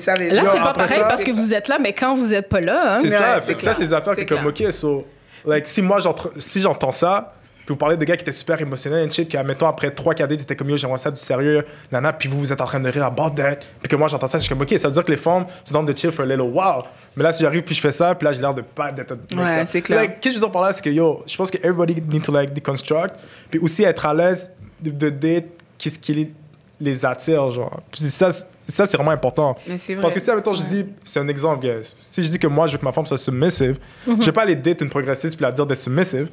Ça 0.00 0.14
Là, 0.16 0.42
c'est 0.52 0.58
pas 0.60 0.72
pareil 0.72 0.98
ça- 0.98 1.04
parce 1.04 1.22
que 1.22 1.30
vous 1.30 1.52
êtes 1.54 1.68
là, 1.68 1.78
mais 1.80 1.92
quand 1.92 2.16
vous 2.16 2.32
êtes 2.32 2.48
pas 2.48 2.60
là, 2.60 2.94
hein, 2.94 2.98
C'est 3.00 3.08
Ouais, 3.08 3.12
ça. 3.12 3.36
c'est 3.40 3.46
Fait 3.46 3.54
que 3.54 3.62
ça, 3.62 3.74
c'est 3.74 3.86
des 3.86 3.92
affaires 3.94 4.16
que, 4.16 4.22
comme, 4.22 4.46
OK, 4.46 4.62
so, 4.72 5.04
like, 5.46 5.66
si 5.66 5.82
moi, 5.82 6.00
j'entre- 6.00 6.32
si 6.38 6.60
j'entends 6.60 6.92
ça, 6.92 7.34
puis 7.66 7.72
vous 7.72 7.76
parlez 7.76 7.96
de 7.96 8.04
gars 8.04 8.16
qui 8.16 8.22
étaient 8.22 8.32
super 8.32 8.60
émotionnels 8.60 9.06
et 9.06 9.10
shit, 9.10 9.28
puis, 9.28 9.38
admettons, 9.38 9.66
après 9.66 9.90
trois 9.90 10.14
cadets, 10.14 10.36
t'étais 10.36 10.54
comme, 10.56 10.68
yo, 10.70 10.76
j'aimerais 10.76 10.98
ça 10.98 11.10
du 11.10 11.20
sérieux, 11.20 11.64
nana, 11.90 12.12
puis 12.12 12.28
vous, 12.28 12.38
vous 12.38 12.52
êtes 12.52 12.60
en 12.60 12.66
train 12.66 12.80
de 12.80 12.88
rire 12.88 13.04
about 13.06 13.30
that, 13.30 13.56
puis 13.80 13.88
que 13.88 13.96
moi, 13.96 14.08
j'entends 14.08 14.26
ça, 14.26 14.38
je 14.38 14.42
suis 14.44 14.48
comme, 14.50 14.62
OK, 14.62 14.74
ça 14.78 14.88
veut 14.88 14.94
dire 14.94 15.04
que 15.04 15.10
les 15.10 15.16
femmes, 15.16 15.46
c'est 15.64 15.72
dans 15.72 15.82
de 15.82 15.96
chill 15.96 16.12
for 16.12 16.24
a 16.24 16.28
little 16.28 16.42
while. 16.52 16.82
Mais 17.16 17.22
là, 17.24 17.32
si 17.32 17.42
j'arrive, 17.42 17.62
puis 17.62 17.74
je 17.74 17.80
fais 17.80 17.92
ça, 17.92 18.14
puis 18.14 18.24
là, 18.26 18.32
j'ai 18.32 18.40
l'air 18.40 18.52
de 18.54 18.62
pas 18.62 18.92
d'être. 18.92 19.14
Ouais, 19.34 19.64
c'est 19.66 19.82
clair. 19.82 20.00
Like, 20.00 20.20
qu'est-ce 20.20 20.34
que 20.34 20.40
je 20.40 20.44
veux 20.44 20.46
dire 20.46 20.52
par 20.52 20.62
là, 20.62 20.72
c'est 20.72 20.82
que, 20.82 20.90
yo, 20.90 21.22
je 21.26 21.36
pense 21.36 21.50
que 21.50 21.58
everybody 21.58 22.02
need 22.08 22.22
to, 22.22 22.32
like, 22.32 22.52
deconstruct, 22.52 23.14
puis 23.50 23.58
aussi 23.60 23.82
être 23.84 24.04
à 24.06 24.12
l'aise 24.14 24.52
de, 24.80 24.90
de 24.90 25.08
date 25.10 25.44
qu'est-ce 25.78 25.98
qui 25.98 26.32
les, 26.80 27.04
attire, 27.06 27.50
genre. 27.50 27.80
Puis 27.90 28.02
ça, 28.02 28.30
c'est- 28.32 28.48
ça, 28.66 28.86
c'est 28.86 28.96
vraiment 28.96 29.10
important. 29.12 29.56
Mais 29.66 29.76
c'est 29.78 29.92
vrai. 29.94 30.00
Parce 30.02 30.14
que 30.14 30.20
si, 30.20 30.30
admettons, 30.30 30.52
je 30.54 30.62
dis, 30.62 30.86
c'est 31.02 31.20
un 31.20 31.28
exemple, 31.28 31.60
guys. 31.66 31.82
Si 31.84 32.22
je 32.24 32.28
dis 32.30 32.38
que 32.38 32.46
moi, 32.46 32.66
je 32.66 32.72
veux 32.72 32.78
que 32.78 32.84
ma 32.84 32.92
femme 32.92 33.04
soit 33.06 33.18
submissive, 33.18 33.78
je 34.06 34.12
vais 34.14 34.32
pas 34.32 34.42
aller 34.42 34.56
date 34.56 34.80
une 34.80 34.88
progressiste 34.90 35.36
puis 35.36 35.42
la 35.44 35.52
dire 35.52 35.66
d'être 35.66 35.78
submissive. 35.78 36.28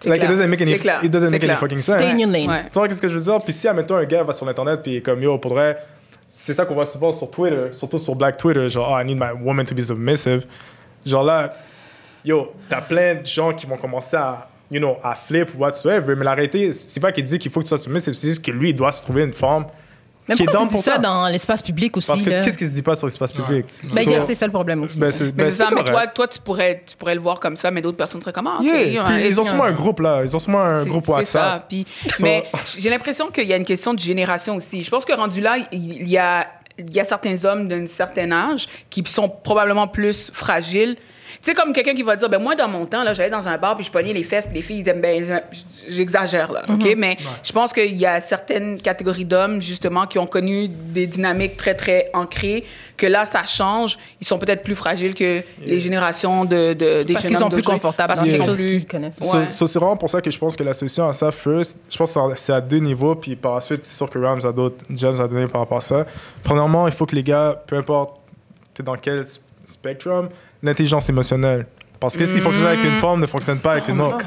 C'est 0.00 0.08
Like, 0.08 0.18
it 0.18 0.26
clair. 0.26 0.30
doesn't 0.36 0.48
make 0.50 0.60
any, 0.62 0.72
C'est 0.72 0.78
clair. 0.78 1.04
it 1.04 1.10
doesn't 1.10 1.30
make 1.30 1.42
any 1.42 1.48
clair. 1.48 1.58
fucking 1.58 1.78
stay 1.78 1.98
sense. 1.98 2.14
in 2.14 2.18
your 2.18 2.30
lane. 2.30 2.48
Ouais. 2.50 2.64
Tu 2.70 2.78
vois 2.78 2.88
qu'est-ce 2.88 3.00
que 3.02 3.08
je 3.08 3.16
veux 3.18 3.24
dire? 3.24 3.40
Puis 3.42 3.52
si, 3.52 3.66
admettons, 3.68 3.96
un 3.96 4.04
gars 4.04 4.22
va 4.22 4.32
sur 4.32 4.46
Internet 4.48 4.80
puis 4.82 5.02
comme, 5.02 5.22
yo, 5.22 5.38
pour 5.38 5.52
vrai, 5.54 5.78
c'est 6.28 6.54
ça 6.54 6.64
qu'on 6.66 6.74
voit 6.74 6.86
souvent 6.86 7.12
sur 7.12 7.30
Twitter, 7.30 7.68
surtout 7.72 7.98
sur 7.98 8.14
Black 8.14 8.36
Twitter, 8.36 8.68
genre, 8.68 8.90
oh, 8.92 9.00
I 9.00 9.04
need 9.04 9.18
my 9.18 9.30
woman 9.42 9.64
to 9.64 9.74
be 9.74 9.80
submissive. 9.82 10.44
Genre 11.04 11.22
là, 11.24 11.52
yo, 12.24 12.52
t'as 12.68 12.80
plein 12.82 13.14
de 13.16 13.24
gens 13.26 13.52
qui 13.54 13.66
vont 13.66 13.76
commencer 13.76 14.16
à, 14.16 14.48
you 14.70 14.78
know, 14.80 14.96
à 15.02 15.14
flip 15.14 15.48
ou 15.56 15.62
whatsoever, 15.62 16.14
mais 16.16 16.24
la 16.24 16.34
réalité, 16.34 16.72
c'est 16.72 17.00
pas 17.00 17.12
qu'il 17.12 17.24
dit 17.24 17.38
qu'il 17.38 17.50
faut 17.50 17.60
que 17.60 17.64
tu 17.64 17.68
sois 17.68 17.78
submissive, 17.78 18.12
c'est 18.12 18.28
juste 18.28 18.44
que 18.44 18.50
lui, 18.50 18.70
il 18.70 18.74
doit 18.76 18.92
se 18.92 19.02
trouver 19.02 19.22
une 19.22 19.32
femme 19.32 19.66
Mais 20.28 20.34
qui 20.34 20.42
est 20.42 20.46
pourquoi 20.46 20.60
tu 20.62 20.66
dis 20.68 20.72
pour 20.74 20.82
ça 20.82 20.92
ça. 20.94 20.98
dans 20.98 21.28
l'espace 21.28 21.62
public 21.62 21.96
aussi? 21.96 22.08
Parce 22.08 22.22
que 22.22 22.30
là? 22.30 22.40
qu'est-ce 22.42 22.58
qui 22.58 22.66
se 22.66 22.72
dit 22.72 22.82
pas 22.82 22.94
sur 22.96 23.06
l'espace 23.06 23.32
public? 23.32 23.64
Ben, 23.94 24.04
So- 24.04 24.10
dire, 24.10 24.22
c'est 24.22 24.34
ça 24.34 24.46
le 24.46 24.52
problème 24.52 24.82
aussi. 24.82 24.98
ben, 24.98 25.10
c'est 25.10 25.24
Mais 25.26 25.32
ben, 25.32 25.44
c'est 25.46 25.52
ça, 25.52 25.68
mais 25.72 25.84
toi, 25.84 26.06
toi 26.08 26.26
tu, 26.26 26.40
pourrais, 26.40 26.82
tu 26.86 26.96
pourrais 26.96 27.14
le 27.14 27.20
voir 27.20 27.38
comme 27.40 27.56
ça, 27.56 27.70
mais 27.70 27.80
d'autres 27.80 27.96
personnes 27.96 28.20
seraient 28.20 28.32
comme, 28.32 28.46
ah, 28.48 28.56
ok, 28.58 28.64
Yeah, 28.64 29.04
ouais, 29.04 29.16
puis 29.20 29.28
ils 29.28 29.40
ont 29.40 29.44
sûrement 29.44 29.64
un 29.64 29.72
groupe 29.72 30.00
là, 30.00 30.22
ils 30.24 30.34
ont 30.34 30.38
sûrement 30.40 30.62
un 30.62 30.78
C'est- 30.78 30.88
groupe 30.88 31.04
C'est 31.06 31.24
ça. 31.24 31.40
WhatsApp. 31.40 31.68
Puis, 31.68 31.86
So- 32.16 32.22
mais 32.24 32.44
j'ai 32.78 32.90
l'impression 32.90 33.30
qu'il 33.30 33.46
y 33.46 33.52
a 33.52 33.56
une 33.56 33.64
question 33.64 33.94
de 33.94 33.98
génération 34.00 34.56
aussi. 34.56 34.82
Je 34.82 34.90
pense 34.90 35.04
que 35.04 35.12
rendu 35.12 35.40
là, 35.40 35.56
il 35.72 36.08
y 36.08 36.18
a, 36.18 36.46
il 36.78 36.92
y 36.92 36.98
a 37.00 37.04
certains 37.04 37.44
hommes 37.44 37.68
d'un 37.68 37.86
certain 37.86 38.30
âge 38.32 38.66
qui 38.90 39.02
sont 39.06 39.28
probablement 39.28 39.86
plus 39.88 40.30
fragiles. 40.32 40.96
Tu 41.34 41.38
sais, 41.42 41.54
comme 41.54 41.72
quelqu'un 41.72 41.94
qui 41.94 42.02
va 42.02 42.16
dire, 42.16 42.28
ben 42.28 42.38
moi, 42.40 42.54
dans 42.54 42.68
mon 42.68 42.86
temps, 42.86 43.02
là, 43.04 43.12
j'allais 43.14 43.30
dans 43.30 43.46
un 43.48 43.58
bar, 43.58 43.76
puis 43.76 43.84
je 43.84 43.90
pognais 43.90 44.12
les 44.12 44.22
fesses, 44.24 44.46
puis 44.46 44.54
les 44.56 44.62
filles, 44.62 44.78
ils 44.78 44.82
disaient, 44.82 44.94
ben, 44.94 45.42
j'exagère, 45.88 46.52
là, 46.52 46.62
OK? 46.68 46.94
Mais 46.96 47.16
je 47.42 47.52
pense 47.52 47.72
qu'il 47.72 47.96
y 47.96 48.06
a 48.06 48.20
certaines 48.20 48.80
catégories 48.80 49.24
d'hommes, 49.24 49.60
justement, 49.60 50.06
qui 50.06 50.18
ont 50.18 50.26
connu 50.26 50.68
des 50.68 51.06
dynamiques 51.06 51.56
très, 51.56 51.74
très 51.74 52.10
ancrées, 52.14 52.64
que 52.96 53.06
là, 53.06 53.24
ça 53.26 53.44
change. 53.44 53.98
Ils 54.20 54.26
sont 54.26 54.38
peut-être 54.38 54.62
plus 54.62 54.74
fragiles 54.74 55.14
que 55.14 55.42
les 55.60 55.80
générations 55.80 56.44
de, 56.44 56.72
de, 56.72 57.02
des 57.02 57.12
Parce 57.12 57.26
qu'ils 57.26 57.36
sont 57.36 57.50
plus 57.50 57.62
confortables 57.62 58.08
Parce 58.08 58.22
qu'ils 58.22 58.32
les 58.32 58.38
sont 58.38 58.54
plus... 58.54 58.66
qu'ils 58.66 58.86
connaissent. 58.86 59.14
So- 59.20 59.36
Ouais. 59.38 59.50
so, 59.50 59.66
c'est 59.66 59.78
vraiment 59.78 59.96
pour 59.96 60.08
ça 60.10 60.20
que 60.22 60.30
je 60.30 60.38
pense 60.38 60.56
que 60.56 60.62
la 60.64 60.72
solution 60.72 61.08
à 61.08 61.12
ça, 61.12 61.30
first, 61.30 61.76
je 61.90 61.96
pense 61.96 62.14
que 62.14 62.20
c'est 62.36 62.52
à 62.52 62.60
deux 62.60 62.78
niveaux, 62.78 63.14
puis 63.14 63.36
par 63.36 63.56
la 63.56 63.60
suite, 63.60 63.84
c'est 63.84 63.96
sûr 63.96 64.08
que 64.08 64.18
Rams 64.18 64.40
a 64.44 64.52
d'autres 64.52 64.84
gems 64.90 65.20
à 65.20 65.28
donner 65.28 65.46
par 65.46 65.60
rapport 65.60 65.78
à 65.78 65.82
ça. 65.82 66.06
Premièrement, 66.42 66.86
il 66.86 66.92
faut 66.92 67.06
que 67.06 67.14
les 67.14 67.22
gars, 67.22 67.62
peu 67.66 67.76
importe 67.76 68.20
t'es 68.74 68.82
dans 68.82 68.96
quel 68.96 69.24
spectrum, 69.64 70.28
l'intelligence 70.66 71.08
émotionnelle. 71.08 71.66
Parce 71.98 72.16
que 72.16 72.26
ce 72.26 72.34
qui 72.34 72.40
fonctionne 72.42 72.66
avec 72.66 72.84
une 72.84 72.98
femme 72.98 73.20
ne 73.20 73.26
fonctionne 73.26 73.58
pas 73.58 73.72
avec 73.72 73.88
une 73.88 74.00
autre. 74.02 74.18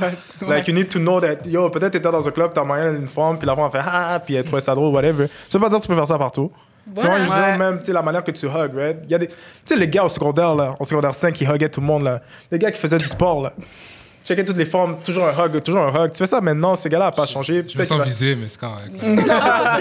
Like, 0.48 0.68
you 0.68 0.74
need 0.74 0.90
to 0.90 0.98
know 0.98 1.22
that, 1.22 1.46
yo, 1.46 1.70
peut-être 1.70 1.92
t'étais 1.92 2.12
dans 2.12 2.28
un 2.28 2.32
club, 2.32 2.52
t'as 2.54 2.64
moyen 2.64 2.92
d'une 2.94 3.08
femme, 3.08 3.38
puis 3.38 3.46
la 3.46 3.56
femme 3.56 3.66
a 3.66 3.70
fait 3.70 3.80
ah, 3.86 4.20
puis 4.26 4.34
elle 4.36 4.44
trouvait 4.44 4.62
ça 4.62 4.74
drôle, 4.74 4.92
whatever. 4.94 5.28
Ça 5.48 5.60
veut 5.60 5.64
pas 5.64 5.70
dire 5.70 5.78
que 5.78 5.84
tu 5.84 5.88
peux 5.90 5.96
faire 5.96 6.08
ça 6.08 6.18
partout. 6.18 6.52
Tu 7.00 7.06
vois, 7.06 7.20
je 7.20 7.24
veux 7.26 7.30
Ouais. 7.30 7.36
dire, 7.50 7.58
même, 7.60 7.80
tu 7.80 7.86
sais, 7.86 7.94
la 7.94 8.02
manière 8.02 8.24
que 8.24 8.32
tu 8.32 8.48
hug, 8.48 8.72
right? 8.76 8.98
Il 9.04 9.12
y 9.12 9.14
a 9.14 9.20
des, 9.20 9.28
tu 9.28 9.34
sais, 9.66 9.76
les 9.76 9.88
gars 9.88 10.04
au 10.06 10.10
secondaire, 10.10 10.56
là, 10.56 10.76
au 10.80 10.84
secondaire 10.84 11.14
5, 11.14 11.32
qui 11.34 11.46
huguaient 11.46 11.70
tout 11.70 11.82
le 11.82 11.86
monde, 11.86 12.02
là. 12.04 12.22
Les 12.52 12.58
gars 12.58 12.72
qui 12.72 12.80
faisaient 12.80 12.98
du 12.98 13.06
sport, 13.06 13.44
là. 13.44 13.54
Checker 14.30 14.46
toutes 14.46 14.58
les 14.58 14.68
formes, 14.68 14.98
toujours 15.04 15.26
un 15.26 15.32
hug, 15.46 15.60
toujours 15.64 15.82
un 15.82 16.06
hug. 16.06 16.12
Tu 16.12 16.20
fais 16.20 16.28
ça 16.28 16.40
maintenant, 16.40 16.76
ce 16.76 16.88
gars-là 16.88 17.06
n'a 17.06 17.12
pas 17.12 17.26
changé. 17.26 17.66
Je 17.68 17.76
me 17.76 17.84
sens 17.84 18.00
visé, 18.04 18.36
mais 18.36 18.48
c'est 18.48 18.60
correct. 18.60 18.92
Ah, 19.32 19.80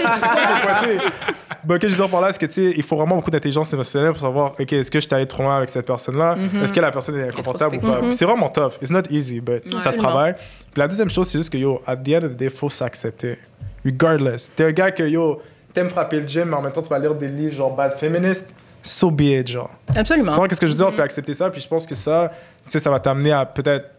c'est. 0.83 0.97
Ben, 1.63 1.77
que 1.77 1.87
je 1.87 1.93
veux 1.93 2.07
par 2.07 2.21
là, 2.21 2.31
c'est 2.31 2.39
que, 2.39 2.45
tu 2.47 2.53
sais, 2.53 2.73
il 2.75 2.81
faut 2.81 2.95
vraiment 2.95 3.17
beaucoup 3.17 3.29
d'intelligence 3.29 3.71
émotionnelle 3.73 4.11
pour 4.11 4.21
savoir, 4.21 4.53
OK, 4.59 4.73
est-ce 4.73 4.89
que 4.89 4.99
je 4.99 5.05
suis 5.05 5.13
allé 5.13 5.27
trop 5.27 5.43
loin 5.43 5.57
avec 5.57 5.69
cette 5.69 5.85
personne-là? 5.85 6.35
Est-ce 6.63 6.73
que 6.73 6.79
la 6.79 6.89
personne 6.89 7.19
est 7.19 7.27
inconfortable 7.27 7.75
ou 7.75 7.79
pas? 7.79 7.99
Puis 7.99 8.15
C'est 8.15 8.25
vraiment 8.25 8.49
tough. 8.49 8.77
It's 8.81 8.89
not 8.89 9.03
easy, 9.11 9.39
but 9.39 9.77
ça 9.77 9.91
se 9.91 9.99
travaille. 9.99 10.33
Puis 10.33 10.79
la 10.79 10.87
deuxième 10.87 11.11
chose, 11.11 11.27
c'est 11.27 11.37
juste 11.37 11.51
que, 11.51 11.57
yo, 11.57 11.79
at 11.85 11.97
the 11.97 12.09
end 12.09 12.23
of 12.23 12.31
the 12.31 12.37
day, 12.37 12.45
il 12.45 12.49
faut 12.49 12.69
s'accepter. 12.69 13.37
Regardless. 13.85 14.49
T'es 14.55 14.63
un 14.63 14.71
gars 14.71 14.89
que, 14.89 15.03
yo, 15.03 15.41
t'aimes 15.71 15.89
frapper 15.89 16.21
le 16.21 16.25
gym, 16.27 16.45
mais 16.45 16.55
en 16.55 16.61
même 16.61 16.71
temps, 16.71 16.81
tu 16.81 16.89
vas 16.89 16.97
lire 16.97 17.13
des 17.13 17.27
livres 17.27 17.53
genre 17.53 17.75
bad 17.75 17.93
feminist. 17.99 18.49
So 18.81 19.11
be 19.11 19.21
it, 19.21 19.47
genre. 19.49 19.69
Absolument. 19.95 20.31
Tu 20.31 20.39
vois 20.39 20.47
qu'est-ce 20.47 20.61
que 20.61 20.67
je 20.67 20.71
veux 20.71 20.77
dire? 20.77 20.91
Puis 20.91 21.01
accepter 21.01 21.33
ça. 21.33 21.49
Puis 21.49 21.61
je 21.61 21.67
pense 21.67 21.85
que 21.85 21.93
ça, 21.93 22.31
tu 22.65 22.71
sais, 22.71 22.79
ça 22.79 22.89
va 22.89 22.99
t'amener 22.99 23.33
à 23.33 23.45
peut-être, 23.45 23.89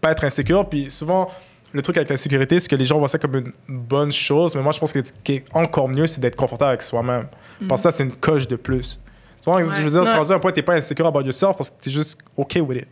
pas 0.00 0.12
être 0.12 0.24
insécure. 0.24 0.68
Puis 0.68 0.90
souvent, 0.90 1.28
le 1.72 1.82
truc 1.82 1.96
avec 1.96 2.08
l'insécurité, 2.10 2.58
c'est 2.60 2.68
que 2.68 2.76
les 2.76 2.84
gens 2.84 2.98
voient 2.98 3.08
ça 3.08 3.18
comme 3.18 3.36
une 3.36 3.52
bonne 3.68 4.12
chose. 4.12 4.54
Mais 4.54 4.62
moi, 4.62 4.72
je 4.72 4.78
pense 4.78 4.92
que 4.92 5.04
ce 5.04 5.12
qui 5.24 5.32
est 5.34 5.44
encore 5.52 5.88
mieux, 5.88 6.06
c'est 6.06 6.20
d'être 6.20 6.36
confortable 6.36 6.70
avec 6.70 6.82
soi-même. 6.82 7.26
Parce 7.68 7.80
que 7.82 7.90
ça, 7.90 7.96
c'est 7.96 8.04
une 8.04 8.12
coche 8.12 8.46
de 8.48 8.56
plus. 8.56 9.00
Tu 9.42 9.52
ce 9.52 9.58
que 9.68 9.76
je 9.76 9.80
veux 9.82 9.90
dire, 9.90 10.02
Ouais. 10.02 10.16
rendu 10.16 10.32
à 10.32 10.34
un 10.34 10.38
point, 10.40 10.50
t'es 10.50 10.62
pas 10.62 10.74
insécure 10.74 11.06
about 11.06 11.22
yourself 11.22 11.56
parce 11.56 11.70
que 11.70 11.76
t'es 11.80 11.90
juste 11.90 12.18
OK 12.36 12.58
with 12.62 12.82
it. 12.82 12.88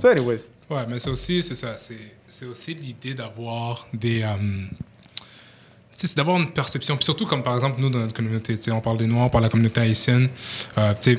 So, 0.00 0.08
anyways. 0.08 0.44
Ouais, 0.70 0.84
mais 0.88 0.98
c'est 0.98 1.10
aussi, 1.10 1.42
c'est 1.42 1.54
ça, 1.54 1.76
c'est, 1.76 1.98
c'est 2.26 2.46
aussi 2.46 2.74
l'idée 2.74 3.12
d'avoir 3.12 3.86
des. 3.92 4.20
tu 4.22 4.26
sais, 5.96 6.06
c'est 6.08 6.16
d'avoir 6.16 6.38
une 6.38 6.50
perception. 6.50 6.96
Puis 6.96 7.04
surtout, 7.04 7.26
comme 7.26 7.42
par 7.42 7.54
exemple, 7.56 7.78
nous, 7.80 7.90
dans 7.90 7.98
notre 7.98 8.14
communauté, 8.14 8.56
tu 8.56 8.62
sais, 8.64 8.72
on 8.72 8.80
parle 8.80 8.96
des 8.96 9.06
Noirs, 9.06 9.26
on 9.26 9.28
parle 9.28 9.44
de 9.44 9.48
la 9.48 9.50
communauté 9.50 9.80
haïtienne. 9.82 10.28
Euh, 10.78 10.94
tu 11.00 11.12
sais, 11.14 11.18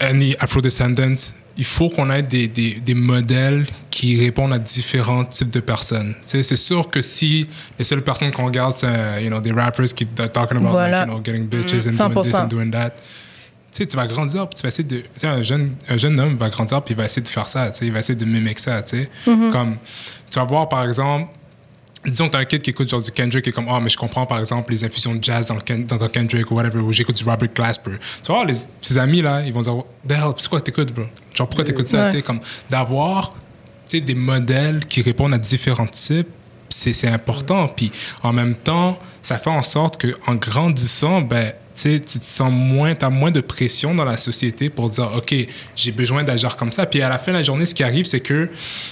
any 0.00 0.36
Afro-descendants, 0.38 1.14
il 1.56 1.64
faut 1.64 1.88
qu'on 1.88 2.10
ait 2.10 2.22
des, 2.22 2.48
des, 2.48 2.74
des, 2.80 2.94
modèles 2.94 3.64
qui 3.90 4.18
répondent 4.18 4.52
à 4.52 4.58
différents 4.58 5.24
types 5.24 5.50
de 5.50 5.60
personnes. 5.60 6.14
C'est 6.20 6.42
sûr 6.56 6.90
que 6.90 7.00
si 7.00 7.48
les 7.78 7.84
seules 7.84 8.02
personnes 8.02 8.32
qu'on 8.32 8.46
regarde, 8.46 8.74
c'est 8.74 9.22
you 9.22 9.28
know, 9.28 9.40
des 9.40 9.52
rappers 9.52 9.86
qui 9.86 10.04
sont 10.04 10.28
talking 10.28 10.58
about 10.58 10.76
like, 10.76 11.06
you 11.06 11.12
know, 11.12 11.22
getting 11.22 11.46
bitches 11.46 11.86
and 11.86 12.08
doing 12.08 12.22
this 12.24 12.34
and 12.34 12.46
doing 12.48 12.70
that, 12.70 12.90
tu 13.70 13.86
tu 13.86 13.96
vas 13.96 14.06
grandir, 14.06 14.48
puis 14.48 14.56
tu 14.56 14.62
vas 14.62 14.68
essayer 14.68 14.84
de. 14.84 14.98
Tu 14.98 15.08
sais, 15.14 15.26
un 15.26 15.42
jeune, 15.42 15.74
un 15.88 15.96
jeune 15.96 16.18
homme 16.18 16.36
va 16.36 16.48
grandir, 16.48 16.82
puis 16.82 16.94
il 16.94 16.96
va 16.96 17.04
essayer 17.04 17.22
de 17.22 17.28
faire 17.28 17.48
ça, 17.48 17.70
tu 17.70 17.78
sais, 17.78 17.86
il 17.86 17.92
va 17.92 18.00
essayer 18.00 18.18
de 18.18 18.24
mimiquer 18.24 18.60
ça, 18.60 18.82
tu 18.82 18.90
sais. 18.90 19.10
Comme, 19.24 19.76
tu 20.30 20.38
vas 20.38 20.44
voir, 20.44 20.68
par 20.68 20.84
exemple, 20.84 21.28
disons 22.04 22.28
t'as 22.28 22.38
un 22.38 22.44
kid 22.44 22.62
qui 22.62 22.70
écoute 22.70 22.88
genre 22.88 23.02
du 23.02 23.10
Kendrick 23.10 23.46
et 23.48 23.52
comme 23.52 23.66
oh 23.68 23.80
mais 23.80 23.90
je 23.90 23.96
comprends 23.96 24.26
par 24.26 24.38
exemple 24.38 24.72
les 24.72 24.84
infusions 24.84 25.14
de 25.14 25.22
jazz 25.22 25.46
dans, 25.46 25.54
le, 25.54 25.84
dans 25.84 26.02
un 26.02 26.08
Kendrick 26.08 26.50
ou 26.50 26.54
whatever 26.54 26.80
ou 26.80 26.92
j'écoute 26.92 27.16
du 27.16 27.24
Robert 27.24 27.48
Glasper. 27.54 27.92
Tu 28.22 28.32
vois 28.32 28.44
les, 28.44 28.54
ses 28.80 28.98
amis 28.98 29.22
là 29.22 29.42
ils 29.42 29.52
vont 29.52 29.62
dire 29.62 29.82
the 30.06 30.12
hell 30.12 30.32
c'est 30.36 30.48
quoi 30.48 30.60
t'écoutes 30.60 30.92
bro? 30.92 31.04
Genre 31.34 31.48
pourquoi 31.48 31.64
t'écoutes 31.64 31.86
ça 31.86 32.08
tu 32.08 32.16
sais 32.16 32.22
comme 32.22 32.40
d'avoir 32.70 33.32
tu 33.32 33.98
sais 33.98 34.00
des 34.00 34.14
modèles 34.14 34.86
qui 34.86 35.02
répondent 35.02 35.34
à 35.34 35.38
différents 35.38 35.86
types 35.86 36.28
c'est 36.68 37.08
important 37.08 37.68
puis 37.68 37.92
en 38.22 38.32
même 38.32 38.54
temps 38.54 38.98
ça 39.22 39.38
fait 39.38 39.50
en 39.50 39.62
sorte 39.62 39.96
que 39.98 40.16
en 40.26 40.34
grandissant 40.34 41.20
ben 41.20 41.52
tu 41.74 42.00
te 42.00 42.24
sens 42.24 42.52
moins, 42.52 42.94
tu 42.94 43.04
as 43.04 43.10
moins 43.10 43.30
de 43.30 43.40
pression 43.40 43.94
dans 43.94 44.04
la 44.04 44.16
société 44.16 44.70
pour 44.70 44.88
dire, 44.88 45.10
OK, 45.16 45.34
j'ai 45.74 45.92
besoin 45.92 46.22
d'agir 46.22 46.56
comme 46.56 46.72
ça. 46.72 46.86
Puis 46.86 47.02
à 47.02 47.08
la 47.08 47.18
fin 47.18 47.32
de 47.32 47.38
la 47.38 47.42
journée, 47.42 47.66
ce 47.66 47.74
qui 47.74 47.82
arrive, 47.82 48.04
c'est 48.04 48.20
que, 48.20 48.48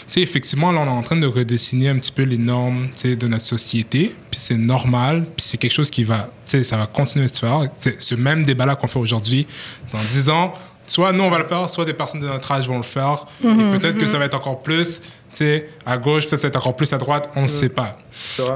tu 0.06 0.20
effectivement, 0.20 0.72
là, 0.72 0.80
on 0.80 0.86
est 0.86 0.88
en 0.88 1.02
train 1.02 1.16
de 1.16 1.26
redessiner 1.26 1.88
un 1.88 1.96
petit 1.96 2.12
peu 2.12 2.22
les 2.22 2.38
normes, 2.38 2.88
de 3.04 3.26
notre 3.28 3.44
société. 3.44 4.12
Puis 4.30 4.40
c'est 4.40 4.56
normal. 4.56 5.26
Puis 5.36 5.46
c'est 5.46 5.58
quelque 5.58 5.74
chose 5.74 5.90
qui 5.90 6.04
va, 6.04 6.30
ça 6.44 6.76
va 6.76 6.86
continuer 6.86 7.26
de 7.26 7.32
se 7.32 7.40
faire. 7.40 7.62
ce 7.98 8.14
même 8.14 8.42
débat-là 8.42 8.74
qu'on 8.76 8.88
fait 8.88 8.98
aujourd'hui, 8.98 9.46
dans 9.92 10.02
10 10.02 10.28
ans, 10.30 10.52
soit 10.84 11.12
nous, 11.12 11.24
on 11.24 11.30
va 11.30 11.38
le 11.38 11.46
faire, 11.46 11.70
soit 11.70 11.84
des 11.84 11.94
personnes 11.94 12.20
de 12.20 12.26
notre 12.26 12.50
âge 12.50 12.66
vont 12.66 12.76
le 12.76 12.82
faire. 12.82 13.26
et 13.42 13.46
mm-hmm. 13.46 13.78
peut-être 13.78 13.98
que 13.98 14.06
ça 14.06 14.18
va 14.18 14.24
être 14.24 14.34
encore 14.34 14.62
plus, 14.62 15.00
sais, 15.36 15.68
à 15.86 15.96
gauche, 15.98 16.26
peut-être 16.26 16.44
être 16.44 16.56
encore 16.56 16.76
plus 16.76 16.92
à 16.92 16.98
droite, 16.98 17.30
on 17.36 17.42
ne 17.42 17.46
sait 17.46 17.68
pas. 17.68 17.98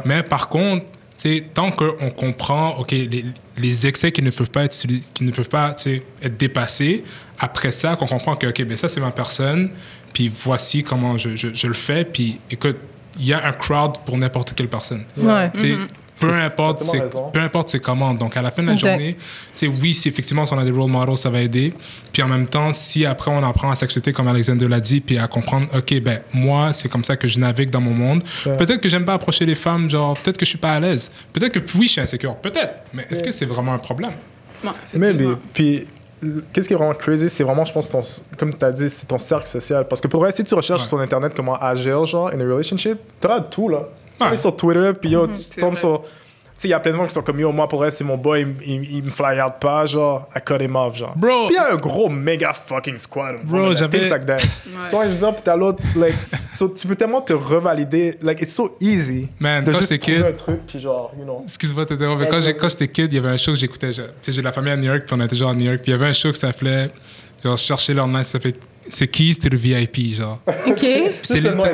Mais 0.04 0.22
par 0.22 0.48
contre, 0.48 0.84
tant 1.54 1.72
qu'on 1.72 2.10
comprend, 2.10 2.76
OK, 2.78 2.90
les, 2.90 3.24
les, 3.56 3.86
excès 3.86 4.12
qui 4.12 4.22
ne 4.22 4.30
peuvent 4.30 4.50
pas 4.50 4.64
être, 4.64 4.76
qui 5.14 5.24
ne 5.24 5.30
peuvent 5.30 5.48
pas 5.48 5.74
être 6.22 6.36
dépassés, 6.36 7.04
après 7.38 7.70
ça, 7.70 7.96
qu'on 7.96 8.06
comprend 8.06 8.36
que, 8.36 8.46
OK, 8.46 8.62
ben 8.64 8.76
ça, 8.76 8.88
c'est 8.88 9.00
ma 9.00 9.10
personne, 9.10 9.70
puis 10.12 10.28
voici 10.28 10.82
comment 10.82 11.18
je, 11.18 11.36
je, 11.36 11.48
je 11.52 11.66
le 11.66 11.74
fais, 11.74 12.04
puis 12.04 12.38
écoute, 12.50 12.76
il 13.18 13.26
y 13.26 13.32
a 13.32 13.46
un 13.46 13.52
crowd 13.52 13.98
pour 14.04 14.18
n'importe 14.18 14.54
quelle 14.54 14.68
personne. 14.68 15.04
Ouais. 15.16 15.50
Peu 16.18 16.33
importe, 16.33 16.81
c'est, 16.81 17.02
peu 17.33 17.40
importe 17.40 17.68
c'est 17.68 17.81
comment. 17.81 18.14
Donc, 18.14 18.37
à 18.37 18.42
la 18.42 18.50
fin 18.50 18.62
de 18.62 18.68
la 18.68 18.76
journée, 18.76 19.16
tu 19.55 19.70
sais, 19.70 19.81
oui, 19.83 19.94
si 19.94 20.09
effectivement, 20.09 20.46
si 20.46 20.52
on 20.52 20.59
a 20.59 20.64
des 20.64 20.70
role 20.70 20.90
models, 20.90 21.16
ça 21.16 21.31
va 21.31 21.40
aider. 21.40 21.74
Puis 22.12 22.22
en 22.22 22.29
même 22.29 22.46
temps, 22.46 22.72
si 22.72 23.05
après 23.05 23.31
on 23.31 23.42
apprend 23.42 23.70
à 23.70 23.74
s'accepter, 23.74 24.12
comme 24.12 24.29
Alexander 24.29 24.66
l'a 24.68 24.81
dit, 24.81 25.00
puis 25.00 25.18
à 25.18 25.29
comprendre, 25.29 25.66
OK, 25.76 26.00
ben, 26.00 26.20
moi, 26.33 26.72
c'est 26.72 26.88
comme 26.88 27.05
ça 27.05 27.16
que 27.16 27.29
je 27.29 27.38
navigue 27.38 27.70
dans 27.70 27.81
mon 27.81 27.92
monde. 27.92 28.24
Peut-être 28.44 28.81
que 28.81 28.88
j'aime 28.88 29.05
pas 29.05 29.14
approcher 29.14 29.44
les 29.46 29.55
femmes, 29.55 29.88
genre, 29.90 30.18
peut-être 30.18 30.38
que 30.38 30.44
je 30.44 30.50
suis 30.50 30.59
pas 30.59 30.72
à 30.72 30.81
l'aise. 30.81 31.11
Peut-être 31.33 31.52
que 31.52 31.79
oui, 31.79 31.87
je 31.87 31.92
suis 31.92 32.00
insécure. 32.00 32.37
Peut-être. 32.37 32.83
Mais 32.92 33.07
est-ce 33.11 33.22
que 33.22 33.31
c'est 33.31 33.46
vraiment 33.46 33.74
un 33.74 33.79
problème? 33.79 34.12
mais, 34.94 35.12
puis, 35.52 35.87
qu'est-ce 36.52 36.68
qui 36.68 36.74
est 36.74 36.76
vraiment 36.76 36.94
crazy, 36.94 37.29
c'est 37.29 37.44
vraiment, 37.44 37.64
je 37.64 37.72
pense, 37.72 37.88
ton, 37.90 38.00
comme 38.38 38.57
tu 38.57 38.64
as 38.64 38.72
dit, 38.72 38.88
c'est 38.88 39.07
ton 39.07 39.18
cercle 39.18 39.46
social. 39.46 39.87
Parce 39.87 40.00
que 40.00 40.09
pour 40.09 40.20
vrai, 40.20 40.33
si 40.33 40.44
tu 40.44 40.55
recherches 40.55 40.85
sur 40.85 40.98
Internet 41.00 41.33
comment 41.35 41.57
agir, 41.57 42.05
genre, 42.07 42.29
in 42.29 42.40
a 42.40 42.44
relationship, 42.44 42.98
tu 43.20 43.26
auras 43.26 43.40
tout, 43.42 43.68
là. 43.68 43.88
Ouais. 44.20 44.37
sur 44.37 44.57
Twitter, 44.57 44.92
puis 45.00 45.11
yo, 45.11 45.26
mm-hmm. 45.26 45.55
tu 45.55 45.61
tombes 45.61 45.76
sur. 45.76 46.02
Tu 46.02 46.62
sais, 46.62 46.68
il 46.68 46.70
y 46.70 46.74
a 46.74 46.81
plein 46.81 46.92
de 46.92 46.96
gens 46.96 47.07
qui 47.07 47.12
sont 47.12 47.20
comme 47.20 47.38
yo, 47.38 47.52
moi 47.52 47.68
pour 47.68 47.85
elle, 47.85 47.92
c'est 47.92 48.02
mon 48.02 48.16
boy, 48.16 48.46
il, 48.64 49.05
me 49.05 49.11
fly 49.11 49.38
out 49.42 49.55
pas, 49.61 49.85
genre, 49.85 50.26
I 50.35 50.40
cut 50.42 50.64
him 50.64 50.74
off, 50.74 50.96
genre. 50.96 51.14
Bro! 51.14 51.48
Puis 51.48 51.55
il 51.55 51.59
y 51.59 51.59
a 51.59 51.74
un 51.74 51.76
gros 51.76 52.09
méga 52.09 52.55
fucking 52.55 52.96
squad. 52.96 53.44
Bro, 53.44 53.74
j'avais. 53.74 54.09
like 54.09 54.24
that. 54.24 54.37
Tu 54.88 54.94
vois, 54.94 55.05
je 55.05 55.11
veux 55.11 55.18
dire, 55.18 55.35
puis 55.35 55.42
t'as 55.44 55.55
l'autre, 55.55 55.83
like, 55.94 56.14
so, 56.55 56.68
tu 56.70 56.87
peux 56.87 56.96
tellement 56.96 57.20
te 57.20 57.35
revalider, 57.35 58.16
like, 58.22 58.40
it's 58.40 58.55
so 58.55 58.74
easy. 58.81 59.29
Man, 59.38 59.64
de 59.64 59.72
quand 59.72 59.81
j'étais 59.81 59.98
kid. 59.98 60.24
un 60.24 60.33
truc, 60.33 60.61
puis 60.66 60.81
genre, 60.81 61.12
you 61.18 61.24
know. 61.24 61.42
Excuse-moi 61.44 61.85
de 61.85 61.90
t'interrompre, 61.90 62.24
quand 62.26 62.68
j'étais 62.70 62.88
kid, 62.88 63.12
il 63.12 63.16
y 63.16 63.18
avait 63.18 63.29
un 63.29 63.37
show 63.37 63.52
que 63.52 63.59
j'écoutais, 63.59 63.90
tu 63.90 64.00
sais, 64.22 64.33
j'ai 64.33 64.40
de 64.40 64.46
la 64.46 64.52
famille 64.52 64.72
à 64.72 64.79
New 64.79 64.85
York, 64.85 65.02
puis 65.05 65.14
on 65.14 65.22
était 65.22 65.37
genre 65.37 65.50
à 65.50 65.55
New 65.55 65.66
York, 65.66 65.81
puis 65.83 65.92
il 65.92 65.94
y 65.94 65.94
avait 65.94 66.07
un 66.07 66.14
show 66.14 66.33
qui 66.33 66.40
s'appelait, 66.40 66.88
genre, 67.44 67.59
chercher 67.59 67.92
leur 67.92 68.07
nom, 68.07 68.22
ça 68.22 68.40
fait 68.40 68.59
c'est 68.87 69.09
Keys 69.09 69.37
to 69.37 69.49
the 69.49 69.55
VIP, 69.55 70.14
genre. 70.14 70.40
OK. 70.66 70.87
C'est 71.22 71.40
littéralement... 71.40 71.64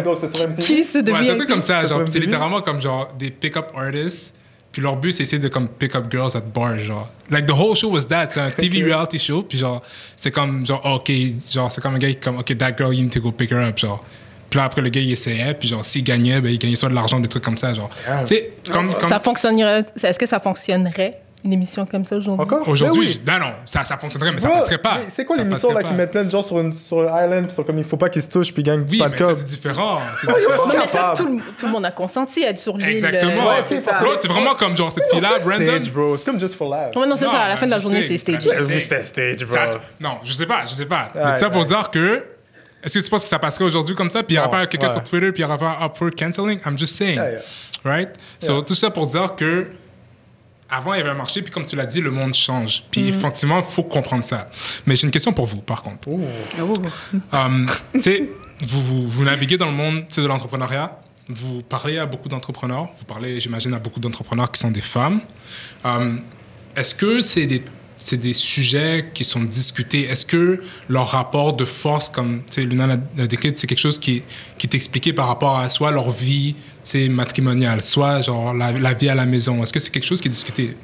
Keys 0.59 0.87
to 0.93 1.03
the 1.03 1.09
ouais, 1.09 1.15
VIP. 1.15 1.25
C'est 1.25 1.31
un 1.31 1.37
truc 1.37 1.49
comme 1.49 1.63
ça, 1.63 1.87
genre. 1.87 2.03
C'est 2.07 2.21
littéralement 2.21 2.61
comme 2.61 2.81
genre 2.81 3.13
des 3.19 3.31
pick-up 3.31 3.73
artists. 3.75 4.35
Puis 4.71 4.81
leur 4.81 4.97
but, 4.97 5.13
c'est 5.13 5.25
essayer 5.25 5.39
de 5.39 5.49
comme 5.49 5.69
pick-up 5.69 6.11
girls 6.11 6.35
at 6.35 6.41
bars, 6.41 6.79
genre. 6.79 7.13
Like 7.31 7.47
the 7.47 7.53
whole 7.53 7.77
show 7.77 7.91
was 7.91 8.07
that. 8.09 8.31
C'est 8.31 8.41
un 8.41 8.51
TV 8.51 8.83
reality 8.83 9.19
show. 9.19 9.43
Puis 9.43 9.59
genre, 9.59 9.83
c'est 10.17 10.31
comme 10.31 10.65
genre, 10.65 10.81
OK, 10.85 11.13
genre, 11.53 11.71
c'est 11.71 11.83
comme 11.83 11.95
un 11.95 11.99
gars 11.99 12.09
qui 12.09 12.17
comme, 12.17 12.39
OK, 12.39 12.57
that 12.57 12.77
girl, 12.79 12.95
you 12.95 13.03
need 13.03 13.13
to 13.13 13.21
go 13.21 13.31
pick 13.31 13.53
her 13.53 13.69
up, 13.69 13.79
genre. 13.79 14.03
Puis 14.49 14.59
là, 14.59 14.65
après, 14.65 14.83
le 14.83 14.91
gars, 14.91 15.01
il 15.01 15.13
essayait. 15.13 15.55
Puis 15.55 15.69
genre, 15.69 15.85
s'il 15.85 16.05
gagnait, 16.05 16.41
ben, 16.41 16.51
il 16.51 16.59
gagnait 16.59 16.77
soit 16.77 16.91
de 16.91 16.95
l'argent, 16.95 17.19
des 17.21 17.29
trucs 17.29 17.45
comme 17.45 17.57
ça, 17.57 17.73
genre. 17.73 17.89
Tu 18.21 18.27
sais, 18.27 18.53
comme, 18.71 18.93
comme... 18.93 19.09
Ça 19.09 19.19
fonctionnerait... 19.21 19.87
Est-ce 20.03 20.19
que 20.19 20.27
ça 20.27 20.41
fonctionnerait? 20.41 21.22
Une 21.45 21.53
émission 21.53 21.85
comme 21.87 22.05
ça 22.05 22.17
aujourd'hui. 22.17 22.45
Encore 22.45 22.69
Aujourd'hui, 22.69 23.21
ben 23.25 23.39
non, 23.39 23.53
ça, 23.65 23.85
ça 23.85 23.99
fonctionnerait, 23.99 24.33
mais 24.33 24.39
ça 24.39 24.49
passerait 24.49 24.79
pas. 24.79 24.99
C'est 25.13 25.25
quoi 25.25 25.37
l'émission 25.37 25.73
là 25.73 25.83
qui 25.83 25.93
met 25.95 26.07
plein 26.07 26.25
de 26.25 26.31
gens 26.31 26.43
sur, 26.43 26.59
une, 26.61 26.73
sur 26.73 27.01
un 27.01 27.25
island, 27.25 27.47
puis 27.47 27.55
sont 27.55 27.65
comme 27.65 27.79
il 27.79 27.85
faut 27.85 27.97
pas 27.97 28.09
qu'ils 28.09 28.23
se 28.23 28.31
touchent, 28.31 28.53
puis 28.53 28.63
ils 28.63 28.67
gagnent 28.67 28.87
oui, 28.89 28.99
pas 28.99 29.09
de 29.09 29.17
mais 29.17 29.35
c'est 29.35 29.45
différent. 29.45 30.01
C'est 30.17 30.27
différent. 30.29 30.69
mais 30.69 30.87
ça, 30.87 31.15
tout, 31.17 31.43
tout, 31.59 31.67
le 31.67 31.73
monde 31.73 31.85
a 31.85 31.91
consenti 31.91 32.45
à 32.45 32.51
être 32.51 32.59
sur 32.59 32.77
l'île. 32.77 32.91
Exactement. 32.91 33.49
Ouais, 33.49 33.65
c'est 33.69 33.81
ça. 33.81 34.01
c'est 34.21 34.29
vraiment 34.29 34.55
comme 34.55 34.77
genre 34.77 34.93
cette 34.93 35.11
fille-là, 35.11 35.39
Brandon. 35.45 35.81
C'est 35.83 35.93
bro. 35.93 36.17
C'est 36.17 36.25
comme 36.25 36.39
Just 36.39 36.55
for 36.55 36.69
Laughs. 36.69 36.95
Ouais, 36.95 37.07
non, 37.07 37.17
c'est 37.17 37.27
ça. 37.27 37.41
À 37.41 37.49
la 37.49 37.57
fin 37.57 37.67
de 37.67 37.73
la 37.73 37.79
journée, 37.79 38.05
c'est 38.07 38.19
stage. 38.19 38.43
C'était 38.43 39.03
stage, 39.03 39.45
bro. 39.45 39.57
Non, 40.01 40.19
je 40.23 40.33
sais 40.33 40.47
pas, 40.47 40.61
je 40.67 40.75
sais 40.75 40.87
pas. 40.87 41.11
Mais 41.15 41.37
ça 41.37 41.51
pour 41.51 41.65
dire 41.65 41.91
que. 41.91 42.27
Est-ce 42.85 42.99
que 42.99 43.05
tu 43.05 43.11
penses 43.11 43.23
que 43.23 43.29
ça 43.29 43.39
passerait 43.39 43.65
aujourd'hui 43.65 43.95
comme 43.95 44.11
ça? 44.11 44.25
Puis 44.25 44.35
il 44.35 44.39
n'y 44.39 44.41
aura 44.41 44.51
pas 44.51 44.67
quelqu'un 44.67 44.89
sur 44.89 45.05
Twitter, 45.05 45.31
puis 45.31 45.43
il 45.43 45.47
n'y 45.47 45.53
aura 45.53 45.57
pas 45.57 45.85
up 45.85 45.93
for 45.95 46.11
canceling? 46.11 46.59
I'm 46.67 46.77
just 46.77 46.97
saying. 46.97 47.21
Right? 47.85 48.09
So, 48.41 48.61
tout 48.63 48.75
ça 48.75 48.91
pour 48.91 49.07
dire 49.07 49.37
que 49.37 49.69
avant, 50.73 50.95
il 50.95 50.99
y 50.99 51.01
avait 51.01 51.11
un 51.11 51.15
marché, 51.15 51.43
puis 51.43 51.53
comme 51.53 51.67
tu 51.67 51.77
l'as 51.77 51.85
dit, 51.85 52.01
le 52.01 52.11
monde 52.11 52.33
change. 52.33 52.83
Puis 52.91 53.03
mm. 53.03 53.09
effectivement, 53.09 53.59
il 53.59 53.65
faut 53.65 53.83
comprendre 53.83 54.25
ça. 54.25 54.49
Mais 54.87 54.97
j'ai 54.97 55.05
une 55.05 55.11
question 55.11 55.33
pour 55.33 55.47
vous, 55.47 55.61
par 55.61 55.83
contre. 55.83 56.09
Um, 57.33 57.71
tu 57.95 58.03
sais, 58.03 58.29
vous, 58.63 58.81
vous, 58.81 59.07
vous, 59.07 59.25
naviguez 59.25 59.59
dans 59.59 59.67
le 59.67 59.77
monde 59.77 60.07
de 60.17 60.27
l'entrepreneuriat. 60.27 60.99
Vous 61.29 61.63
parlez 61.63 61.99
à 61.99 62.07
beaucoup 62.07 62.29
d'entrepreneurs. 62.29 62.89
Vous 62.97 63.05
parlez, 63.05 63.39
j'imagine, 63.39 63.75
à 63.75 63.79
beaucoup 63.79 64.01
d'entrepreneurs 64.01 64.51
qui 64.51 64.61
sont 64.61 64.71
des 64.71 64.81
femmes. 64.81 65.21
Um, 65.85 66.23
Est-ce 66.75 66.95
que 66.95 67.21
c'est 67.21 67.47
des 67.47 67.63
c'est 68.03 68.17
des 68.17 68.35
sujets 68.35 69.11
qui 69.15 69.25
sont 69.25 69.43
discutés. 69.43 70.03
Est-ce 70.05 70.27
que 70.27 70.63
leur 70.89 71.09
rapport 71.09 71.55
de 71.55 71.65
force, 71.65 72.09
comme 72.09 72.43
Luna 72.57 72.87
l'a 72.87 73.27
décrit, 73.27 73.53
c'est 73.55 73.67
quelque 73.67 73.79
chose 73.79 73.99
qui, 73.99 74.23
qui 74.59 74.67
est 74.67 74.75
expliqué 74.75 75.13
par 75.13 75.29
rapport 75.29 75.59
à 75.59 75.69
soit 75.69 75.91
leur 75.93 76.11
vie 76.11 76.57
matrimoniale, 77.11 77.83
soit 77.83 78.23
genre 78.23 78.53
la, 78.55 78.73
la, 78.73 78.95
vie 78.95 79.09
à 79.09 79.15
la 79.15 79.27
maison? 79.27 79.63
Est-ce 79.63 79.73
que 79.73 79.81
c'est 79.81 79.91
quelque 79.91 80.07
chose 80.07 80.21
qui 80.21 80.29
est 80.29 80.31
discuté? 80.31 80.77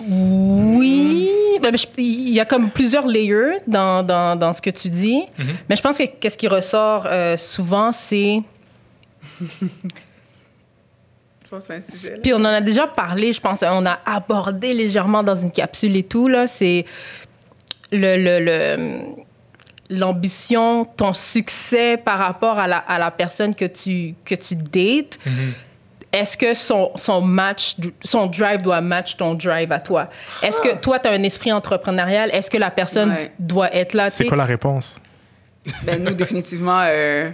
Oui, 0.00 1.30
ben, 1.62 1.74
il 1.96 2.30
y 2.30 2.40
a 2.40 2.44
comme 2.44 2.70
plusieurs 2.70 3.06
layers 3.06 3.58
dans, 3.66 4.02
dans, 4.02 4.36
dans 4.36 4.52
ce 4.52 4.60
que 4.60 4.70
tu 4.70 4.90
dis, 4.90 5.22
mm-hmm. 5.38 5.44
mais 5.68 5.76
je 5.76 5.82
pense 5.82 5.96
que 5.96 6.04
qu'est-ce 6.04 6.36
qui 6.36 6.48
ressort 6.48 7.06
euh, 7.06 7.36
souvent, 7.36 7.92
c'est 7.92 8.42
puis 12.22 12.32
on 12.34 12.40
en 12.40 12.44
a 12.44 12.60
déjà 12.60 12.86
parlé, 12.86 13.32
je 13.32 13.40
pense, 13.40 13.62
on 13.62 13.86
a 13.86 13.98
abordé 14.06 14.72
légèrement 14.72 15.22
dans 15.22 15.36
une 15.36 15.50
capsule 15.50 15.96
et 15.96 16.02
tout, 16.02 16.28
là. 16.28 16.46
C'est 16.46 16.84
le, 17.90 18.16
le, 18.16 19.14
l'ambition, 19.90 20.84
ton 20.84 21.12
succès 21.12 21.96
par 21.96 22.18
rapport 22.18 22.58
à 22.58 22.66
la, 22.66 22.78
à 22.78 22.98
la, 22.98 23.10
personne 23.10 23.54
que 23.54 23.64
tu, 23.64 24.14
que 24.24 24.34
tu 24.34 24.56
dates. 24.56 25.18
Mm-hmm. 25.26 25.52
Est-ce 26.12 26.36
que 26.36 26.52
son, 26.52 26.90
son 26.94 27.22
match, 27.22 27.76
son 28.04 28.26
drive 28.26 28.60
doit 28.60 28.82
match 28.82 29.16
ton 29.16 29.34
drive 29.34 29.72
à 29.72 29.80
toi? 29.80 30.10
Est-ce 30.42 30.60
que 30.60 30.74
toi, 30.76 30.98
tu 30.98 31.08
as 31.08 31.12
un 31.12 31.22
esprit 31.22 31.52
entrepreneurial? 31.52 32.30
Est-ce 32.34 32.50
que 32.50 32.58
la 32.58 32.70
personne 32.70 33.14
doit 33.38 33.74
être 33.74 33.94
là? 33.94 34.10
C'est 34.10 34.26
quoi 34.26 34.36
la 34.36 34.44
réponse? 34.44 35.00
Ben, 35.84 36.02
nous, 36.02 36.12
définitivement, 36.12 36.82
euh, 36.84 37.30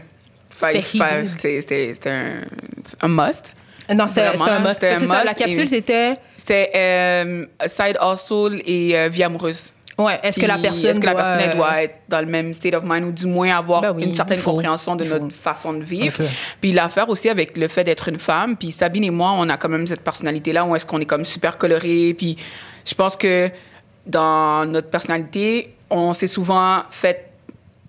c'était 0.50 2.10
un, 2.10 2.42
un 3.00 3.08
must. 3.08 3.52
Non, 3.94 4.06
c'était 4.06 4.22
un 4.22 4.58
must. 4.60 4.80
C'est 4.80 5.06
ça, 5.06 5.24
la 5.24 5.34
capsule, 5.34 5.68
c'était... 5.68 6.16
C'était 6.36 6.70
euh, 6.74 7.44
side 7.66 7.98
hustle 8.00 8.62
et 8.64 8.96
euh, 8.96 9.08
vie 9.08 9.22
amoureuse. 9.22 9.74
Ouais. 9.98 10.20
Est-ce 10.22 10.38
que 10.38 10.46
la 10.46 10.58
personne 10.58 10.90
est-ce 10.90 11.00
que 11.00 11.06
doit... 11.06 11.14
la 11.14 11.22
personne 11.22 11.56
doit 11.56 11.82
être 11.82 11.96
dans 12.08 12.20
le 12.20 12.26
même 12.26 12.54
state 12.54 12.72
of 12.74 12.84
mind 12.84 13.04
ou 13.04 13.10
du 13.10 13.26
moins 13.26 13.58
avoir 13.58 13.80
ben 13.80 13.98
une 13.98 14.14
certaine 14.14 14.40
compréhension 14.40 14.94
de 14.94 15.04
notre 15.04 15.32
façon 15.32 15.72
de 15.72 15.82
vivre? 15.82 16.22
Puis 16.60 16.72
l'affaire 16.72 17.08
aussi 17.08 17.28
avec 17.28 17.56
le 17.56 17.66
fait 17.66 17.82
d'être 17.82 18.08
une 18.08 18.18
femme. 18.18 18.56
Puis 18.56 18.70
Sabine 18.70 19.04
et 19.04 19.10
moi, 19.10 19.32
on 19.34 19.48
a 19.48 19.56
quand 19.56 19.68
même 19.68 19.88
cette 19.88 20.02
personnalité-là 20.02 20.64
où 20.64 20.76
est-ce 20.76 20.86
qu'on 20.86 21.00
est 21.00 21.06
comme 21.06 21.24
super 21.24 21.58
coloré. 21.58 22.14
Puis 22.16 22.36
je 22.86 22.94
pense 22.94 23.16
que 23.16 23.50
dans 24.06 24.64
notre 24.66 24.88
personnalité, 24.88 25.74
on 25.90 26.14
s'est 26.14 26.28
souvent 26.28 26.82
fait 26.90 27.27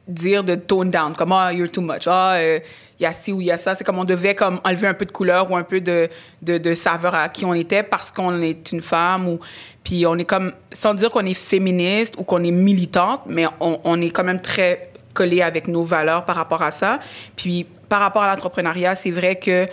dire 0.09 0.43
de 0.43 0.55
tone 0.55 0.89
down, 0.89 1.13
comme 1.15 1.31
ah, 1.31 1.53
you're 1.53 1.71
too 1.71 1.81
much, 1.81 2.07
ah, 2.07 2.33
euh, 2.33 2.59
il 2.99 3.03
y 3.03 3.05
a 3.05 3.13
ci 3.13 3.31
ou 3.31 3.39
il 3.39 3.47
y 3.47 3.51
a 3.51 3.57
ça. 3.57 3.75
C'est 3.75 3.83
comme 3.83 3.99
on 3.99 4.03
devait 4.03 4.35
comme 4.35 4.59
enlever 4.65 4.87
un 4.87 4.93
peu 4.93 5.05
de 5.05 5.11
couleur 5.11 5.49
ou 5.49 5.55
un 5.55 5.63
peu 5.63 5.79
de, 5.79 6.09
de, 6.41 6.57
de 6.57 6.73
saveur 6.73 7.15
à 7.15 7.29
qui 7.29 7.45
on 7.45 7.53
était 7.53 7.83
parce 7.83 8.11
qu'on 8.11 8.41
est 8.41 8.71
une 8.71 8.81
femme. 8.81 9.27
Ou, 9.27 9.39
puis 9.83 10.05
on 10.05 10.17
est 10.17 10.25
comme, 10.25 10.51
sans 10.73 10.93
dire 10.93 11.09
qu'on 11.09 11.25
est 11.25 11.33
féministe 11.33 12.15
ou 12.17 12.23
qu'on 12.23 12.43
est 12.43 12.51
militante, 12.51 13.21
mais 13.27 13.45
on, 13.61 13.79
on 13.83 14.01
est 14.01 14.09
quand 14.09 14.25
même 14.25 14.41
très 14.41 14.91
collé 15.13 15.41
avec 15.41 15.67
nos 15.67 15.83
valeurs 15.83 16.25
par 16.25 16.35
rapport 16.35 16.61
à 16.61 16.71
ça. 16.71 16.99
Puis 17.35 17.65
par 17.87 18.01
rapport 18.01 18.23
à 18.23 18.33
l'entrepreneuriat, 18.33 18.95
c'est 18.95 19.11
vrai 19.11 19.37
que 19.37 19.67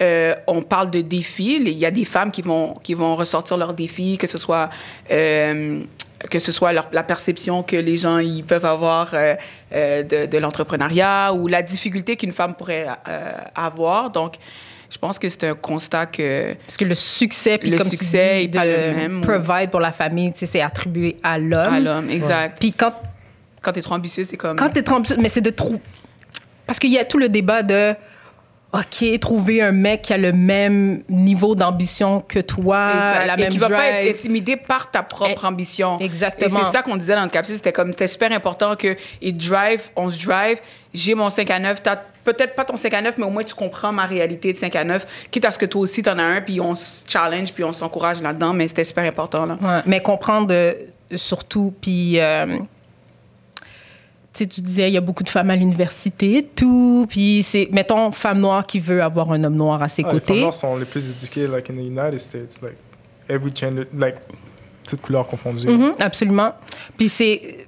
euh, 0.00 0.34
on 0.46 0.62
parle 0.62 0.90
de 0.90 1.00
défis. 1.00 1.60
Il 1.60 1.68
y 1.70 1.86
a 1.86 1.90
des 1.90 2.04
femmes 2.04 2.30
qui 2.30 2.42
vont, 2.42 2.74
qui 2.82 2.94
vont 2.94 3.14
ressortir 3.14 3.56
leurs 3.56 3.74
défis, 3.74 4.16
que 4.18 4.26
ce 4.26 4.38
soit, 4.38 4.70
euh, 5.10 5.80
que 6.30 6.38
ce 6.38 6.52
soit 6.52 6.72
leur, 6.72 6.88
la 6.92 7.02
perception 7.02 7.62
que 7.62 7.76
les 7.76 7.96
gens 7.96 8.18
ils 8.18 8.44
peuvent 8.44 8.64
avoir 8.64 9.10
euh, 9.14 9.34
euh 9.72 10.02
de, 10.02 10.26
de 10.26 10.38
l'entrepreneuriat 10.38 11.32
ou 11.32 11.48
la 11.48 11.62
difficulté 11.62 12.16
qu'une 12.16 12.32
femme 12.32 12.54
pourrait 12.54 12.86
euh, 13.08 13.32
avoir. 13.54 14.10
Donc, 14.10 14.36
je 14.90 14.98
pense 14.98 15.18
que 15.18 15.28
c'est 15.28 15.44
un 15.44 15.54
constat 15.54 16.06
que... 16.06 16.54
Parce 16.66 16.76
que 16.76 16.84
le 16.84 16.94
succès, 16.94 17.56
puis 17.56 17.70
Le 17.70 17.78
comme 17.78 17.86
succès 17.86 18.34
tu 18.36 18.44
est 18.44 18.48
dis, 18.48 18.58
pas 18.58 18.66
de 18.66 18.70
le 18.70 18.94
même, 18.94 19.18
ou- 19.18 19.20
provide 19.22 19.70
pour 19.70 19.80
la 19.80 19.92
famille, 19.92 20.32
tu 20.32 20.40
sais, 20.40 20.46
c'est 20.46 20.60
attribué 20.60 21.16
à 21.22 21.38
l'homme. 21.38 21.74
à 21.74 21.80
l'homme, 21.80 22.10
exact. 22.10 22.58
Puis 22.60 22.72
quand 22.72 22.92
Quand 23.62 23.72
t'es 23.72 23.80
trop 23.80 23.94
ambitieux, 23.94 24.24
c'est 24.24 24.36
comme... 24.36 24.56
Quand 24.56 24.68
tu 24.68 24.80
es 24.80 24.82
trop 24.82 24.96
ambitieux, 24.96 25.16
mais 25.18 25.30
c'est 25.30 25.40
de 25.40 25.50
trop. 25.50 25.80
Parce 26.66 26.78
qu'il 26.78 26.92
y 26.92 26.98
a 26.98 27.04
tout 27.04 27.18
le 27.18 27.28
débat 27.28 27.62
de. 27.62 27.94
OK, 28.74 29.20
trouver 29.20 29.60
un 29.60 29.72
mec 29.72 30.00
qui 30.02 30.14
a 30.14 30.16
le 30.18 30.32
même 30.32 31.02
niveau 31.10 31.54
d'ambition 31.54 32.22
que 32.22 32.38
toi, 32.38 32.86
Exact. 32.86 33.26
la 33.26 33.34
et 33.34 33.36
même 33.42 33.50
qui 33.52 33.58
va 33.58 33.68
pas 33.68 33.86
être 33.88 34.14
intimidé 34.14 34.56
par 34.56 34.90
ta 34.90 35.02
propre 35.02 35.42
Eh, 35.42 35.46
ambition. 35.46 35.98
exactement. 35.98 36.58
Et 36.60 36.64
c'est 36.64 36.70
ça 36.72 36.82
qu'on 36.82 36.96
disait 36.96 37.14
dans 37.14 37.20
notre 37.20 37.32
capsule, 37.34 37.56
c'était 37.56 37.72
comme 37.72 37.92
c'était 37.92 38.06
super 38.06 38.32
important 38.32 38.74
que 38.74 38.96
il 39.20 39.34
drive, 39.36 39.90
on 39.94 40.08
se 40.08 40.24
drive. 40.26 40.58
J'ai 40.94 41.14
mon 41.14 41.28
5 41.28 41.50
à 41.50 41.58
9, 41.58 41.82
t'as 41.82 41.96
peut-être 42.24 42.54
pas 42.54 42.64
ton 42.64 42.76
5 42.76 42.94
à 42.94 43.02
9, 43.02 43.18
mais 43.18 43.24
au 43.24 43.30
moins 43.30 43.42
tu 43.44 43.54
comprends 43.54 43.92
ma 43.92 44.06
réalité 44.06 44.52
de 44.54 44.56
5 44.58 44.74
à 44.74 44.84
9, 44.84 45.06
quitte 45.30 45.44
à 45.44 45.50
ce 45.52 45.58
que 45.58 45.66
toi 45.66 45.82
aussi 45.82 46.02
t'en 46.02 46.18
as 46.18 46.22
un, 46.22 46.40
puis 46.40 46.58
on 46.60 46.74
se 46.74 47.04
challenge, 47.06 47.52
puis 47.52 47.64
on 47.64 47.72
s'encourage 47.74 48.22
là-dedans, 48.22 48.54
mais 48.54 48.68
c'était 48.68 48.84
super 48.84 49.04
important 49.04 49.44
là. 49.44 49.56
Ouais, 49.60 49.80
mais 49.84 50.00
comprendre 50.00 50.48
euh, 50.54 50.72
surtout, 51.14 51.74
puis. 51.80 52.18
euh, 52.20 52.58
tu 54.32 54.38
sais, 54.44 54.46
tu 54.46 54.60
disais, 54.62 54.88
il 54.88 54.94
y 54.94 54.96
a 54.96 55.00
beaucoup 55.02 55.22
de 55.22 55.28
femmes 55.28 55.50
à 55.50 55.56
l'université, 55.56 56.48
tout. 56.56 57.06
Puis 57.08 57.42
c'est, 57.42 57.68
mettons, 57.72 58.12
femme 58.12 58.40
noire 58.40 58.66
qui 58.66 58.80
veut 58.80 59.02
avoir 59.02 59.30
un 59.32 59.44
homme 59.44 59.56
noir 59.56 59.82
à 59.82 59.88
ses 59.88 60.02
Ah, 60.04 60.12
les 60.12 60.20
femmes 60.20 60.26
côtés. 60.28 60.40
noires 60.40 60.54
sont 60.54 60.76
les 60.76 60.84
plus 60.86 61.10
éduquées, 61.10 61.46
like, 61.46 61.68
in 61.70 61.74
the 61.74 61.78
United 61.84 62.18
States. 62.18 62.60
Like, 62.62 62.76
every 63.28 63.52
gender, 63.54 63.84
like, 63.96 64.16
toutes 64.84 65.00
couleurs 65.02 65.26
confondues. 65.26 65.68
Mhm, 65.68 65.94
absolument. 66.00 66.52
Puis 66.96 67.08
c'est. 67.08 67.66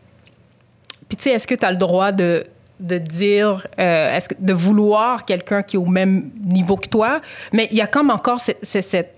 Puis 1.08 1.16
tu 1.18 1.24
sais, 1.24 1.30
est-ce 1.30 1.46
que 1.46 1.54
tu 1.54 1.64
as 1.66 1.70
le 1.70 1.76
droit 1.76 2.12
de, 2.12 2.44
de 2.80 2.96
dire. 2.98 3.66
euh, 3.78 4.16
est-ce 4.16 4.30
que, 4.30 4.34
de 4.38 4.52
vouloir 4.54 5.24
quelqu'un 5.26 5.62
qui 5.62 5.76
est 5.76 5.78
au 5.78 5.84
même 5.86 6.30
niveau 6.44 6.76
que 6.76 6.88
toi? 6.88 7.20
Mais 7.52 7.68
il 7.70 7.76
y 7.76 7.82
a 7.82 7.86
comme 7.86 8.08
encore 8.10 8.40
cette. 8.40 9.10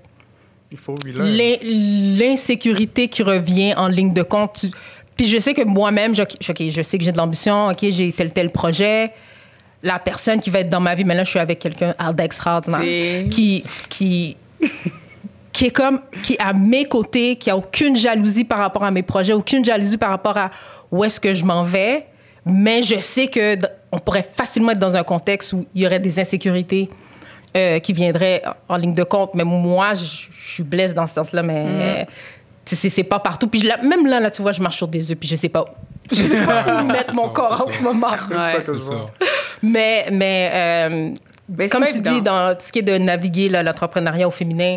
l'insécurité 1.62 3.08
qui 3.08 3.22
revient 3.22 3.74
en 3.76 3.88
ligne 3.88 4.12
de 4.12 4.22
compte. 4.22 4.54
Tu- 4.60 4.70
puis 5.16 5.26
je 5.26 5.38
sais 5.38 5.54
que 5.54 5.62
moi-même, 5.62 6.14
je, 6.14 6.22
je 6.40 6.82
sais 6.82 6.98
que 6.98 7.04
j'ai 7.04 7.12
de 7.12 7.16
l'ambition, 7.18 7.68
OK, 7.68 7.78
j'ai 7.90 8.12
tel, 8.12 8.32
tel 8.32 8.50
projet. 8.50 9.12
La 9.82 9.98
personne 9.98 10.40
qui 10.40 10.50
va 10.50 10.60
être 10.60 10.68
dans 10.68 10.80
ma 10.80 10.94
vie, 10.94 11.04
mais 11.04 11.14
là, 11.14 11.22
je 11.24 11.30
suis 11.30 11.38
avec 11.38 11.58
quelqu'un 11.58 11.94
d'extraordinaire 12.12 12.80
C'est- 12.80 13.28
qui, 13.30 13.62
qui, 13.88 14.36
qui 15.52 15.66
est 15.66 15.70
comme, 15.70 16.00
qui 16.22 16.34
est 16.34 16.42
à 16.42 16.52
mes 16.52 16.84
côtés, 16.86 17.36
qui 17.36 17.50
a 17.50 17.56
aucune 17.56 17.94
jalousie 17.96 18.44
par 18.44 18.58
rapport 18.58 18.84
à 18.84 18.90
mes 18.90 19.02
projets, 19.02 19.32
aucune 19.32 19.64
jalousie 19.64 19.96
par 19.96 20.10
rapport 20.10 20.36
à 20.36 20.50
où 20.90 21.04
est-ce 21.04 21.20
que 21.20 21.32
je 21.34 21.44
m'en 21.44 21.62
vais. 21.62 22.06
Mais 22.44 22.82
je 22.82 22.98
sais 23.00 23.28
que 23.28 23.56
on 23.92 23.98
pourrait 23.98 24.26
facilement 24.30 24.72
être 24.72 24.78
dans 24.78 24.96
un 24.96 25.02
contexte 25.02 25.52
où 25.52 25.66
il 25.74 25.82
y 25.82 25.86
aurait 25.86 25.98
des 26.00 26.18
insécurités 26.20 26.88
euh, 27.56 27.78
qui 27.78 27.92
viendraient 27.92 28.42
en 28.68 28.76
ligne 28.76 28.94
de 28.94 29.02
compte. 29.04 29.34
Mais 29.34 29.44
moi, 29.44 29.94
je 29.94 30.04
suis 30.42 30.62
blesse 30.62 30.92
dans 30.94 31.06
ce 31.06 31.14
sens-là, 31.14 31.42
mais 31.42 31.64
sais, 31.64 32.06
c'est 32.74 32.88
c'est 32.90 33.04
pas 33.04 33.20
partout. 33.20 33.48
Puis 33.48 33.62
là, 33.62 33.78
même 33.82 34.06
là, 34.06 34.20
là, 34.20 34.30
tu 34.30 34.42
vois, 34.42 34.52
je 34.52 34.62
marche 34.62 34.76
sur 34.76 34.88
des 34.88 35.10
œufs, 35.10 35.16
puis 35.18 35.28
je 35.28 35.36
sais 35.36 35.48
pas, 35.48 35.64
je 36.10 36.16
sais 36.16 36.44
pas 36.44 36.82
où 36.82 36.86
mettre 36.92 37.14
mon 37.14 37.28
ça, 37.28 37.32
corps 37.34 37.64
en 37.66 37.70
ce 37.70 37.82
moment. 37.82 38.08
Ça 38.30 38.58
Ouais. 38.58 38.80
ça. 38.80 38.94
Mais, 39.62 40.06
mais 40.12 40.50
euh, 40.52 41.68
comme 41.68 41.84
tu 41.84 41.90
évident. 41.90 42.12
dis, 42.12 42.20
dans 42.22 42.54
tout 42.54 42.66
ce 42.66 42.70
qui 42.72 42.80
est 42.80 42.82
de 42.82 42.98
naviguer 42.98 43.48
l'entrepreneuriat 43.48 44.28
au 44.28 44.30
féminin 44.30 44.76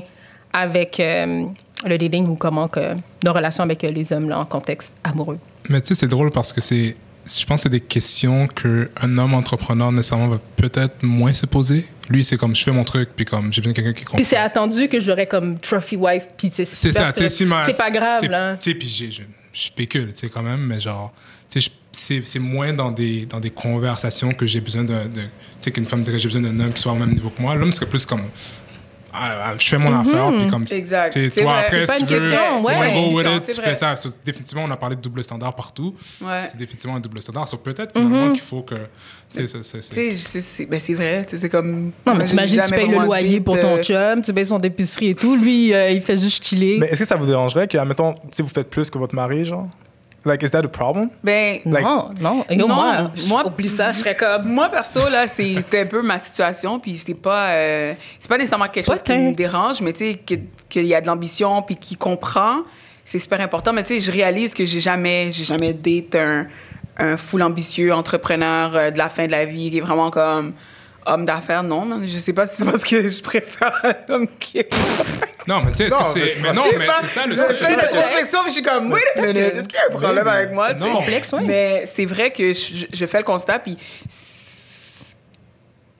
avec 0.54 1.00
euh, 1.02 1.44
le 1.86 1.98
dating 1.98 2.28
ou 2.28 2.36
comment 2.36 2.70
que 2.70 2.94
nos 3.26 3.34
relations 3.34 3.64
avec 3.64 3.84
euh, 3.84 3.92
les 3.92 4.12
hommes 4.14 4.30
là, 4.30 4.40
en 4.40 4.46
contexte 4.46 4.94
amoureux. 5.04 5.38
Mais 5.68 5.82
tu 5.82 5.88
sais, 5.88 5.96
c'est 5.96 6.08
drôle 6.08 6.32
parce 6.32 6.54
que 6.54 6.62
c'est. 6.62 6.96
Je 7.38 7.46
pense 7.46 7.58
que 7.58 7.64
c'est 7.64 7.70
des 7.70 7.80
questions 7.80 8.48
qu'un 8.48 9.18
homme 9.18 9.34
entrepreneur 9.34 9.92
nécessairement 9.92 10.28
va 10.30 10.40
peut-être 10.56 11.04
moins 11.04 11.34
se 11.34 11.46
poser. 11.46 11.86
Lui, 12.10 12.24
c'est 12.24 12.38
comme 12.38 12.56
je 12.56 12.64
fais 12.64 12.72
mon 12.72 12.84
truc, 12.84 13.10
puis 13.16 13.26
comme 13.26 13.54
j'ai 13.54 13.62
besoin 13.62 13.74
de 13.74 13.76
quelqu'un 13.76 13.94
qui 13.94 14.04
comprend. 14.04 14.18
Puis 14.18 14.26
c'est 14.26 14.38
attendu 14.38 14.88
que 14.88 15.00
j'aurais 15.00 15.28
comme 15.28 15.60
trophy 15.60 15.96
wife, 15.96 16.24
puis 16.38 16.50
c'est 16.52 16.66
C'est 16.66 16.92
ça, 16.92 17.14
tu 17.14 17.22
sais, 17.22 17.30
si 17.30 17.48
C'est 17.66 17.78
pas 17.78 17.92
grave, 17.92 18.26
là. 18.26 18.58
Tu 18.58 18.72
sais, 18.72 18.76
puis 18.76 18.88
je, 18.88 19.22
spécule, 19.54 20.08
tu 20.14 20.20
sais, 20.20 20.30
quand 20.30 20.42
même, 20.42 20.62
mais 20.62 20.80
genre, 20.80 21.14
tu 21.50 21.62
sais, 21.92 22.22
c'est 22.24 22.40
moins 22.40 22.74
dans 22.74 22.92
des, 22.92 23.26
dans 23.26 23.40
des 23.40 23.50
conversations 23.50 24.34
que 24.34 24.46
j'ai 24.48 24.62
besoin 24.62 24.84
de. 24.84 24.94
de- 24.94 25.22
tu 25.22 25.66
sais, 25.66 25.72
qu'une 25.72 25.86
femme 25.86 26.02
dirait 26.02 26.18
j'ai 26.20 26.28
besoin 26.30 26.42
d'un 26.42 26.60
homme 26.60 26.74
qui 26.74 26.82
soit 26.82 26.92
au 26.94 26.96
même 26.96 27.14
niveau 27.14 27.30
que 27.30 27.42
moi. 27.42 27.56
L'homme 27.56 27.72
serait 27.72 27.88
plus 27.88 28.06
comme. 28.06 28.24
Je 29.58 29.66
fais 29.68 29.78
mon 29.78 29.94
affaire, 30.00 30.32
puis 30.38 30.48
comme. 30.48 30.66
Exact. 30.72 31.14
tu 31.14 31.30
Toi, 31.32 31.44
vrai. 31.44 31.60
après, 31.66 31.80
C'est 31.82 31.86
pas 31.88 31.94
si 31.96 32.02
une 32.02 32.08
tu 32.08 32.14
veux, 32.16 32.20
question, 32.30 32.62
ouais. 32.62 32.94
go 32.94 33.18
with 33.18 33.28
it, 33.28 33.56
tu 33.56 33.62
fais 33.62 33.76
ça. 33.76 33.96
So, 33.96 34.10
définitivement, 34.24 34.64
on 34.66 34.72
a 34.72 34.78
parlé 34.78 34.96
de 34.96 35.02
double 35.02 35.24
standard 35.24 35.56
partout. 35.56 35.96
Ouais. 36.22 36.42
C'est 36.48 36.58
définitivement 36.58 36.96
un 36.96 37.00
double 37.00 37.22
standard. 37.22 37.48
So, 37.48 37.58
peut-être 37.58 37.98
finalement 37.98 38.32
qu'il 38.32 38.42
faut 38.42 38.62
que. 38.62 38.76
Tu 38.76 39.42
sais, 39.42 39.48
c'est- 39.48 39.64
c'est- 39.64 39.82
c'est- 39.82 39.94
Tu 39.94 40.12
sais, 40.12 40.28
c'est- 40.28 40.42
c'est 40.42 40.66
ben, 40.66 40.80
c'est 40.80 40.94
vrai, 40.96 41.24
tu 41.26 41.32
sais, 41.32 41.38
c'est 41.42 41.50
comme. 41.50 41.92
Non, 42.06 42.14
mais 42.16 42.22
j'ai 42.22 42.26
t'imagines, 42.28 42.62
tu 42.64 42.70
payes 42.72 42.88
le 42.88 42.98
loyer 43.06 43.42
pour 43.42 43.60
ton 43.60 43.78
euh, 43.78 43.82
chum, 43.84 44.22
tu 44.22 44.34
payes 44.34 44.46
son 44.46 44.60
épicerie 44.60 45.10
et 45.10 45.16
tout. 45.16 45.36
Lui, 45.36 45.74
euh, 45.74 45.92
il 45.92 46.02
fait 46.02 46.18
juste 46.18 46.44
chiller. 46.44 46.78
Mais 46.80 46.88
est-ce 46.88 47.00
que 47.00 47.08
ça 47.08 47.16
vous 47.16 47.26
dérangerait 47.28 47.68
que, 47.68 47.78
admettons, 47.78 48.16
si 48.32 48.42
vous 48.42 48.50
faites 48.50 48.70
plus 48.70 48.90
que 48.90 48.98
votre 48.98 49.16
mari, 49.16 49.46
genre? 49.46 49.68
Like, 50.26 50.44
is 50.44 50.50
that 50.52 50.66
a 50.66 50.68
problem? 50.68 51.10
Ben, 51.24 51.60
like- 51.66 51.84
non, 51.84 52.10
non. 52.20 52.46
Et 52.50 52.56
Non, 52.58 52.68
moi, 52.68 53.10
moi- 53.28 53.48
oublie 53.48 53.70
ça, 53.70 53.92
je 53.94 54.00
serais 54.00 54.16
comme... 54.16 54.44
Moi, 54.50 54.68
perso, 54.70 55.08
là, 55.10 55.28
c'est 55.28 55.56
un 55.80 55.86
peu 55.86 56.02
ma 56.02 56.20
situation, 56.20 56.78
puis 56.80 56.98
c'est 56.98 57.14
pas, 57.14 57.50
euh, 57.52 57.94
c'est 58.20 58.28
pas 58.28 58.38
nécessairement 58.38 58.68
quelque 58.68 58.86
chose 58.88 59.02
qui 59.02 59.14
me 59.18 59.34
dérange, 59.34 59.82
mais 59.82 59.94
tu 59.94 60.00
sais, 60.12 60.16
que- 60.16 60.36
qu'il 60.68 60.86
y 60.86 60.94
a 60.94 61.00
de 61.02 61.08
l'ambition, 61.08 61.62
puis 61.62 61.78
qu'il 61.78 61.98
comprend, 61.98 62.58
c'est 63.06 63.20
super 63.20 63.40
important. 63.42 63.72
Mais 63.74 63.84
tu 63.84 63.98
sais, 63.98 64.00
je 64.00 64.12
réalise 64.12 64.54
que 64.54 64.66
j'ai 64.66 64.80
jamais, 64.82 65.32
j'ai 65.32 65.46
jamais 65.46 65.74
date 65.74 66.16
un, 66.16 66.48
un 66.98 67.16
full 67.16 67.42
ambitieux 67.42 67.94
entrepreneur 67.94 68.76
euh, 68.76 68.92
de 68.92 68.98
la 68.98 69.08
fin 69.10 69.26
de 69.26 69.32
la 69.32 69.46
vie 69.46 69.72
qui 69.72 69.78
est 69.78 69.82
vraiment 69.82 70.12
comme 70.12 70.52
homme 71.14 71.26
d'affaires. 71.26 71.64
Non, 71.64 71.86
man, 71.86 72.02
je 72.08 72.18
sais 72.18 72.34
pas 72.34 72.46
si 72.46 72.58
c'est 72.58 72.66
parce 72.66 72.84
que 72.84 73.08
je 73.08 73.22
préfère 73.22 73.82
un 73.84 74.14
homme 74.14 74.28
qui 74.40 74.60
est. 74.60 74.74
Non, 75.48 75.62
mais 75.64 75.72
tu 75.72 75.78
sais, 75.78 75.84
est-ce 75.88 75.98
que 75.98 76.04
c'est. 76.06 76.34
c'est 76.36 76.42
Mais 76.42 76.54
non, 76.54 76.64
Je 76.72 76.78
mais 76.78 76.86
c'est 77.02 77.08
ça 77.08 77.26
le 77.26 77.34
Je 77.34 77.42
truc. 77.42 77.56
fais 77.58 77.74
une 77.74 77.80
introspection, 77.80 78.40
puis 78.44 78.50
je 78.50 78.54
suis 78.56 78.64
comme, 78.64 78.92
wait 78.92 79.02
a 79.18 79.22
minute, 79.22 79.38
est-ce 79.38 79.68
qu'il 79.68 79.78
y 79.80 79.82
a 79.82 79.86
un 79.88 79.90
problème 79.90 80.24
Oui, 80.26 80.32
avec 80.32 80.52
moi? 80.54 80.70
sais? 80.78 80.90
Complexe, 80.90 81.34
oui. 81.38 81.44
Mais 81.46 81.86
c'est 81.86 82.06
vrai 82.06 82.32
que 82.32 82.54
je, 82.54 82.86
je 82.92 83.06
fais 83.06 83.18
le 83.18 83.24
constat, 83.24 83.60
puis 83.60 83.78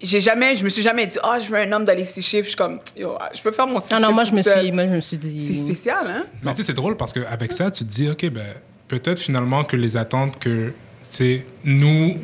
j'ai 0.02 0.22
jamais, 0.22 0.56
je 0.56 0.64
me 0.64 0.70
suis 0.70 0.82
jamais 0.82 1.08
dit, 1.08 1.18
ah, 1.24 1.40
je 1.44 1.50
veux 1.50 1.58
un 1.58 1.72
homme 1.74 1.84
dans 1.84 1.96
les 1.96 2.06
six 2.06 2.22
chiffres. 2.22 2.44
Je 2.46 2.50
suis 2.50 2.56
comme, 2.58 2.80
yo, 2.96 3.18
je 3.34 3.42
peux 3.42 3.52
faire 3.52 3.68
mon 3.68 3.80
six 3.80 3.92
Non, 3.94 4.00
non, 4.00 4.14
moi, 4.14 4.24
je 4.24 4.32
me 4.32 4.42
suis, 4.42 4.72
moi, 4.72 4.84
je 4.86 4.90
me 4.96 5.02
suis 5.02 5.18
dit... 5.18 5.46
C'est 5.46 5.62
spécial, 5.62 6.06
hein? 6.08 6.26
Mais 6.42 6.52
tu 6.52 6.58
sais, 6.58 6.64
c'est 6.64 6.74
drôle 6.74 6.96
parce 6.96 7.12
qu'avec 7.12 7.52
ça, 7.52 7.70
tu 7.70 7.84
te 7.84 7.90
dis, 7.90 8.10
OK, 8.10 8.26
ben, 8.30 8.46
peut-être 8.88 9.20
finalement 9.20 9.64
que 9.66 9.76
les 9.76 9.98
attentes 9.98 10.40
que, 10.40 10.68
tu 10.70 10.74
sais, 11.10 11.46
nous, 11.66 12.18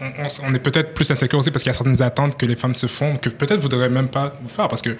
on, 0.00 0.54
est 0.54 0.58
peut-être 0.58 0.94
plus 0.94 1.10
insécure 1.10 1.38
aussi 1.38 1.50
parce 1.50 1.62
qu'il 1.62 1.70
y 1.70 1.74
a 1.74 1.78
certaines 1.78 2.02
attentes 2.02 2.36
que 2.38 2.46
les 2.46 2.56
femmes 2.56 2.74
se 2.74 2.86
font 2.86 3.16
que 3.16 3.28
peut-être 3.28 3.58
vous 3.60 3.66
ne 3.68 3.72
devrez 3.72 3.88
même 3.88 4.08
pas 4.08 4.34
vous 4.42 4.48
faire 4.48 4.68
parce 4.68 4.82
que 4.82 4.90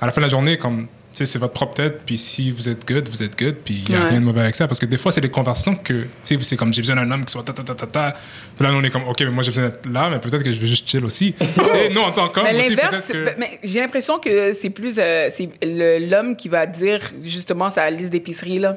à 0.00 0.06
la 0.06 0.12
fin 0.12 0.20
de 0.20 0.26
la 0.26 0.30
journée, 0.30 0.56
comme, 0.56 0.86
tu 1.12 1.24
sais, 1.24 1.26
c'est 1.26 1.38
votre 1.38 1.54
propre 1.54 1.74
tête, 1.74 2.00
puis 2.04 2.18
si 2.18 2.50
vous 2.50 2.68
êtes 2.68 2.86
good, 2.86 3.08
vous 3.08 3.22
êtes 3.22 3.38
good, 3.38 3.54
puis 3.64 3.82
il 3.86 3.90
n'y 3.94 3.96
a 4.00 4.04
Ouais. 4.04 4.10
rien 4.10 4.20
de 4.20 4.24
mauvais 4.24 4.40
avec 4.42 4.54
ça 4.54 4.66
parce 4.68 4.78
que 4.80 4.86
des 4.86 4.98
fois, 4.98 5.12
c'est 5.12 5.20
des 5.22 5.30
conversations 5.30 5.74
que, 5.74 6.02
tu 6.02 6.08
sais, 6.22 6.38
c'est 6.42 6.56
comme, 6.56 6.72
j'ai 6.72 6.82
besoin 6.82 6.96
d'un 6.96 7.10
homme 7.10 7.24
qui 7.24 7.32
soit 7.32 7.42
ta 7.42 7.52
ta 7.54 7.62
ta 7.62 7.74
ta 7.74 7.86
ta. 7.86 8.12
Puis 8.56 8.66
là, 8.66 8.72
on 8.74 8.82
est 8.82 8.90
comme, 8.90 9.08
OK, 9.08 9.20
mais 9.20 9.30
moi, 9.30 9.42
j'ai 9.42 9.50
besoin 9.50 9.64
d'être 9.68 9.86
là, 9.90 10.08
mais 10.10 10.18
peut-être 10.18 10.42
que 10.42 10.52
je 10.52 10.58
veux 10.58 10.66
juste 10.66 10.88
chill 10.88 11.04
aussi. 11.04 11.34
nous, 11.94 12.00
en 12.02 12.10
tant 12.12 12.28
qu'homme 12.28 12.44
l'inverse, 12.46 13.06
peut-être 13.08 13.34
que... 13.34 13.40
mais 13.40 13.58
j'ai 13.64 13.80
l'impression 13.80 14.18
que 14.18 14.52
c'est 14.52 14.70
plus 14.70 14.94
euh, 14.98 15.28
c'est 15.30 15.48
l'homme 15.64 16.36
qui 16.36 16.48
va 16.48 16.66
dire 16.66 17.00
justement 17.22 17.70
sa 17.70 17.88
liste 17.90 18.10
d'épicerie 18.10 18.58
là, 18.58 18.76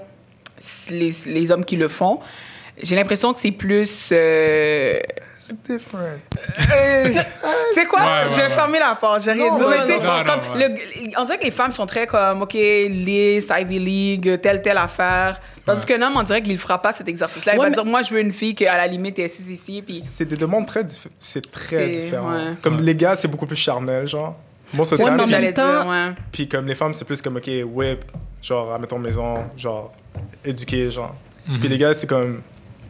les, 0.90 1.14
les 1.26 1.52
hommes 1.52 1.66
qui 1.66 1.76
le 1.76 1.88
font. 1.90 2.20
J'ai 2.82 2.96
l'impression 2.96 3.34
que 3.34 3.42
c'est 3.42 3.52
plus. 3.52 4.10
euh, 4.14 4.96
different. 5.66 6.20
Euh, 6.76 7.10
tu 7.10 7.14
sais 7.74 7.86
quoi? 7.86 8.00
Ouais, 8.00 8.06
ouais, 8.06 8.12
je 8.30 8.36
vais 8.36 8.41
ouais. 8.43 8.50
fermer 8.50 8.80
la 8.80 8.95
porte. 8.95 9.24
J'ai 9.24 9.32
rien 9.34 9.54
dit. 9.56 9.62
Mais 9.70 9.82
tu 9.82 10.00
sais, 10.00 11.14
on 11.18 11.24
dirait 11.26 11.38
que 11.38 11.43
les 11.43 11.52
femmes 11.52 11.72
sont 11.74 11.86
très 11.86 12.08
comme, 12.08 12.41
OK, 12.41 12.54
liste, 12.54 13.52
Ivy 13.58 13.80
League, 13.80 14.39
telle, 14.41 14.62
telle 14.62 14.78
affaire. 14.78 15.36
Tandis 15.66 15.82
Ouais. 15.82 15.86
qu'un 15.86 16.02
homme, 16.02 16.14
on 16.18 16.24
dirait 16.24 16.41
qu'il 16.41 16.54
ne 16.54 16.58
fera 16.58 16.82
pas 16.82 16.93
cet 16.93 17.08
exercice-là. 17.08 17.54
Il 17.54 17.60
Ouais, 17.60 17.66
va 17.66 17.70
mais- 17.70 17.76
dire, 17.76 17.86
moi, 17.86 18.02
je 18.02 18.14
veux 18.14 18.20
une 18.22 18.32
fille 18.32 18.56
qui, 18.56 18.66
à 18.66 18.78
la 18.78 18.88
limite, 18.88 19.20
est 19.20 19.26
assise 19.26 19.50
ici. 19.52 19.84
Puis 19.86 19.95
C'est 19.95 20.26
des 20.26 20.36
demandes 20.38 20.66
très 20.66 20.84
diffé- 20.84 21.10
C'est 21.20 21.52
très 21.52 21.76
C'est- 21.95 22.04
différent. 22.06 22.32
ouais. 22.34 22.54
Comme 22.64 22.80
les 22.82 22.95
gars, 22.95 23.16
c'est 23.16 23.28
beaucoup 23.28 23.45
plus 23.45 23.56
charnel, 23.58 24.08
genre. 24.08 24.36
Moi, 24.74 24.86
c'est 24.86 24.95
Ouais, 25.02 25.10
en 25.10 25.26
j'allais 25.26 25.52
dire. 25.52 26.16
Puis 26.32 26.47
comme 26.47 26.68
les 26.68 26.76
femmes, 26.76 26.93
c'est 26.93 27.06
plus 27.06 27.22
comme, 27.22 27.38
OK, 27.38 27.50
whip, 27.66 28.04
genre, 28.41 28.74
à 28.74 28.78
mettons 28.80 29.00
maison, 29.00 29.36
genre, 29.58 29.91
éduquer, 30.45 30.89
genre. 30.89 31.16
Puis 31.60 31.68
les 31.68 31.78
gars, 31.80 31.93
c'est 31.93 32.06
comme 32.08 32.41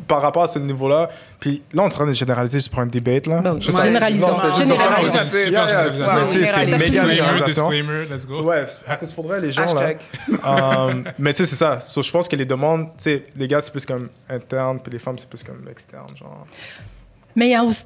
par 0.10 0.22
rapport 0.22 0.44
à 0.44 0.48
ce 0.48 0.60
niveau-là, 0.60 1.08
puis 1.40 1.62
là, 1.72 1.84
on 1.84 1.86
est 1.86 1.88
en 1.88 1.90
train 1.90 2.06
de 2.08 2.12
généraliser 2.12 2.58
juste 2.58 2.70
pour 2.72 2.80
un 2.82 2.86
debate, 2.88 3.28
là. 3.28 3.40
Bon, 3.42 3.62
Je 3.62 3.72
Généralisons. 3.72 4.28
Non, 4.28 4.38
je- 4.44 4.64
je- 4.64 4.68
Généralisons. 4.68 5.20
je- 5.24 5.30
c'est 5.30 6.40
Disclaimer, 6.40 6.66
méga 6.66 6.78
Disclaimer, 6.78 7.16
généralisation. 7.16 7.70
disclaimer, 7.70 8.06
let's 8.12 8.26
go. 8.28 8.42
Ouais, 8.44 8.66
parce 8.86 9.00
que 9.00 9.06
faudrait 9.08 9.40
les 9.40 9.52
gens, 9.54 9.62
Hashtag. 9.64 10.00
là. 10.44 10.88
Euh, 10.90 11.04
mais 11.18 11.32
tu 11.34 11.38
sais, 11.44 11.46
c'est 11.50 11.56
ça. 11.56 11.80
So, 11.80 12.02
je 12.02 12.12
pense 12.12 12.28
que 12.28 12.36
les 12.36 12.46
demandes, 12.46 12.88
tu 12.98 13.04
sais, 13.04 13.26
les 13.38 13.48
gars, 13.48 13.62
c'est 13.62 13.72
plus 13.72 13.86
comme 13.86 14.10
interne, 14.30 14.80
puis 14.84 14.92
les 14.92 15.00
femmes, 15.00 15.18
c'est 15.18 15.30
plus 15.30 15.44
comme 15.44 15.64
externe, 15.72 16.08
genre. 16.18 16.46
Mais 17.36 17.48
il 17.48 17.52
y 17.52 17.56
a 17.56 17.64
aussi, 17.64 17.86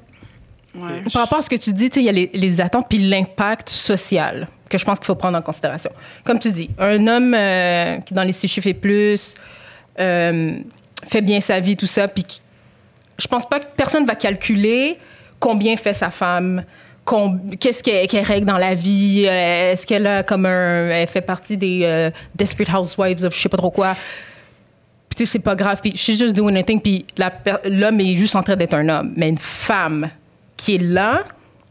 Ouais. 0.74 1.02
par 1.12 1.22
rapport 1.22 1.38
à 1.38 1.42
ce 1.42 1.50
que 1.50 1.54
tu 1.56 1.72
dis, 1.72 1.88
tu 1.90 1.94
sais, 1.94 2.00
il 2.00 2.06
y 2.06 2.08
a 2.08 2.12
les, 2.12 2.30
les 2.34 2.60
attentes 2.60 2.86
puis 2.88 2.98
l'impact 2.98 3.68
social 3.68 4.48
que 4.68 4.76
je 4.78 4.84
pense 4.84 4.98
qu'il 4.98 5.06
faut 5.06 5.14
prendre 5.14 5.38
en 5.38 5.42
considération. 5.42 5.90
Comme 6.24 6.38
tu 6.40 6.50
dis, 6.50 6.70
un 6.78 7.06
homme 7.06 7.32
euh, 7.34 7.98
qui, 7.98 8.12
dans 8.14 8.24
les 8.24 8.32
six 8.32 8.48
chiffres 8.48 8.66
et 8.68 8.74
plus, 8.74 9.34
euh, 10.00 10.56
fait 11.06 11.22
bien 11.22 11.40
sa 11.40 11.60
vie, 11.60 11.76
tout 11.76 11.86
ça, 11.86 12.08
puis 12.08 12.24
je 13.18 13.26
pense 13.26 13.48
pas 13.48 13.60
que 13.60 13.66
personne 13.76 14.06
va 14.06 14.14
calculer 14.14 14.98
combien 15.38 15.76
fait 15.76 15.94
sa 15.94 16.10
femme, 16.10 16.64
qu'est-ce 17.60 17.82
qu'elle 17.82 18.24
règle 18.24 18.46
dans 18.46 18.58
la 18.58 18.74
vie, 18.74 19.26
euh, 19.26 19.72
est-ce 19.72 19.86
qu'elle 19.86 20.06
a 20.06 20.22
comme 20.22 20.46
un, 20.46 20.88
elle 20.88 21.06
fait 21.06 21.20
partie 21.20 21.56
des 21.56 21.80
euh, 21.84 22.10
Desperate 22.34 22.72
Housewives 22.72 23.28
je 23.30 23.38
sais 23.38 23.48
pas 23.48 23.56
trop 23.56 23.70
quoi. 23.70 23.94
Puis 25.14 25.26
c'est 25.26 25.38
pas 25.38 25.54
grave. 25.54 25.80
Puis 25.80 25.96
she's 25.96 26.18
just 26.18 26.34
doing 26.34 26.56
a 26.56 26.62
thing. 26.62 26.80
Puis 26.80 27.06
l'homme 27.64 28.00
est 28.00 28.16
juste 28.16 28.34
en 28.34 28.42
train 28.42 28.56
d'être 28.56 28.74
un 28.74 28.88
homme. 28.88 29.12
Mais 29.16 29.28
une 29.28 29.38
femme 29.38 30.10
qui 30.56 30.76
est 30.76 30.82
là, 30.82 31.24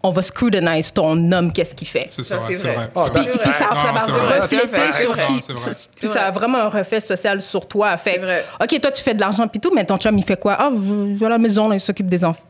on 0.06 0.12
va 0.12 0.22
scrutinize 0.22 0.92
ton 0.92 1.32
homme, 1.32 1.54
qu'est-ce 1.54 1.74
qu'il 1.74 1.88
fait. 1.88 2.08
C'est 2.10 2.24
Ça, 2.24 2.38
ça, 2.40 2.46
c'est 2.48 2.56
vrai. 2.56 2.76
vrai. 2.76 2.90
Ah, 2.96 3.06
ben, 3.14 3.22
Puis, 3.24 3.38
puis 3.42 3.52
ça, 3.54 3.66
Non, 3.66 3.72
ça 3.74 3.92
va 3.92 4.00
c'est 4.02 4.12
vrai. 4.12 4.40
C'est 4.48 4.58
refléter 4.58 4.68
vrai. 4.78 4.92
sur 4.92 5.16
Non, 5.18 5.24
qui. 5.38 5.42
c'est 5.42 5.54
vrai. 5.54 5.72
Puis 5.96 6.08
ça 6.10 6.26
a 6.26 6.32
vraiment 6.32 6.58
un 6.58 6.68
reflet 6.70 7.00
social 7.00 7.42
sur 7.42 7.68
toi. 7.68 7.96
Fait, 7.98 8.18
vrai. 8.18 8.44
OK, 8.62 8.82
toi, 8.82 8.92
tu 8.92 9.02
fais 9.02 9.14
de 9.14 9.22
l'argent, 9.22 9.48
puis 9.48 9.60
tout, 9.62 9.72
mais 9.74 9.86
ton 9.86 9.98
chum, 9.98 10.18
il 10.18 10.24
fait 10.26 10.40
quoi? 10.40 10.58
Ah, 10.60 10.72
je 10.76 11.16
vais 11.18 11.26
à 11.26 11.30
la 11.30 11.38
maison, 11.38 11.70
là, 11.70 11.76
il 11.76 11.80
s'occupe 11.82 12.08
des 12.08 12.24
enfants. 12.26 12.42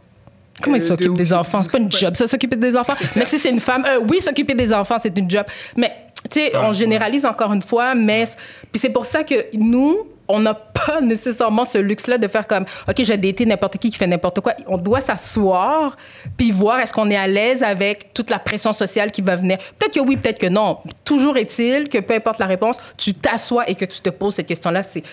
Comment 0.61 0.75
Euh, 0.75 0.79
il 0.79 0.81
de 0.81 0.87
s'occupe 0.87 1.13
des 1.15 1.31
enfants? 1.33 1.61
C'est 1.63 1.71
pas 1.71 1.77
une 1.77 1.91
job, 1.91 2.15
ça, 2.15 2.27
s'occuper 2.27 2.55
des 2.55 2.75
enfants. 2.75 2.93
Mais 3.15 3.25
si 3.25 3.37
c'est 3.39 3.49
une 3.49 3.59
femme, 3.59 3.83
euh, 3.87 3.99
oui, 4.09 4.19
s'occuper 4.21 4.53
des 4.55 4.73
enfants, 4.73 4.97
c'est 4.99 5.15
une 5.17 5.29
job. 5.29 5.45
Mais, 5.77 5.91
tu 6.31 6.39
sais, 6.39 6.51
on 6.57 6.73
généralise 6.73 7.25
encore 7.25 7.53
une 7.53 7.61
fois, 7.61 7.93
mais. 7.95 8.25
Puis 8.71 8.79
c'est 8.79 8.89
pour 8.89 9.05
ça 9.05 9.23
que 9.23 9.35
nous, 9.53 9.97
on 10.27 10.39
n'a 10.39 10.53
pas 10.53 11.01
nécessairement 11.01 11.65
ce 11.65 11.77
luxe-là 11.77 12.17
de 12.17 12.27
faire 12.27 12.47
comme, 12.47 12.65
OK, 12.87 12.95
j'ai 13.03 13.17
daté 13.17 13.45
n'importe 13.45 13.77
qui 13.77 13.89
qui 13.89 13.97
fait 13.97 14.07
n'importe 14.07 14.41
quoi. 14.41 14.53
On 14.67 14.77
doit 14.77 15.01
s'asseoir 15.01 15.97
puis 16.37 16.51
voir 16.51 16.79
est-ce 16.79 16.93
qu'on 16.93 17.09
est 17.09 17.17
à 17.17 17.27
l'aise 17.27 17.63
avec 17.63 18.13
toute 18.13 18.29
la 18.29 18.39
pression 18.39 18.73
sociale 18.73 19.11
qui 19.11 19.21
va 19.21 19.35
venir. 19.35 19.57
Peut-être 19.77 19.93
que 19.93 19.99
oui, 19.99 20.17
peut-être 20.17 20.39
que 20.39 20.47
non. 20.47 20.77
Toujours 21.03 21.37
est-il 21.37 21.89
que 21.89 21.99
peu 21.99 22.13
importe 22.13 22.39
la 22.39 22.45
réponse, 22.45 22.77
tu 22.97 23.13
t'assois 23.13 23.69
et 23.69 23.75
que 23.75 23.85
tu 23.85 23.99
te 23.99 24.09
poses 24.09 24.35
cette 24.35 24.47
question-là. 24.47 24.83
C'est, 24.83 25.03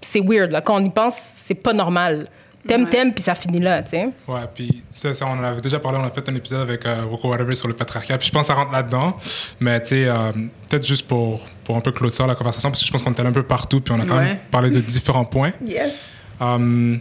c'est, 0.00 0.20
weird. 0.20 0.62
Quand 0.64 0.80
on 0.80 0.84
y 0.84 0.90
pense, 0.90 1.16
c'est 1.16 1.54
pas 1.54 1.72
normal. 1.72 2.28
T'aimes, 2.66 2.84
Ouais. 2.84 2.90
t'aimes, 2.90 3.12
puis 3.12 3.22
ça 3.22 3.34
finit 3.34 3.60
là, 3.60 3.82
tu 3.82 3.90
sais. 3.90 4.08
Ouais, 4.26 4.40
puis 4.54 4.82
ça, 4.90 5.12
ça, 5.12 5.26
on 5.26 5.32
en 5.32 5.42
avait 5.44 5.60
déjà 5.60 5.78
parlé, 5.78 5.98
on 5.98 6.04
a 6.06 6.10
fait 6.10 6.26
un 6.28 6.34
épisode 6.34 6.62
avec 6.62 6.86
euh, 6.86 7.04
Rocco 7.04 7.28
Whatever 7.28 7.54
sur 7.54 7.68
le 7.68 7.74
patriarcat, 7.74 8.16
puis 8.18 8.26
je 8.28 8.32
pense 8.32 8.42
que 8.42 8.46
ça 8.48 8.54
rentre 8.54 8.72
là-dedans, 8.72 9.16
mais 9.60 9.80
tu 9.82 9.88
sais, 9.90 10.04
euh, 10.08 10.32
peut-être 10.68 10.86
juste 10.86 11.06
pour, 11.06 11.40
pour 11.64 11.76
un 11.76 11.80
peu 11.80 11.92
clôturer 11.92 12.26
la 12.26 12.34
conversation, 12.34 12.70
parce 12.70 12.80
que 12.80 12.86
je 12.86 12.92
pense 12.92 13.02
qu'on 13.02 13.12
est 13.12 13.20
allé 13.20 13.28
un 13.28 13.32
peu 13.32 13.42
partout, 13.42 13.80
puis 13.80 13.92
on 13.92 14.00
a 14.00 14.06
quand 14.06 14.16
Ouais. 14.16 14.24
même 14.24 14.38
parlé 14.50 14.70
de 14.70 14.80
différents 14.80 15.24
points. 15.26 15.52
Yes. 15.66 15.92
Euh, 16.40 16.96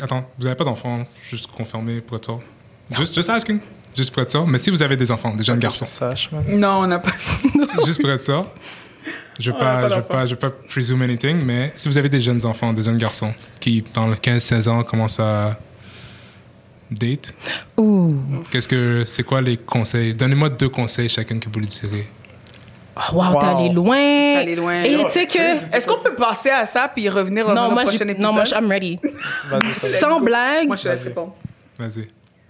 attends, 0.00 0.24
vous 0.38 0.44
n'avez 0.44 0.56
pas 0.56 0.64
d'enfants, 0.64 1.04
juste 1.30 1.46
confirmer 1.48 2.00
pour 2.00 2.16
être 2.18 2.24
sûr? 2.26 2.40
Juste, 2.96 3.14
just 3.14 3.30
asking, 3.30 3.58
juste 3.96 4.12
pour 4.12 4.22
être 4.22 4.30
sûr, 4.30 4.46
mais 4.46 4.58
si 4.58 4.68
vous 4.70 4.82
avez 4.82 4.96
des 4.98 5.10
enfants, 5.10 5.34
des 5.34 5.44
jeunes 5.44 5.58
garçons, 5.60 5.86
Sache. 5.86 6.28
Non, 6.48 6.80
on 6.82 6.86
n'a 6.86 6.98
pas. 6.98 7.12
juste 7.86 8.00
pour 8.02 8.10
être 8.10 8.20
sûr, 8.20 8.46
je 9.38 9.50
ne 9.50 9.56
vais 9.56 9.62
a 9.62 10.02
pas, 10.02 10.24
vais 10.26 10.34
vais 10.34 10.50
presume 10.68 11.02
anything, 11.02 11.42
mais 11.44 11.72
si 11.74 11.88
vous 11.88 11.96
avez 11.98 12.08
des 12.08 12.20
jeunes 12.20 12.44
enfants, 12.46 12.72
des 12.72 12.82
jeunes 12.82 12.98
garçons, 12.98 13.32
qui 13.60 13.84
dans 13.94 14.06
le 14.06 14.14
15-16 14.14 14.68
ans 14.68 14.82
commencent 14.84 15.20
à 15.20 15.58
date. 16.90 17.34
Qu'est-ce 18.50 18.68
que 18.68 19.04
c'est 19.04 19.22
quoi 19.22 19.40
les 19.40 19.56
conseils? 19.56 20.14
Donnez-moi 20.14 20.50
deux 20.50 20.68
conseils 20.68 21.08
chacun 21.08 21.38
que 21.38 21.48
vous 21.48 21.58
lui 21.60 21.66
direz. 21.66 22.06
Oh, 22.94 23.14
wow, 23.16 23.22
t'es 23.40 23.46
Wow. 23.46 23.56
allé 23.58 23.68
loin. 23.70 23.96
T'es 23.96 24.36
allé 24.36 24.54
loin. 24.56 24.82
Et 24.82 24.96
tu 25.04 25.10
sais 25.10 25.26
que. 25.26 25.74
Est-ce 25.74 25.86
qu'on 25.86 25.98
peut 25.98 26.14
passer 26.14 26.50
à 26.50 26.66
ça 26.66 26.90
puis 26.94 27.08
revenir 27.08 27.46
dans 27.46 27.54
Non, 27.54 27.70
moi, 27.72 27.84
prochain 27.84 27.98
je, 27.98 28.02
épisode? 28.04 28.20
non, 28.20 28.32
moi, 28.34 28.44
je- 28.44 28.54
I'm 28.54 28.68
ready. 28.70 29.00
Sans 29.78 30.20
blague, 30.20 30.66
Moi, 30.66 30.76
je 30.76 30.82
te 30.82 30.88
laisse 30.88 31.04
répondre. 31.04 31.34
Vas-y. 31.78 32.06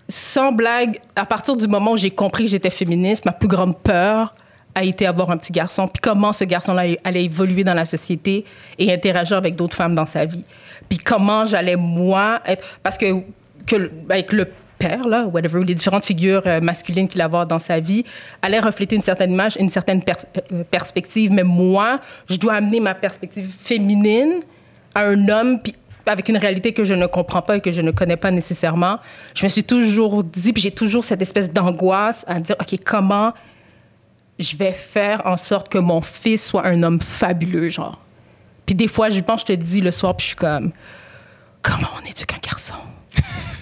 sans 0.08 0.50
blague, 0.52 0.98
à 1.14 1.24
partir 1.24 1.56
du 1.56 1.66
moment 1.68 1.92
où 1.92 1.96
j'ai 1.96 2.10
compris 2.10 2.44
que 2.44 2.50
j'étais 2.50 2.70
féministe, 2.70 3.24
ma 3.24 3.32
plus 3.32 3.46
grande 3.48 3.78
peur 3.78 4.34
a 4.74 4.84
été 4.84 5.06
avoir 5.06 5.30
un 5.30 5.36
petit 5.36 5.52
garçon, 5.52 5.86
puis 5.86 6.00
comment 6.00 6.32
ce 6.32 6.44
garçon-là 6.44 6.96
allait 7.04 7.24
évoluer 7.24 7.64
dans 7.64 7.74
la 7.74 7.84
société 7.84 8.44
et 8.78 8.92
interagir 8.92 9.36
avec 9.36 9.56
d'autres 9.56 9.76
femmes 9.76 9.94
dans 9.94 10.06
sa 10.06 10.24
vie. 10.24 10.44
Puis 10.88 10.98
comment 10.98 11.44
j'allais, 11.44 11.76
moi, 11.76 12.40
être... 12.46 12.64
Parce 12.82 12.98
que, 12.98 13.20
que 13.66 13.90
avec 14.08 14.32
le 14.32 14.48
père, 14.78 15.06
là, 15.06 15.26
whatever, 15.26 15.64
les 15.64 15.74
différentes 15.74 16.04
figures 16.04 16.42
euh, 16.46 16.60
masculines 16.60 17.06
qu'il 17.06 17.20
allait 17.20 17.26
avoir 17.26 17.46
dans 17.46 17.58
sa 17.58 17.80
vie, 17.80 18.04
allaient 18.40 18.60
refléter 18.60 18.96
une 18.96 19.02
certaine 19.02 19.32
image, 19.32 19.56
une 19.58 19.70
certaine 19.70 20.02
euh, 20.08 20.64
perspective. 20.70 21.30
Mais 21.32 21.44
moi, 21.44 22.00
je 22.28 22.36
dois 22.36 22.54
amener 22.54 22.80
ma 22.80 22.94
perspective 22.94 23.48
féminine 23.60 24.40
à 24.94 25.06
un 25.06 25.28
homme, 25.28 25.60
puis 25.62 25.74
avec 26.06 26.28
une 26.28 26.36
réalité 26.36 26.72
que 26.72 26.84
je 26.84 26.94
ne 26.94 27.06
comprends 27.06 27.42
pas 27.42 27.58
et 27.58 27.60
que 27.60 27.70
je 27.70 27.80
ne 27.80 27.90
connais 27.92 28.16
pas 28.16 28.30
nécessairement. 28.30 28.98
Je 29.34 29.44
me 29.44 29.48
suis 29.48 29.64
toujours 29.64 30.24
dit, 30.24 30.52
puis 30.52 30.62
j'ai 30.62 30.72
toujours 30.72 31.04
cette 31.04 31.22
espèce 31.22 31.52
d'angoisse 31.52 32.24
à 32.26 32.40
dire, 32.40 32.56
OK, 32.60 32.78
comment 32.84 33.32
je 34.43 34.57
vais 34.57 34.72
faire 34.72 35.22
en 35.24 35.36
sorte 35.36 35.68
que 35.68 35.78
mon 35.78 36.01
fils 36.01 36.47
soit 36.47 36.66
un 36.66 36.82
homme 36.82 37.01
fabuleux, 37.01 37.70
genre. 37.70 37.99
Puis 38.66 38.74
des 38.74 38.88
fois, 38.88 39.11
je 39.11 39.20
pense, 39.20 39.40
je 39.40 39.47
te 39.47 39.53
dis 39.53 39.80
le 39.80 39.90
soir, 39.90 40.16
puis 40.16 40.24
je 40.24 40.28
suis 40.28 40.36
comme, 40.36 40.72
comment 41.62 41.88
on 42.01 42.07
éduque 42.07 42.32
un 42.34 42.40
garçon? 42.47 42.74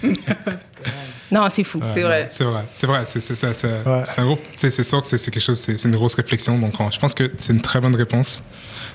non, 1.31 1.47
c'est 1.49 1.63
fou. 1.63 1.77
Ouais, 1.77 1.85
C'est 1.93 2.01
vrai. 2.01 2.25
C'est 2.29 2.43
vrai. 2.43 2.63
C'est 2.73 2.87
vrai. 2.87 3.01
C'est 3.05 3.21
c'est- 3.21 3.35
c'est- 3.35 3.53
c'est- 3.53 3.67
Ouais. 3.85 4.01
c'est 4.03 4.21
un 4.21 4.25
gros. 4.25 4.37
C'est 4.55 4.69
sûr 4.83 5.01
que 5.01 5.07
c'est 5.07 5.17
c'est 5.17 5.31
quelque 5.31 5.43
chose. 5.43 5.59
C'est 5.59 5.77
c'est 5.77 5.87
une 5.87 5.95
grosse 5.95 6.15
réflexion. 6.15 6.57
Donc, 6.59 6.73
on- 6.79 6.91
je 6.91 6.99
pense 6.99 7.13
que 7.13 7.31
c'est 7.37 7.53
une 7.53 7.61
très 7.61 7.79
bonne 7.79 7.95
réponse. 7.95 8.43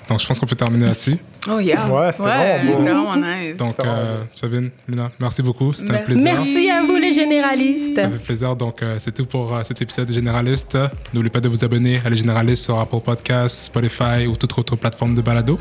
Donc, 0.08 0.20
je 0.20 0.26
pense 0.26 0.38
qu'on 0.38 0.46
peut 0.46 0.54
terminer 0.56 0.86
là-dessus. 0.86 1.16
Oh, 1.48 1.60
yeah. 1.60 1.86
Ouais, 1.88 2.10
c'était 2.10 2.24
vraiment 2.24 2.66
c'était 2.66 2.82
vraiment 2.90 3.16
nice. 3.16 3.56
Donc, 3.56 3.76
euh, 3.78 4.20
Sabine, 4.34 4.70
Lina, 4.88 5.12
merci 5.20 5.42
beaucoup. 5.42 5.72
C'était 5.72 5.92
un 5.92 5.98
plaisir. 5.98 6.24
Merci 6.24 6.68
à 6.70 6.82
vous, 6.82 6.96
les 6.96 7.14
généralistes. 7.14 7.94
Ça 7.94 8.08
fait 8.10 8.18
plaisir. 8.18 8.56
Donc, 8.56 8.82
euh, 8.82 8.96
c'est 8.98 9.12
tout 9.14 9.26
pour 9.26 9.54
euh, 9.54 9.62
cet 9.62 9.80
épisode 9.80 10.08
de 10.08 10.12
Généraliste. 10.12 10.76
N'oubliez 11.14 11.30
pas 11.30 11.38
de 11.38 11.48
vous 11.48 11.64
abonner 11.64 12.00
à 12.04 12.10
Les 12.10 12.16
Généralistes 12.16 12.64
sur 12.64 12.80
Apple 12.80 12.98
Podcasts, 12.98 13.66
Spotify 13.66 14.26
ou 14.26 14.34
toute 14.36 14.58
autre 14.58 14.74
plateforme 14.74 15.14
de 15.14 15.20
balado. 15.22 15.56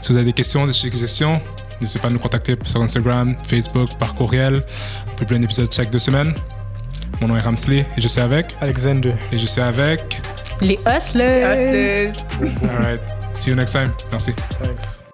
Si 0.00 0.12
vous 0.12 0.16
avez 0.16 0.26
des 0.26 0.32
questions, 0.32 0.64
des 0.64 0.72
suggestions, 0.72 1.40
n'hésitez 1.80 1.98
pas 1.98 2.08
à 2.08 2.10
nous 2.10 2.18
contacter 2.18 2.56
sur 2.64 2.80
Instagram, 2.80 3.36
Facebook, 3.46 3.90
par 3.98 4.14
courriel. 4.14 4.60
On 5.12 5.16
publie 5.16 5.36
un 5.36 5.42
épisode 5.42 5.72
chaque 5.72 5.90
deux 5.90 5.98
semaines. 5.98 6.34
Mon 7.20 7.28
nom 7.28 7.36
est 7.36 7.40
Ramsley 7.40 7.86
et 7.96 8.00
je 8.00 8.08
suis 8.08 8.20
avec. 8.20 8.54
Alexander. 8.60 9.14
Et 9.32 9.38
je 9.38 9.46
suis 9.46 9.60
avec. 9.62 10.20
Les 10.60 10.74
hustlers. 10.74 11.44
Hustlers. 11.50 12.12
All 12.62 12.84
right. 12.84 13.02
See 13.32 13.50
you 13.50 13.56
next 13.56 13.72
time. 13.72 13.90
Merci. 14.10 14.32
Thanks. 14.60 15.05